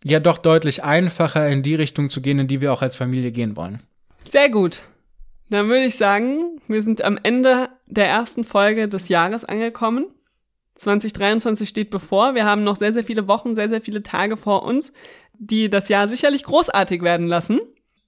ja 0.03 0.19
doch 0.19 0.37
deutlich 0.37 0.83
einfacher, 0.83 1.47
in 1.49 1.63
die 1.63 1.75
Richtung 1.75 2.11
zu 2.11 2.21
gehen, 2.21 2.37
in 2.37 2.47
die 2.47 2.61
wir 2.61 2.71
auch 2.71 2.83
als 2.83 2.95
Familie 2.95 3.31
gehen 3.31 3.55
wollen. 3.55 3.81
Sehr 4.21 4.49
gut. 4.49 4.83
Dann 5.49 5.67
würde 5.67 5.85
ich 5.85 5.95
sagen, 5.97 6.59
wir 6.67 6.81
sind 6.81 7.03
am 7.03 7.19
Ende 7.21 7.69
der 7.91 8.07
ersten 8.07 8.43
Folge 8.43 8.87
des 8.87 9.09
Jahres 9.09 9.45
angekommen. 9.45 10.05
2023 10.75 11.69
steht 11.69 11.89
bevor. 11.91 12.33
Wir 12.33 12.45
haben 12.45 12.63
noch 12.63 12.75
sehr, 12.75 12.93
sehr 12.93 13.03
viele 13.03 13.27
Wochen, 13.27 13.53
sehr, 13.53 13.69
sehr 13.69 13.81
viele 13.81 14.01
Tage 14.01 14.37
vor 14.37 14.63
uns, 14.63 14.93
die 15.37 15.69
das 15.69 15.89
Jahr 15.89 16.07
sicherlich 16.07 16.43
großartig 16.43 17.03
werden 17.03 17.27
lassen. 17.27 17.59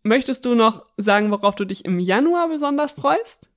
Möchtest 0.02 0.46
du 0.46 0.56
noch 0.56 0.84
sagen, 0.98 1.30
worauf 1.32 1.56
du 1.56 1.66
dich 1.66 1.86
im 1.86 2.00
Januar 2.00 2.50
besonders 2.50 2.94
freust? 2.94 3.50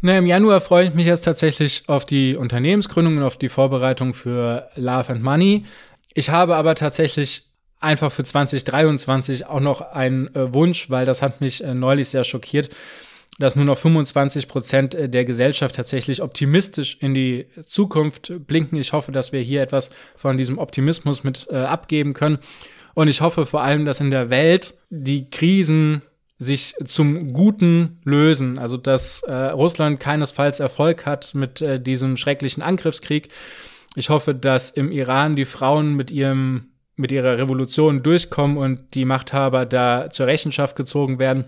Na, 0.00 0.18
im 0.18 0.26
Januar 0.26 0.60
freue 0.60 0.86
ich 0.86 0.94
mich 0.94 1.06
jetzt 1.06 1.24
tatsächlich 1.24 1.84
auf 1.86 2.04
die 2.04 2.36
Unternehmensgründung 2.36 3.18
und 3.18 3.22
auf 3.22 3.36
die 3.36 3.48
Vorbereitung 3.48 4.14
für 4.14 4.68
Love 4.74 5.12
and 5.12 5.22
Money. 5.22 5.64
Ich 6.12 6.30
habe 6.30 6.56
aber 6.56 6.74
tatsächlich 6.74 7.52
einfach 7.78 8.10
für 8.12 8.24
2023 8.24 9.46
auch 9.46 9.60
noch 9.60 9.80
ein 9.80 10.34
äh, 10.34 10.52
Wunsch, 10.52 10.90
weil 10.90 11.06
das 11.06 11.22
hat 11.22 11.40
mich 11.40 11.62
äh, 11.62 11.74
neulich 11.74 12.08
sehr 12.08 12.24
schockiert, 12.24 12.70
dass 13.38 13.56
nur 13.56 13.64
noch 13.64 13.78
25 13.78 14.48
Prozent 14.48 14.94
äh, 14.94 15.08
der 15.08 15.24
Gesellschaft 15.24 15.74
tatsächlich 15.74 16.22
optimistisch 16.22 16.98
in 17.00 17.14
die 17.14 17.46
Zukunft 17.64 18.32
blinken. 18.46 18.78
Ich 18.78 18.92
hoffe, 18.92 19.12
dass 19.12 19.32
wir 19.32 19.40
hier 19.40 19.62
etwas 19.62 19.90
von 20.16 20.36
diesem 20.36 20.58
Optimismus 20.58 21.24
mit 21.24 21.48
äh, 21.50 21.56
abgeben 21.56 22.12
können. 22.12 22.38
Und 22.94 23.08
ich 23.08 23.20
hoffe 23.20 23.46
vor 23.46 23.62
allem, 23.62 23.84
dass 23.84 24.00
in 24.00 24.10
der 24.10 24.30
Welt 24.30 24.74
die 24.90 25.30
Krisen 25.30 26.02
sich 26.38 26.74
zum 26.84 27.32
Guten 27.32 28.00
lösen. 28.04 28.58
Also 28.58 28.76
dass 28.76 29.22
äh, 29.22 29.32
Russland 29.32 30.00
keinesfalls 30.00 30.60
Erfolg 30.60 31.06
hat 31.06 31.34
mit 31.34 31.62
äh, 31.62 31.80
diesem 31.80 32.16
schrecklichen 32.16 32.62
Angriffskrieg. 32.62 33.28
Ich 33.94 34.10
hoffe, 34.10 34.34
dass 34.34 34.70
im 34.70 34.90
Iran 34.90 35.36
die 35.36 35.44
Frauen 35.44 35.94
mit 35.94 36.10
ihrem 36.10 36.68
mit 36.94 37.10
ihrer 37.10 37.38
Revolution 37.38 38.02
durchkommen 38.02 38.58
und 38.58 38.94
die 38.94 39.06
Machthaber 39.06 39.64
da 39.64 40.10
zur 40.10 40.26
Rechenschaft 40.26 40.76
gezogen 40.76 41.18
werden. 41.18 41.46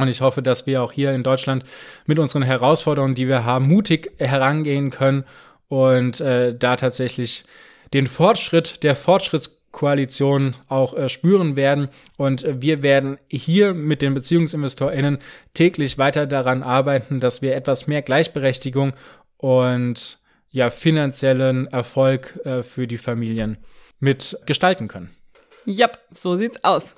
Und 0.00 0.08
ich 0.08 0.22
hoffe, 0.22 0.42
dass 0.42 0.66
wir 0.66 0.82
auch 0.82 0.92
hier 0.92 1.12
in 1.12 1.22
Deutschland 1.22 1.64
mit 2.06 2.18
unseren 2.18 2.42
Herausforderungen, 2.42 3.14
die 3.14 3.28
wir 3.28 3.44
haben, 3.44 3.68
mutig 3.68 4.10
herangehen 4.18 4.90
können 4.90 5.24
und 5.68 6.20
äh, 6.20 6.54
da 6.56 6.76
tatsächlich 6.76 7.44
den 7.92 8.06
Fortschritt 8.06 8.82
der 8.82 8.96
Fortschrittskoalition 8.96 10.54
auch 10.68 10.94
äh, 10.94 11.10
spüren 11.10 11.54
werden. 11.54 11.88
Und 12.16 12.44
äh, 12.44 12.62
wir 12.62 12.82
werden 12.82 13.18
hier 13.28 13.74
mit 13.74 14.00
den 14.00 14.14
BeziehungsinvestorInnen 14.14 15.18
täglich 15.52 15.98
weiter 15.98 16.26
daran 16.26 16.62
arbeiten, 16.62 17.20
dass 17.20 17.42
wir 17.42 17.54
etwas 17.54 17.86
mehr 17.86 18.00
Gleichberechtigung 18.00 18.94
und 19.36 20.18
ja 20.50 20.70
finanziellen 20.70 21.66
Erfolg 21.66 22.40
äh, 22.44 22.62
für 22.62 22.86
die 22.86 22.98
Familien 22.98 23.58
mit 23.98 24.38
gestalten 24.46 24.88
können. 24.88 25.10
Ja, 25.66 25.90
so 26.14 26.36
sieht's 26.36 26.64
aus. 26.64 26.94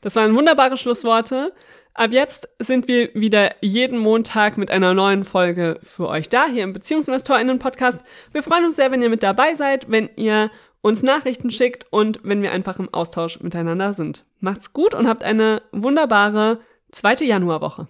Das 0.00 0.16
waren 0.16 0.34
wunderbare 0.34 0.76
Schlussworte. 0.76 1.52
Ab 1.96 2.12
jetzt 2.12 2.50
sind 2.58 2.88
wir 2.88 3.08
wieder 3.14 3.54
jeden 3.62 3.98
Montag 3.98 4.58
mit 4.58 4.70
einer 4.70 4.92
neuen 4.92 5.24
Folge 5.24 5.78
für 5.80 6.08
euch 6.08 6.28
da, 6.28 6.44
hier 6.44 6.62
im 6.62 6.74
BeziehungsinvestorInnen 6.74 7.58
Podcast. 7.58 8.02
Wir 8.32 8.42
freuen 8.42 8.66
uns 8.66 8.76
sehr, 8.76 8.90
wenn 8.90 9.00
ihr 9.00 9.08
mit 9.08 9.22
dabei 9.22 9.54
seid, 9.54 9.90
wenn 9.90 10.10
ihr 10.16 10.50
uns 10.82 11.02
Nachrichten 11.02 11.50
schickt 11.50 11.86
und 11.90 12.20
wenn 12.22 12.42
wir 12.42 12.52
einfach 12.52 12.78
im 12.78 12.92
Austausch 12.92 13.40
miteinander 13.40 13.94
sind. 13.94 14.26
Macht's 14.40 14.74
gut 14.74 14.94
und 14.94 15.08
habt 15.08 15.24
eine 15.24 15.62
wunderbare 15.72 16.60
zweite 16.92 17.24
Januarwoche. 17.24 17.88